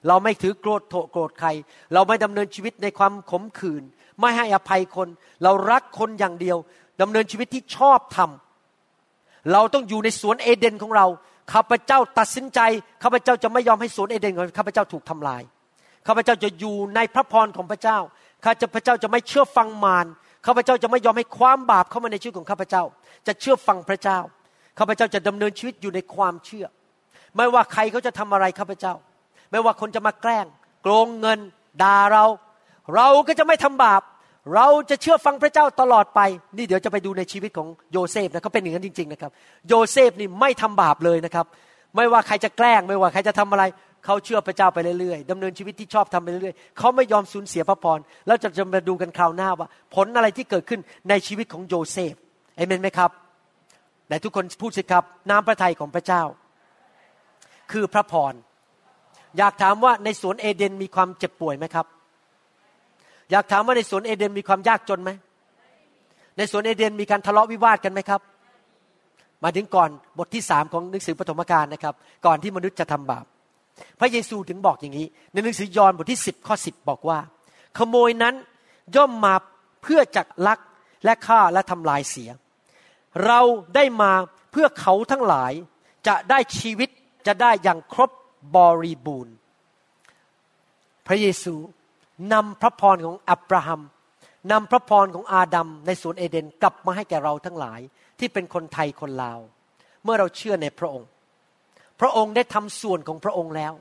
[0.09, 0.83] เราไม่ถือโกรธ
[1.13, 1.49] โกรธใคร
[1.95, 3.83] เราไม่ดำเนินชีวิตในความขมขื่น
[4.21, 5.09] ไม่ให้อภัยคน
[5.43, 6.57] เรารักคนอย่างเดียว
[7.01, 11.07] ดำเนินชีวิตที่ชอบทำเราต้องอยู่ในสวนเอเดนของเรา
[11.53, 12.61] ข้าพเจ้าตัดสินใจ
[13.03, 15.43] ข้าพเจ้าจะไม่ยอมให้สวนเอเดนของข้าพเจ้าถูกทำลาย
[16.07, 17.99] ข้าพเจ้าจะอยู่ในพระพรของพระเจ้า
[18.45, 20.07] ข้าพเจ้าจะไม่เชื่อฟังมาร
[20.47, 22.83] ข้าพเจ้าจะไม่ยอมให้ความบาปเข้ามาในชีวิตของข้าพเจ้า
[23.27, 24.19] จะเชื่อฟังพระเจ้า
[24.79, 26.67] ข้าพเจ้าจะดำเนินชีวิตอยู่ในความเชื่อ
[27.37, 28.95] ไม่ว่าใครเขาจะทำอะไรข้าพเจ้า
[29.51, 30.47] ไม่ว่าคนจะมาแกล้ง
[30.83, 31.39] โกงเงิน
[31.83, 32.25] ด่าเรา
[32.95, 34.03] เราก็จะไม่ทำบาป
[34.55, 36.21] เราจะเชื่อฟังพระเจ้าตลอดไป
[36.57, 39.31] นี่เดี๋ยวจะไปดูในชีวิตของโยเซฟนะเขาเป็นอย่างนั้นจริง ๆ นะครับ
[39.69, 41.47] โยเซฟนี่ไม่ทำบาปเลยนะครับ
[41.97, 43.65] ไม่ว่าใครจะแกล้ง ไม่ว่าใครจะทำอะไร
[44.05, 52.15] เขาเชื่อพระเจ้าไปเรื่อยๆดำเนินชีวิตที่ชอบธรรมไปเรื่อยๆเขาไม่ยอมสูญเสียพระพรแล้วจะจะมาดูกันคราวหน้าว่า ผลอะไรที่เกิดขึ้นในชีวิตของโยเซฟ
[52.57, 53.11] เอเมนไหมครับ
[54.09, 56.23] แต่ทุกคนพูดสิครับน้ำพระทัยของพระเจ้า
[57.73, 58.35] คือพระพร
[59.39, 61.87] อยากถามว่าในสวนเอเดนมีความเจ็บป่วยไหมครับ
[63.31, 65.11] อยากถามว่าในสวนเอเดนมีความยากจนไหม
[66.37, 68.21] ในสวนเอเดนมีการทะเลาะวิวาทกันไหมครับ
[69.45, 71.95] มาถึงก่อนบทที่สามของหนังสือปฐมกาลนะครับ
[72.27, 73.25] ก่อนที่มนุษย์จะทำบาป
[74.01, 77.19] พระเยซูถึงบอกอย่างนี้ ในหนังสือยอห์นบทที่สิบข้อสิบบอกว่า
[77.79, 78.35] ขโมยนั้น
[78.97, 79.35] ย่อมมา
[79.83, 80.59] เพื่อจักลัก
[81.05, 82.31] และฆ่าและทำลายเสีย
[83.27, 83.41] เรา
[83.75, 84.13] ได้มา
[84.53, 85.53] เพื่อเขาทั้งหลาย
[86.09, 86.89] จะได้ชีวิต
[87.27, 88.11] จะได้อย่างครบ
[88.57, 89.35] บริบูรณ์
[91.07, 91.55] พระเยซู
[92.33, 93.81] นำพระพรของอับราฮัม
[94.53, 97.81] นำพระพรของอาดัมในสวนเอเดนกลับมาให้แก่เราทั้งหลาย
[98.19, 99.39] ที่เป็นคนไทยคนลาว
[100.05, 101.09] เมื่อเราเชื่อในพระองค์
[102.01, 103.73] พระองค์ได้ทำส่วนของพระองค์แล้ว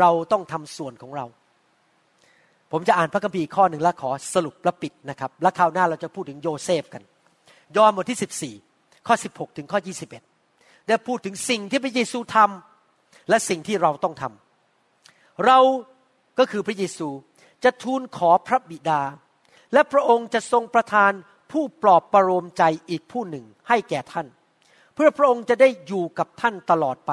[0.00, 1.26] เราต้องทำส่วนของเรา
[2.72, 7.02] ผมจะอ่านพระคัมภีร์ข้อหนึ่งแล้วขอสรุปและปิดนะครับ และคราวหน้าเราจะพูดถึงโยเซฟกัน
[7.76, 9.78] ยอห์นบทที่ 14 ข้อ 16 ถึงข้อ
[10.32, 12.71] 21 ได้พูดถึงสิ่งที่พระเยซูทำ
[13.28, 15.58] และสิ่งที่เราต้องทำเรา
[16.38, 17.08] ก็คือพระเยซู
[17.64, 19.02] จะทูลขอพระบิดา
[19.72, 21.12] และพระองค์จะทรงประทาน
[21.52, 24.26] ผู้ปลอบประโลมใจอีกผู้หนึ่งให้แก่ท่าน
[24.94, 27.12] เพื่อพระองค์จะได้อยู่กับท่านตลอดไป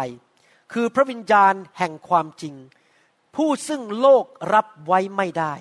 [0.74, 2.56] คือพระวิญญาณแห่งความจริง
[3.36, 5.54] ผู้ซึ่งโลกรับไว้ไม่ได้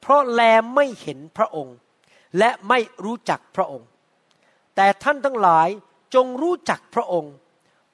[0.00, 0.40] เพราะแล
[0.74, 1.76] ไม่เห็นพระองค์
[2.38, 3.88] และไม่รู้จักพระองค์
[4.76, 5.68] แต่ท่านทั้งหลาย
[6.14, 7.32] จงรู้จักพระองค์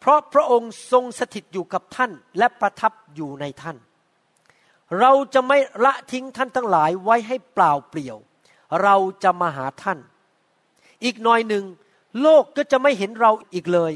[0.07, 3.77] เพราะพระองค์ทรงสถิตอยู่กับท่านและประทับอยู่ในท่าน
[5.01, 8.17] เราจะไม่ละทิ้งท่านทั้งหลายไว้ให้เปล่าเปลี่ยว
[8.83, 9.99] เราจะมาหาท่าน
[11.05, 11.65] อีกหน่อยหนึ่ง
[12.23, 13.93] โลกก็จะไม่เห็นเราอีกเลย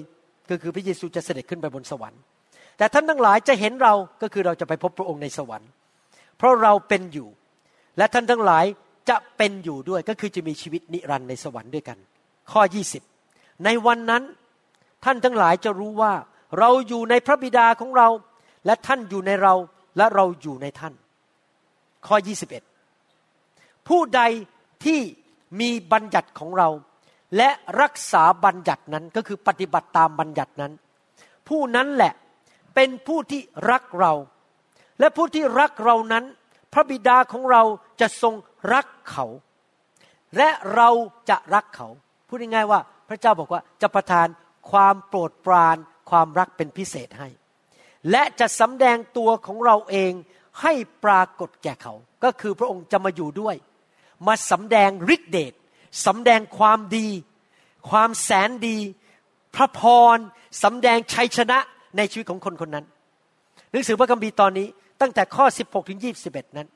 [0.51, 2.21] ก็คือพระเยซูจะเสด็จขึ้นไปบนสวรรค์
[2.79, 5.71] แต่ท่านทั้งหลายจะเห็นเราก็คือเราจะไปพบพระองค์ในสวรรค์
[6.37, 7.29] เพราะเราเป็นอยู่
[7.99, 8.65] และท่านทั้งหลาย
[9.11, 11.99] จะเป็นอยู่ด้วยก็คือจะมีชีวิตนิรันดร์ในสวรรค์ด้วยกัน
[12.53, 12.63] ข้อ
[13.13, 14.23] 20 ในวันนั้น
[15.05, 16.13] ท่านทั้งหลายจะรู้ว่า
[16.59, 18.09] เราอยู่ในพระบิดาของเรา
[18.67, 19.55] และท่านอยู่ในเรา
[19.97, 20.95] และเราอยู่ในท่าน
[22.07, 22.17] ข้อ
[23.03, 24.21] 21 ผู้ใด
[24.85, 25.01] ที่
[25.61, 26.69] มีบัญญัติของเรา
[27.37, 30.73] และรักษาบัญญัตินั้นก็คือปฏิบัติตามบัญญัตินั้น
[31.49, 32.13] ผู้นั้นแหละ
[32.75, 33.41] เป็นผู้ที่
[33.71, 34.13] รักเรา
[35.01, 36.25] และผู้ที่รักเรานั้น
[36.73, 37.63] พระบิดาของเรา
[38.01, 38.35] จะทรง
[38.73, 39.27] รักเขา
[40.37, 40.89] และเรา
[41.31, 41.89] จะรักเขา
[42.29, 44.27] พูดง่ายๆว่าพระเจ้าบอกว่าจะประทาน
[44.71, 45.77] ความโปรดปราน
[46.11, 47.29] ความรักเป็นพิเศษให้
[48.11, 50.13] และจะสำแดงตัวของเราเอง
[50.63, 50.73] ให้
[51.05, 51.95] ปรากฏแก่เขา
[52.25, 53.57] ก็คือพระองค์จะมาอยู่ด้วย
[54.27, 55.53] มาสำแดงฤทธิเดช
[56.07, 57.09] สำแดงความดี
[57.91, 58.79] ความแสนดี
[59.55, 59.81] พระพ
[60.17, 60.19] ร
[60.63, 61.59] สำแดงชัยชนะ
[61.97, 62.87] ในชีวิตของคนคนนั้น
[63.71, 64.69] หนังสือพระคัมภีร์ตอนนี้
[65.01, 66.69] ตั้งแต่ข้อ 16ถึง21 นั้น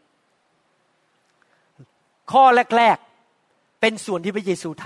[2.32, 2.44] ข้อ
[2.76, 2.96] แรก
[3.38, 4.84] ๆ เป็นส่วนที่พระเยซูท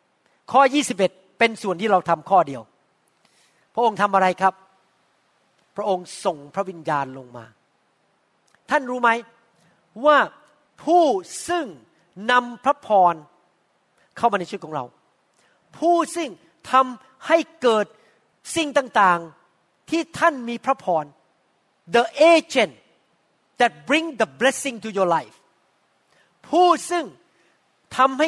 [0.00, 0.62] ำข้อ
[1.00, 2.62] 21 เป็นส่วนที่เราทำข้อเดียว
[3.74, 4.54] พระองค์ทำอะไรครับ
[5.76, 7.44] พระองค์ส่งพระวิญญาณลงมา
[8.70, 9.10] ท่านรู้ไหม
[10.04, 10.18] ว่า
[10.84, 11.04] ผู้
[11.48, 11.66] ซึ่ง
[12.30, 13.14] นำพระพร
[14.16, 14.84] เข้ามาในชีวิตของเรา
[15.78, 16.30] ผู้ซึ่ง
[16.72, 17.86] ทำให้เกิด
[18.56, 21.04] สิ่งต่างๆที่ท่านมีพระพร
[21.96, 22.74] the agent
[23.60, 25.36] that bring the blessing to your life
[26.48, 27.04] ผู้ซึ่ง
[27.96, 28.26] ทำให้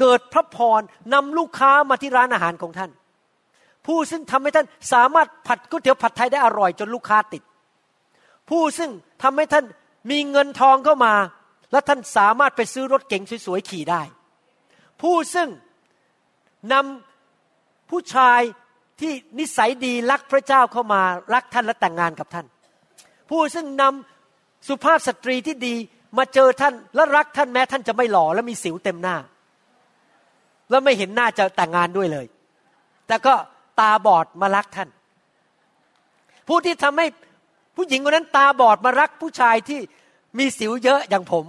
[0.00, 0.80] เกิดพระพร
[1.14, 2.90] นำลูกค้ามาที่ร้านอาหารของท่าน
[3.86, 7.42] ผู้ซึ่งทำให้ท่านสามารถผัดก๋วยเตี๋ยวผัดไทยได้อร่อยจนลูกค้าติด
[8.50, 8.90] ผู้ซึ่ง
[9.22, 9.64] ทำให้ท่าน
[10.10, 11.14] มีเงินทองเข้ามา
[11.72, 14.02] และท่านสามารถไปซื้อรถเก๋งสวยๆขี่ได้
[15.02, 15.48] ผู้ซึ่ง
[16.72, 18.40] นำผู้ชาย
[19.00, 21.02] ที่นิสัยดีรักพระเจ้าเข้ามา
[21.34, 22.46] รักท่านและแต่งงานกับท่าน
[23.30, 25.74] ผู้ซึ่งนำสุภาพสตรีที่ดี
[26.18, 29.16] มาเจอท่านและรักท่านแม้ท่านจะไม่หล่อและมีสิวเต็มหน้า
[30.70, 32.26] แล้วไม่เห็นหน้าจะแต่งงานด้วยเลย
[33.06, 33.34] แต่ก็
[33.80, 34.88] ตาบอดมารักท่าน
[36.48, 37.06] ผู้ที่ทำให้
[37.76, 39.80] ผู้หญิงคนนั้นตาบอดมารักผู้ชายที่
[40.38, 41.44] มีสิวเยอะอย่างผม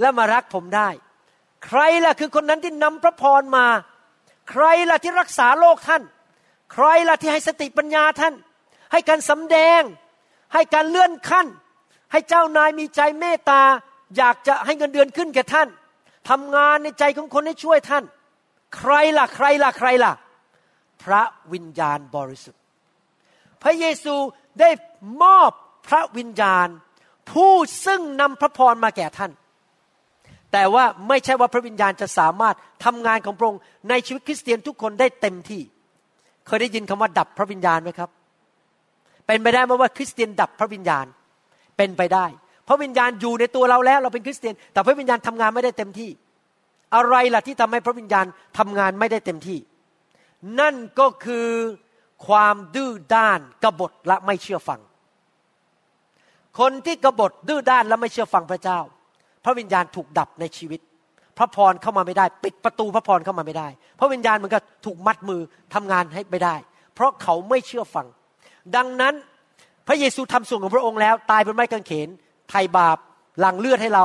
[0.00, 0.88] และมารักผมได้
[1.66, 3.66] ใครล่ะคือคนนั้นที่นำพระพรมา
[4.50, 6.02] ใครล่ะที่รักษาโลกท่าน
[6.72, 8.34] ใครล่ะที่ให้สติปัญญาท่าน
[8.92, 9.82] ให้การสำแดง
[10.54, 11.46] ให้การเลื่อนขั้น
[12.12, 13.62] ให้เจ้านายมีใจเมตตา
[14.16, 15.68] อยากจะให้เงินเดือนขึ้นแก่ท่าน
[16.28, 18.04] ทำงานในใจของคนให้ช่วยท่าน
[18.76, 20.12] ใครล่ะใครล่ะใครล่ะ
[21.04, 22.60] พระวิญญาณบริสุทธิ์
[23.62, 24.14] พระเยซู
[24.60, 24.70] ได้
[25.22, 25.50] มอบ
[25.88, 26.68] พระวิญญาณ
[27.30, 27.52] ผู้
[27.86, 29.32] ซึ่งนำพระพรมาแก่ท่าน
[30.52, 35.62] แต่ว่าไม่ใช่ว่าพระวิญญาณจะสามารถทำงานของพระองค์ในชีวิตคริสเตียนทุกคนได้เต็มที่
[36.46, 38.10] เคยได้ยินคำว่าดับพระวิญญาณไหมครับ
[39.26, 41.06] เป็นไปได้ไหมว่าคริสเตียนดับพระวิญญาณ
[41.76, 42.26] เป็นไปได้
[42.68, 46.10] พระวิญญาณอยู่ในตัวเราแล้ว เราเป็นคริสเตียน แต่พระวิญญาณทำงานไม่ได้เต็มที่
[46.94, 48.26] อะไรล่ะที่ทำให้พระวิญญาณ
[48.58, 49.58] ทำงานไม่ได้เต็มที่
[50.60, 51.48] นั่นก็คือ
[52.26, 54.80] ความดื้อด้านกบฏและไม่เชื่อฟัง
[56.58, 58.78] คนที่กบฏดื้อด้านและไม่เชื่อฟังพระเจ้า
[59.44, 60.80] พระวิญญาณถูกดับในชีวิต
[61.38, 63.68] พระพรเข้ามาไม่ได้ ปิดประตูพระพรเข้ามาไม่ได้
[64.00, 65.40] พระวิญญาณมันก็ถูกมัดมือ
[65.74, 66.56] ทำงานให้ไม่ได้
[66.94, 68.06] เพราะเขาไม่เชื่อฟัง
[68.76, 69.14] ดังนั้น
[69.88, 72.08] พระเยซูทำส่วนของพระองค์แล้ว ตายบนไม้กางเขน
[72.50, 72.98] ไถ่บาป
[73.40, 74.04] หลั่งเลือดให้เรา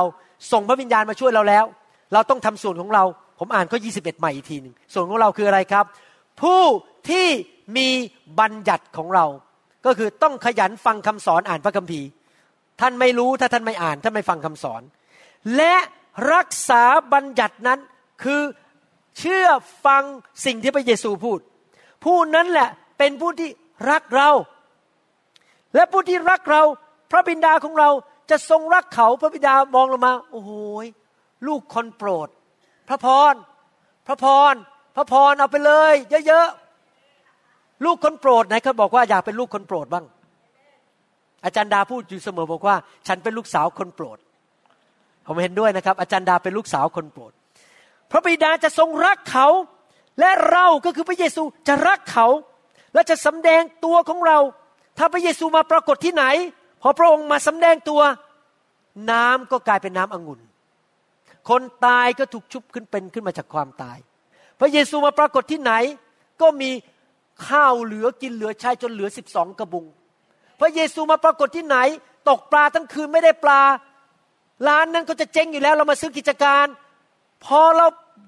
[0.52, 1.64] ส่งพระวิญญาณมาช่วยเราแล้ว
[2.12, 3.04] เราต้องทำส่วนของเรา
[3.38, 5.84] ผมอ่านข้อ 21 ใหม่อีกทีหนึ่งส่วนของเราคืออะไรครับ
[6.42, 6.62] ผู้
[7.10, 7.26] ที่
[7.76, 7.88] มี
[8.40, 9.26] บัญญัติของเรา
[9.86, 12.08] ก็คือต้องขยันฟังคำสอนอ่านพระคัมภีร์
[12.80, 14.82] ท่านไม่รู้ถ้าท่านไม่อ่านท่านไม่ฟังคำสอน
[15.56, 15.74] และ
[16.32, 16.82] รักษา
[17.12, 17.78] บัญญัตินั้น
[18.24, 18.42] คือ
[19.18, 19.46] เชื่อ
[19.86, 20.02] ฟัง
[20.44, 21.38] สิ่งที่พระเยซูพูด
[22.04, 23.50] ผู้นั้นแหละเป็นผู้ที่
[23.90, 24.30] รักเรา
[25.74, 26.62] และผู้ที่รักเรา
[27.10, 27.90] พระบิดาของเรา
[28.30, 30.50] จะทรงรักเขาพระบิดามองลงมา โอ้โห
[31.46, 32.28] ลูกคนโปรด
[32.88, 33.34] พระพร
[34.06, 34.54] พระพร
[34.96, 35.94] พระพรเอาไปเลย
[36.26, 40.06] เยอะๆ ลูกคนโปรดไหนเขาบอกว่าอยากเป็นลูกคนโปรดบ้าง
[41.44, 42.76] อาจารย์ดาพูดอยู่เสมอบอกว่า
[43.06, 44.18] ฉันเป็นลูกสาวคนโปรด
[45.26, 47.32] ผมเห็นด้วยนะครับ อาจารย์ดาเป็นลูกสาวคนโปรด
[48.10, 49.46] พระบิดาจะทรงรักเขา
[50.20, 52.26] และเราก็คือพระเยซูจะรักเขา
[52.94, 54.38] และจะสำแดงตัวของเรา
[54.98, 56.24] ถ้าพระเยซูมาปรากฏที่ไหน
[56.82, 58.00] พอพระองค์มาสำแดงตัว
[59.10, 60.40] น้ำก็กลายเป็นน้ำองุ่น
[61.48, 63.98] คนตายก็ถูกชุบขึ้นเป็นขึ้นมาจากความตาย
[64.60, 65.72] พระเยซูมาปรากฏที่ไหน
[66.40, 66.70] ก็มี
[67.48, 69.86] ข้าวเหลือกินเหลือใช้จนเหลือสิบสองกระบุง
[70.60, 71.78] พระเยซูมาปรากฏที่ไหน
[72.28, 73.62] ตกปลาทั้งคืนไม่ได้ปลา
[74.68, 76.66] ร้านนั้นก็จะเจ๊งอยู่แล้ว เรามาซื้อกิจการ
[77.44, 77.86] พอเรา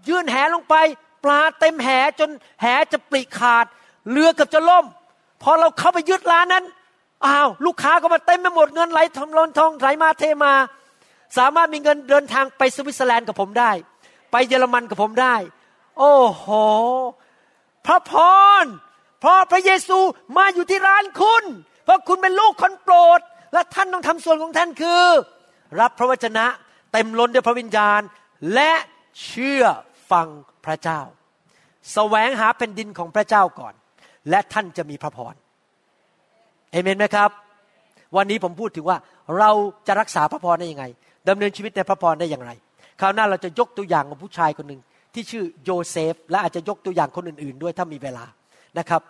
[0.09, 0.77] ยื่นแหลงไป
[1.25, 1.89] ปลาเต็มแห
[2.21, 2.31] จน
[2.63, 3.67] แหจะปลิขาด
[4.11, 4.85] เรือเกือบจะล่ม
[5.43, 6.65] พอเราเข้าไปยึดร้านนั้น
[7.27, 10.53] อ้าวลูกค้าก็มาเต็มไปหมดเงินไหลทำล้นทองไหลมาเทมา
[11.39, 13.73] สามารถมีเงินเดินทางไปสวิตเซอร์แลนด์กับผมได้
[14.33, 15.37] ไปเยอรมันกับผมได้
[15.99, 16.47] โอ้โห
[17.87, 18.13] พระพ
[18.63, 18.65] ร
[19.21, 19.99] เพราะพระเยซู
[20.37, 21.45] มาอยู่ที่ร้านคุณ
[21.85, 23.21] เพราะคุณเป็นลูกคนโปรด
[23.53, 25.05] และท่านต้องทำส่วนของท่านคือ
[25.81, 26.47] รับพระวจนะ
[26.93, 28.01] เต็มล้นด้วยพระวิญญาณ
[28.55, 28.73] และ
[29.25, 29.65] เชื่อ
[30.11, 30.29] ฟัง
[30.65, 31.13] พระเจ้าส
[31.93, 33.75] แสวงหาเป็นดินของพระเจ้าก่อน
[34.31, 35.35] และท่านจะมีพระพร
[36.71, 37.31] เอเมนไหมครับ
[38.17, 38.99] วันนี้ผมพูดถึงว่า
[39.39, 39.51] เรา
[39.87, 40.85] จะรักษาพระพรได้ยังไง
[41.29, 42.51] ดำเนินชีวิตในพระพรได้อย่างไร
[43.01, 44.81] คราวหน้าเราจะยกตัวอย่างของผู้ชายคนหนึ่ง
[45.15, 48.25] ที่ชื่อโยเซฟ และอาจจะยกตัวอย่างคนอื่น ๆ ด้วยถ้ามีเวลา
[48.79, 49.03] นะครับ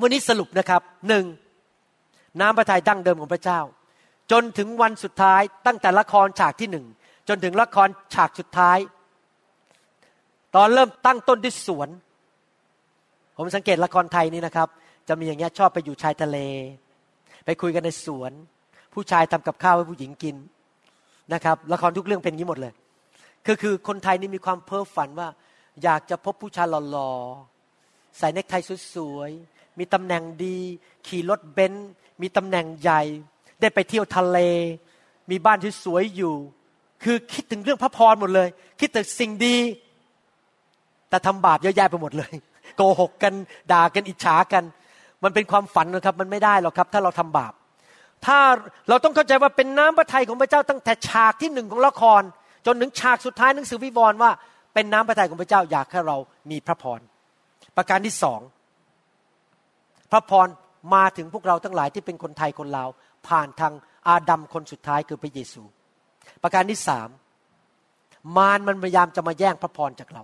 [0.00, 1.24] วันนี้สรุปนะครับหนึ่ง
[2.40, 3.60] น้ำพระทัยดั้งเดิมของพระเจ้า
[4.32, 6.86] จนถึงวันสุดท้ายตั้งแต่ละครฉากที่หนึ่ง
[7.28, 8.78] จนถึงละครฉากสุดท้าย
[10.54, 11.88] ตอนเริ่มตั้งต้นด้วยสวน
[13.36, 14.68] ผมสังเกตละครไทยนี่นะครับ
[15.08, 16.38] จะมีอย่างเงี้ยชอบไปอยู่ชายทะเล
[17.44, 18.32] ไปคุยกันในสวน
[18.94, 20.36] ผู้ชายทำกับข้าวให้ผู้หญิงกิน
[21.34, 22.72] นะครับละครทุกเรื่องเป็นงนี้หมดเลย
[23.46, 25.28] คือคือคนไทยนี่มีความเพ้อฝันว่า
[25.82, 28.54] อยากจะพบผู้ชายหล่อๆใส่เนคไท
[28.94, 30.56] สวยๆมีตำแหน่งดี
[31.06, 31.88] ขี่รถเบนซ์
[32.22, 33.02] มีตำแหน่งใหญ่
[33.60, 34.38] ได้ไปเที่ยวทะเล
[35.30, 36.34] มีบ้านที่สวยอยู่
[37.04, 38.48] คือคิดถึงเรื่องพระพรหมดเลย
[38.80, 39.56] คิดถึงสิ่งดี
[41.08, 42.32] แต่ทำบาปเยอะแยะไปหมดเลย
[42.76, 43.32] โกหกกัน
[43.72, 44.64] ด่ากันอิจฉากัน
[45.24, 47.52] มันเป็นความฝันนะครับ มันไม่ได้หรอกครับ ถ้าเราทำบาป
[48.26, 48.38] ถ้า
[48.88, 52.22] เราต้องเข้าใจว่าเป็นน้ำพระทัยของพระเจ้าตั้งแต่ฉากที่หนึ่งของละคร
[52.66, 54.30] จนถึงฉากสุดท้ายหนังสือวิวรณ์ว่า
[54.74, 56.16] เป็นน้ำพระทัยของพระเจ้าอยากให้เรา
[56.50, 57.00] มีพระพร
[57.76, 58.40] ประการที่สอง
[60.12, 60.48] พระพร
[60.94, 62.88] มาถึงพวกเราทั้งหลายที่เป็นคนไทยคนลาว
[63.28, 63.72] ผ่านทาง
[64.08, 65.62] อาดัมคนสุดท้ายคือพระเยซู
[66.42, 67.08] ประการที่สาม
[68.36, 70.22] มารมันพยายามจะมาแย่งพระพรจากเรา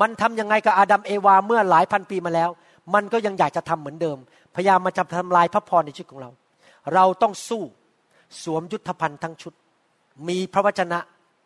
[0.00, 2.50] มันทํำยังไงกับอาดัมเอวาเมื่อหลายพันปีมาแล้ว
[2.94, 4.18] มันก็ยังอยากจะทำเหมือนเดิม
[4.54, 6.30] พยายามมาจะทำลายพระพรในชีวิตของเรา
[6.94, 7.62] เราต้องสู้
[8.42, 9.54] สวมยุทธภัณฑ์ทั้งชุด
[10.28, 10.98] มีพระวจนะ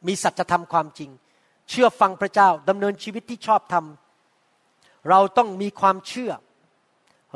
[0.07, 1.11] มีสัจธรรมความจริง
[1.70, 3.84] เชื่อฟังพระเจ้าดำเนินชีวิตที่ชอบธรรม
[5.11, 6.32] เราต้องมีความเชื่อ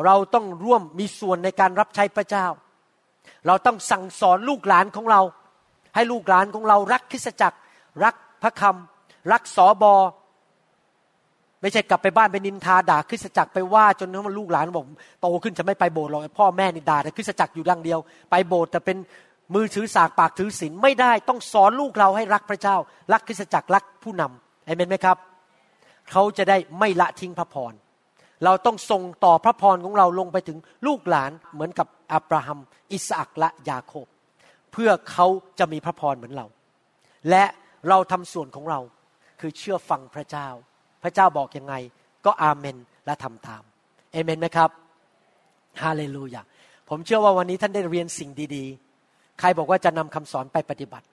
[0.05, 2.47] เราต้องร่วมมีส่วนในการรับใช้พระเจ้า
[3.47, 5.21] เราต้องสั่งสอนลูกหลานของเรา
[5.95, 7.59] ให้ลูกหลานของเรารักคริสตจักร
[8.05, 9.95] รักพระคำรักสอบอ
[11.63, 14.87] ไม่ใช่กลับไปบ้านไปนินทาด่าคริสจักรไปว่าจนทั้งลูกหลานบอก
[15.21, 17.99] โตขึ้นจะไม่ไปโบสถ์หรอกพ่อแม่นี่ด่าแต่คริสจักรอยู่ดังเดียว
[18.31, 18.97] ไปโบสถ์แต่เป็น
[19.55, 22.77] มือถือสากปากถือศีลไม่ได้ต้องสอนลูกเราให้รักพระเจ้า
[23.13, 25.17] รักคริสจักรรักผู้นำเอเมนไหมครับ
[26.11, 27.73] เขาจะได้ไม่ละทิ้งพระพร
[28.45, 32.59] เราต้องส่งต่อพระพรของเราลงไปถึงลูกหลานเหมือนกับอับราฮัม
[32.93, 34.07] อิสอักและยาโคบ
[34.73, 35.27] เพื่อเขา
[35.59, 36.47] จะมีพระพรเหมือนเรา
[37.31, 37.45] และ
[37.89, 38.81] เราทำส่วนของเรา
[39.41, 40.49] คือเชื่อฟังพระเจ้า
[41.03, 41.75] พระเจ้าบอกยังไง
[42.27, 42.77] ก็อาเมน
[43.07, 43.63] และทำตาม
[44.13, 44.71] เอเมนไหมครับ
[45.83, 46.43] ฮาเลลูยา
[46.89, 51.07] ผมเชื่อว่าวันนี้ท่านได้เรียนสิ่งดีๆ ใครบอกว่าจะนำคำสอนไปปฏิบัติ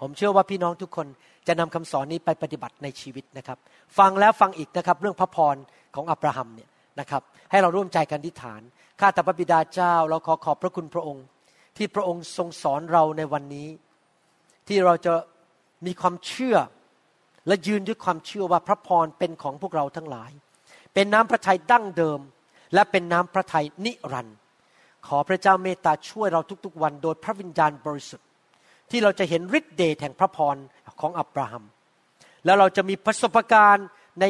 [0.00, 1.06] ผมเชื่อว่าพี่น้องทุกคน
[1.48, 3.58] จะนำคำสอนนี้ไปปฏิบัติในชีวิตนะครับ
[3.98, 5.56] ฟังแล้วฟังอีกนะครับ เรื่องพระพร
[5.94, 6.68] ของอับราฮัมเนี่ย
[7.00, 8.60] นะครับ ให้เราร่วมใจกันทิฏฐาน
[9.00, 11.24] ข้าแต่พระบิดาเจ้า เราขอขอบพระคุณพระองค์
[11.76, 13.68] ที่พระองค์ทรงสอนเราในวันนี้
[14.68, 15.14] ที่เราจะ
[15.86, 16.56] มีความเชื่อ
[17.48, 20.30] และยืนด้วยความเชื่อว่าพระพรเป็นของพวกเราทั้งหลาย
[20.94, 22.20] เป็นน้ำพระทัยดั้งเดิม
[22.74, 24.36] และเป็นน้ำพระทัยนิรันดร์
[25.06, 28.26] ขอพระเจ้าเมตตาช่วยเราทุกๆวันโดยพระวิญญาณบริสุทธิ์
[28.90, 30.56] ที่เราจะเห็นฤทธิ์เดชแห่งพระพร
[31.00, 31.64] ของอับราฮัม
[32.44, 33.86] แล้วเราจะมีประสบการณ์
[34.20, 34.24] ใน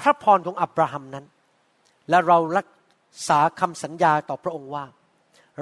[0.00, 1.24] พระพรของอับราฮัมนั้น
[2.10, 2.68] และเรารัก
[3.28, 4.84] ษาคำสัญญาต่อพระองค์ว่า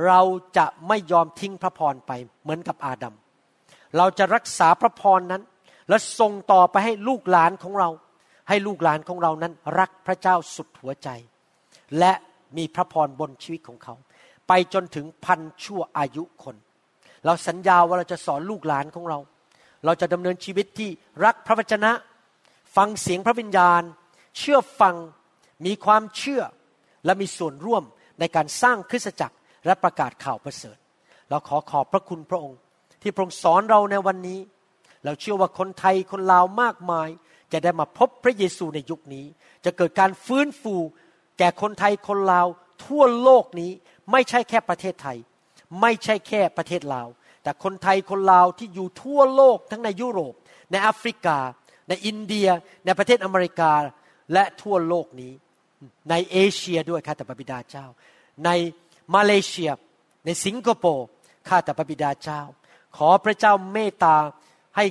[0.07, 0.21] เรา
[0.59, 2.13] จะไม่ยอมทิ้งพระพรไป
[2.43, 3.15] เหมือนกับอาดัม
[3.97, 5.43] เราจะรักษาพระพรนั้น
[5.89, 7.89] และส่งต่อไปให้ลูกหลานของเรา
[8.48, 11.09] ให้ลูกหลานของเรานั้นรักพระเจ้าสุดหัวใจ
[11.98, 12.12] และ
[12.56, 13.94] มีพระพรบนชีวิตของเขา
[14.48, 16.56] ไปจนถึงพันชั่วอายุคน
[17.24, 19.19] เราสัญญาว่าเราจะสอนลูกหลานของเรา
[19.85, 20.90] เราจะดำเนินชีวิตที่
[21.24, 21.93] รักพระวจนะ
[22.77, 23.82] ฟังเสียงพระวิญญาณ
[24.39, 24.97] เชื่อฟัง
[25.66, 26.43] มีความเชื่อ
[27.05, 27.82] และมีส่วนร่วม
[28.20, 29.36] ในการสร้างคริสตจักร
[29.66, 30.77] และประกาศข่าวประเสริฐ
[31.31, 32.59] เราขอขอบพระคุณพระองค์
[33.02, 34.39] ที่พระองค์สอนเราในวันนี้
[35.05, 37.09] เราเชื่อว่าคนไทยคนลาวมากมาย
[37.53, 39.27] จะได้มาพบพระเยซูในยุคนี้
[39.65, 40.75] จะเกิดการฟื้นฟู
[41.39, 42.47] แก่คนไทยคนลาว
[42.85, 43.70] ทั่วโลกนี้
[44.12, 45.19] ไม่ใช่แค่ประเทศไทย
[45.81, 47.09] ไม่ใช่แค่ประเทศลาว
[47.43, 50.35] แต่คนไทยคนลาวที่อยู่ทั่วโลกทั้งในยุโรป
[50.70, 51.39] ในแอฟริกา
[51.89, 52.49] ในอินเดีย
[52.85, 53.73] ในประเทศอเมริกา
[54.33, 55.33] และทั่วโลกนี้
[56.11, 57.87] ในเอเชียด้วยค่ะแต่พระบิดาเจ้า
[58.45, 58.51] ใน
[59.15, 59.70] มาเลเซีย
[60.25, 61.07] ในสิงคโปร์
[61.49, 62.41] ข้าแต่พระบิดาเจ้า
[62.97, 64.16] ขอพระเจ้าเมตตา
[64.79, 64.87] ให้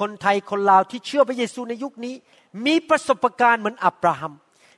[0.00, 2.14] คนไทยคนลาวที่เชื่อพระเยซูในยุคนี้
[2.66, 4.32] มีประสบการณ์เหมือนอับราฮัม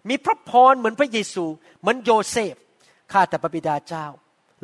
[0.09, 1.45] มีพระพรเหมือนพระเยซู
[1.81, 2.55] เหมือนโยเซฟ
[3.13, 4.07] ข้าแต่พระบิดาเจ้า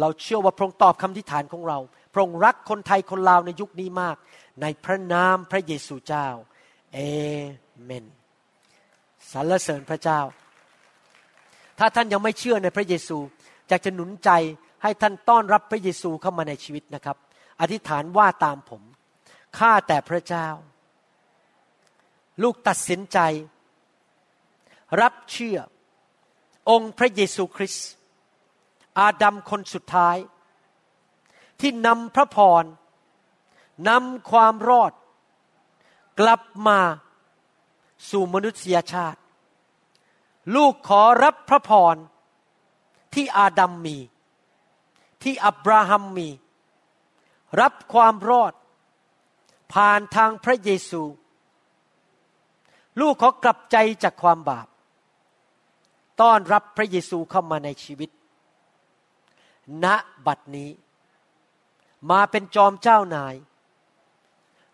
[0.00, 1.78] เราเชื่อว่าพระองค์ตอบคำทิฐานของเรา
[2.12, 4.16] พระองค์รักคนไทยคนลาวในยุคนี้มาก
[4.62, 6.28] ในพระนามพระเยซูเจ้า
[6.92, 6.98] เอ
[7.84, 8.04] เมน
[9.32, 10.20] สรรเสริญพระเจ้า
[11.78, 13.18] ถ้าท่านยังไม่เชื่อในพระเยซู
[13.68, 14.30] อยากจะหนุนใจ
[14.82, 17.16] ให้ท่านต้อนรับพระเยซูเข้ามาในชีวิตนะครับ
[17.60, 18.82] อธิษฐานว่าตามผม
[19.58, 20.48] ข้าแต่พระเจ้า
[22.42, 23.18] ลูกตัดสินใจ
[25.00, 25.58] รับเชื่อ
[26.70, 27.88] องค์พระเยซูคริสต์
[28.98, 30.16] อาดัมคนสุดท้าย
[31.60, 32.64] ที่นำพระพร
[33.88, 34.92] นำความรอด
[36.20, 36.80] กลับมา
[38.10, 39.20] สู่มนุษยชาติ
[40.56, 41.96] ลูกขอรับพระพร
[43.14, 43.98] ที่อาดัมมี
[45.22, 46.28] ที่อับราฮัมมี
[47.60, 48.52] รับความรอด
[49.74, 51.02] ผ่านทางพระเยซู
[53.00, 54.68] ลูกขอกลับใจจากความบาป
[56.20, 58.10] ต้อนรับพระเยซูเข้ามาในชีวิต
[59.84, 59.86] ณ
[60.26, 60.70] บัดนี้
[62.10, 63.34] มาเป็นจอมเจ้านาย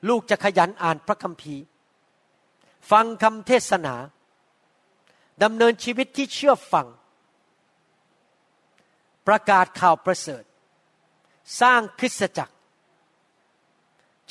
[0.08, 1.64] ลูกจะขยันอ่านพระคัมภีร์
[2.90, 3.94] ฟังคำเทศนา
[5.42, 6.86] ดำเนินชีวิตที่เชื่อฟัง
[9.26, 10.44] ประกาศข่าวประเสริฐ
[11.60, 12.54] สร้างคริสตจักร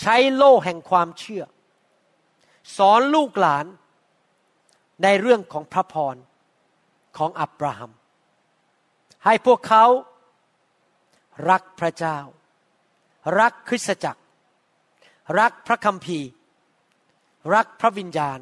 [0.02, 1.44] ใช้โล่แห่งความเชื่อ
[2.78, 3.66] สอนลูกหลาน
[5.04, 6.16] ในเรื่องของพระพร
[7.18, 7.92] ของอับราฮัม
[9.26, 9.86] ให้พวกเขา
[11.50, 12.18] รักพระเจ้า
[13.40, 14.22] รักคริสตจักร
[15.40, 16.30] รักพระคัมภีร์
[17.54, 18.40] รักพระวิญญาณ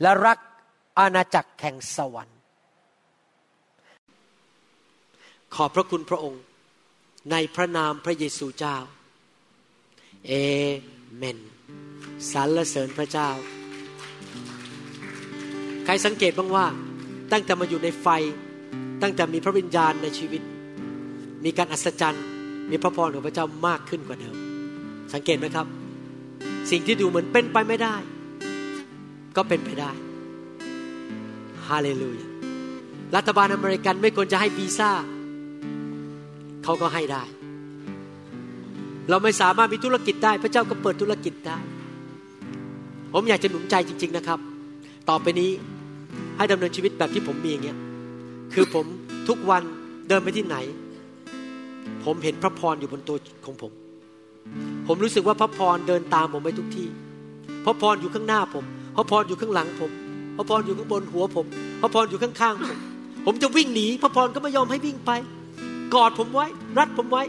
[0.00, 0.38] และรัก
[0.98, 2.38] อาณาจักรแห่งสวรรค์
[5.54, 6.42] ขอบพระคุณพระองค์
[7.30, 8.76] ในพระนามพระเยซูเจ้า
[10.26, 10.32] เอ
[11.16, 11.38] เมน
[12.32, 13.28] สรรเสริญพระเจ้า
[15.84, 16.66] ใครสังเกตบ้างว่า
[17.32, 18.06] ตั้งแต่มาอยู่ในไฟ
[19.02, 20.42] ตั้งแต่มีพระวิญญาณในชีวิต
[21.44, 22.24] มีการอัศจรรย์
[22.70, 24.36] มีพระพรของพระเจ้ามากขึ้นกว่าเดิม
[25.14, 25.66] สังเกตไหมครับ
[26.70, 27.96] สิ่งที่ดูเหมือนเป็นไปไม่ได้
[29.36, 29.92] ก็เป็นไปได้
[31.68, 32.26] ฮาเลลูยา
[33.16, 34.90] รัฐบาลอเมริกันไม่ควรจะให้วีซ่า
[36.64, 37.22] เขาก็ให้ได้
[39.10, 41.58] เราไม่สามารถมีธุรกิจได้ พระเจ้าก็เปิดธุรกิจได้
[43.12, 44.38] ผมอยากจะหนุนใจจริง ๆนะครับ
[45.08, 45.50] ต่อไปนี้
[46.36, 47.78] ให้ดำเนินชีวิตแบบที่ผมมีอย่างเงี้ย
[48.54, 48.86] คือผม
[49.28, 49.62] ทุกวัน
[50.08, 50.56] เดินไปที่ไหน
[52.04, 53.16] ผมเห็นพระพรอยู่บนตัว
[53.46, 53.72] ของผม
[54.86, 56.88] ผมรู้สึกว่าพระพรเดินตามผมไปทุกที่
[57.64, 58.64] พระพรอยู่ข้างหน้าผม
[58.96, 59.90] พระพรอยู่ข้างหลังผม
[60.36, 61.46] พระพรอยู่ข้างบนหัวผม
[61.80, 62.78] พระพรอยู่ข้างๆผม
[63.26, 65.10] ผมจะวิ่งหนี พระพรก็ไม่ยอมให้วิ่งไป
[65.94, 66.46] กอดผมไว้
[66.78, 67.22] รัดผมไว้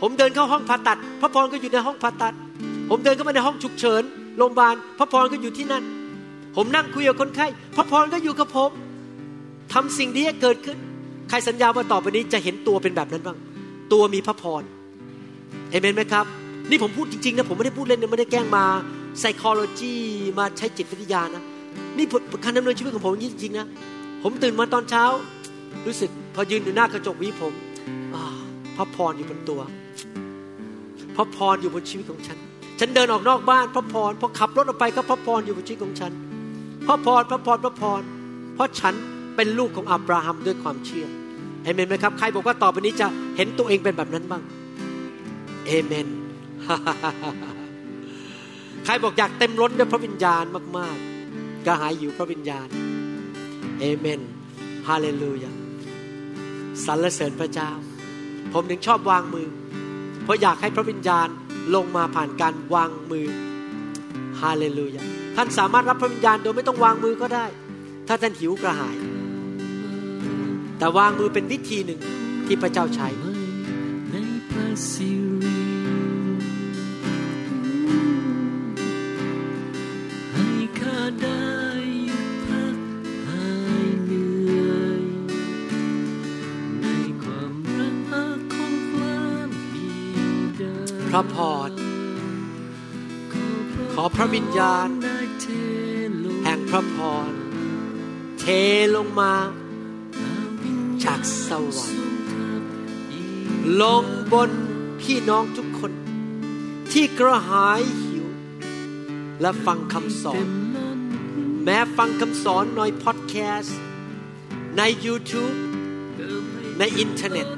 [0.00, 2.34] ผมเดินเข้าห้องผ่าตัด พระพรก็อยู่ในห้องผ่าตัด
[2.90, 4.02] ผมเดินเข้ามาในห้องฉุกเฉิน
[4.38, 5.84] โรงพยาบาล พระพรก็อยู่ที่นั่น
[6.56, 7.46] ผมนั่งคุยกับคนไข้
[7.76, 8.70] พระพรก็อยู่กับผม
[9.72, 10.76] ทำสิ่งนี้เกิดขึ้น
[11.28, 13.38] ใครสัญญาว่าต่อไปนี้จะเห็นตัวเป็นแบบนั้นบ้าง
[13.92, 14.62] ตัวมีพระพร
[15.70, 16.26] เห็นไหมครับ
[16.70, 18.64] นี่ผมพูดจริงๆนะผมไม่ได้พูดเล่นไม่ได้แกล้งมา
[19.20, 19.94] psychology
[20.38, 21.42] มาใช้จิตวิทยานะ
[21.96, 22.06] นี่
[22.44, 23.66] การดำเนินชีวิตของผมจริงๆนะ
[24.22, 25.04] ผมตื่นมาตอนเช้า
[25.86, 27.52] รู้สึกพอยืนอยู่หน้ากระจกวิผม
[28.76, 29.60] พระพรอยู่บนตัว
[31.16, 32.38] พระพรอยู่บนชีวิตของฉัน
[32.80, 36.12] ฉันเดินออกนอกบ้าน พระพรพอขับรถออกไปก็พระพรอยู่บนชีวิตของฉัน
[36.86, 38.00] พระพรพระพรพระพร
[38.54, 38.94] เพราะฉัน
[39.36, 41.06] เป็นลูกของอับราฮัมด้วยความเชื่อ
[41.62, 43.06] เอเมนไหมครับ ใครบอกว่าต่อไปนี้จะ
[43.36, 44.42] เห็นตัวเองเป็นแบบนั้นบ้าง
[45.66, 46.08] เอเมน
[48.84, 50.44] ใครบอกอยากเต็มล้นด้วยพระวิญญาณ
[50.78, 50.96] มาก
[51.32, 52.68] ๆกระหายอยู่พระวิญญาณ
[53.80, 54.20] เอเมน
[54.88, 55.52] ฮาเลลูยา
[56.84, 57.70] สรรเสริญพระเจ้า
[58.52, 59.48] ผมถึงชอบวางมือ
[60.24, 61.28] เพราะอยากให้พระวิญญาณ
[61.74, 63.26] ลงมาผ่านการวางมือ
[64.40, 65.02] ฮาเลลูยา
[65.36, 67.46] ท่านสามารถรับพระวิญญาณโดยไม่ต้องวางมือก็ได้
[68.08, 68.96] ถ้าท่านหิวกระหาย
[70.78, 72.00] แต่วางมือเป็นวิธีหนึ่ง
[72.46, 73.08] ที่พระเจ้าใช้
[91.10, 91.36] พระพ
[91.68, 91.70] ร
[93.92, 94.88] ขอพระวิญญาณ
[96.44, 96.96] แห่งพระพ
[97.28, 97.30] ร
[98.40, 98.44] เท
[98.96, 99.34] ลงมา
[101.04, 102.04] จากสวรรค์
[103.82, 104.50] ลงบน
[105.00, 105.92] พี่น้องทุกคน
[106.92, 108.26] ที่กระหายหิว
[109.40, 110.46] และฟังคำสอน
[111.64, 113.78] แม้ฟังคำสอนในพอดแคสต์
[114.76, 115.56] ใน YouTube
[116.78, 117.48] ในอินเทอร์เน็ต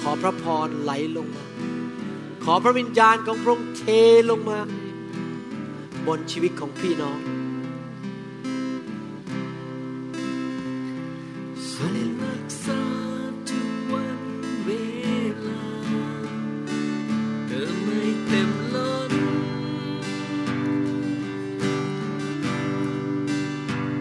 [0.00, 1.47] ขอพระพรไหลลงมา
[2.52, 3.84] อพระวิญญาณของพระองค์เท
[4.30, 4.58] ลงมา
[6.06, 7.20] บนชีวิตของพี่น้อง
[11.80, 12.80] ฮาเลลูยารักษา
[13.48, 14.20] ทุกวัน
[14.64, 14.70] เว
[15.46, 15.64] ลา
[17.48, 19.12] เติมให้เต็มล้น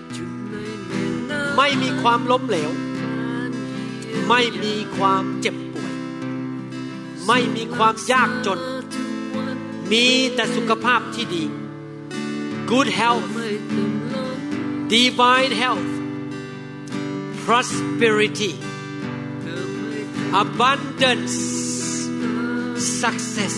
[1.57, 2.71] ไม่มีความล้มเหลว
[4.27, 5.93] ไม่มีความเจ็บป่วย
[7.27, 8.59] ไม่มีความยากจน
[9.91, 10.05] มี
[10.35, 11.43] แต่สุขภาพที่ดี
[12.71, 13.29] good health
[14.95, 15.91] divine health
[17.45, 18.53] prosperity
[20.41, 21.35] abundance
[23.01, 23.55] success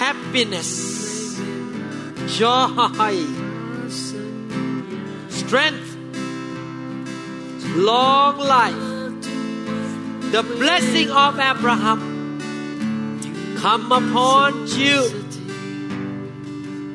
[0.00, 0.70] happiness
[2.38, 3.16] joy
[5.40, 5.87] strength
[7.76, 8.86] long life
[10.32, 12.00] the blessing of Abraham
[13.60, 15.08] come upon you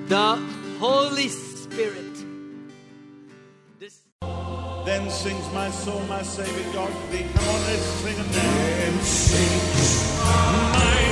[0.08, 0.38] the
[0.80, 2.16] Holy Spirit
[3.80, 4.02] This-
[4.86, 7.26] Then sings my soul, my Savior God thee.
[7.36, 8.54] Come on, let's sing it now.
[8.80, 11.12] Then sings my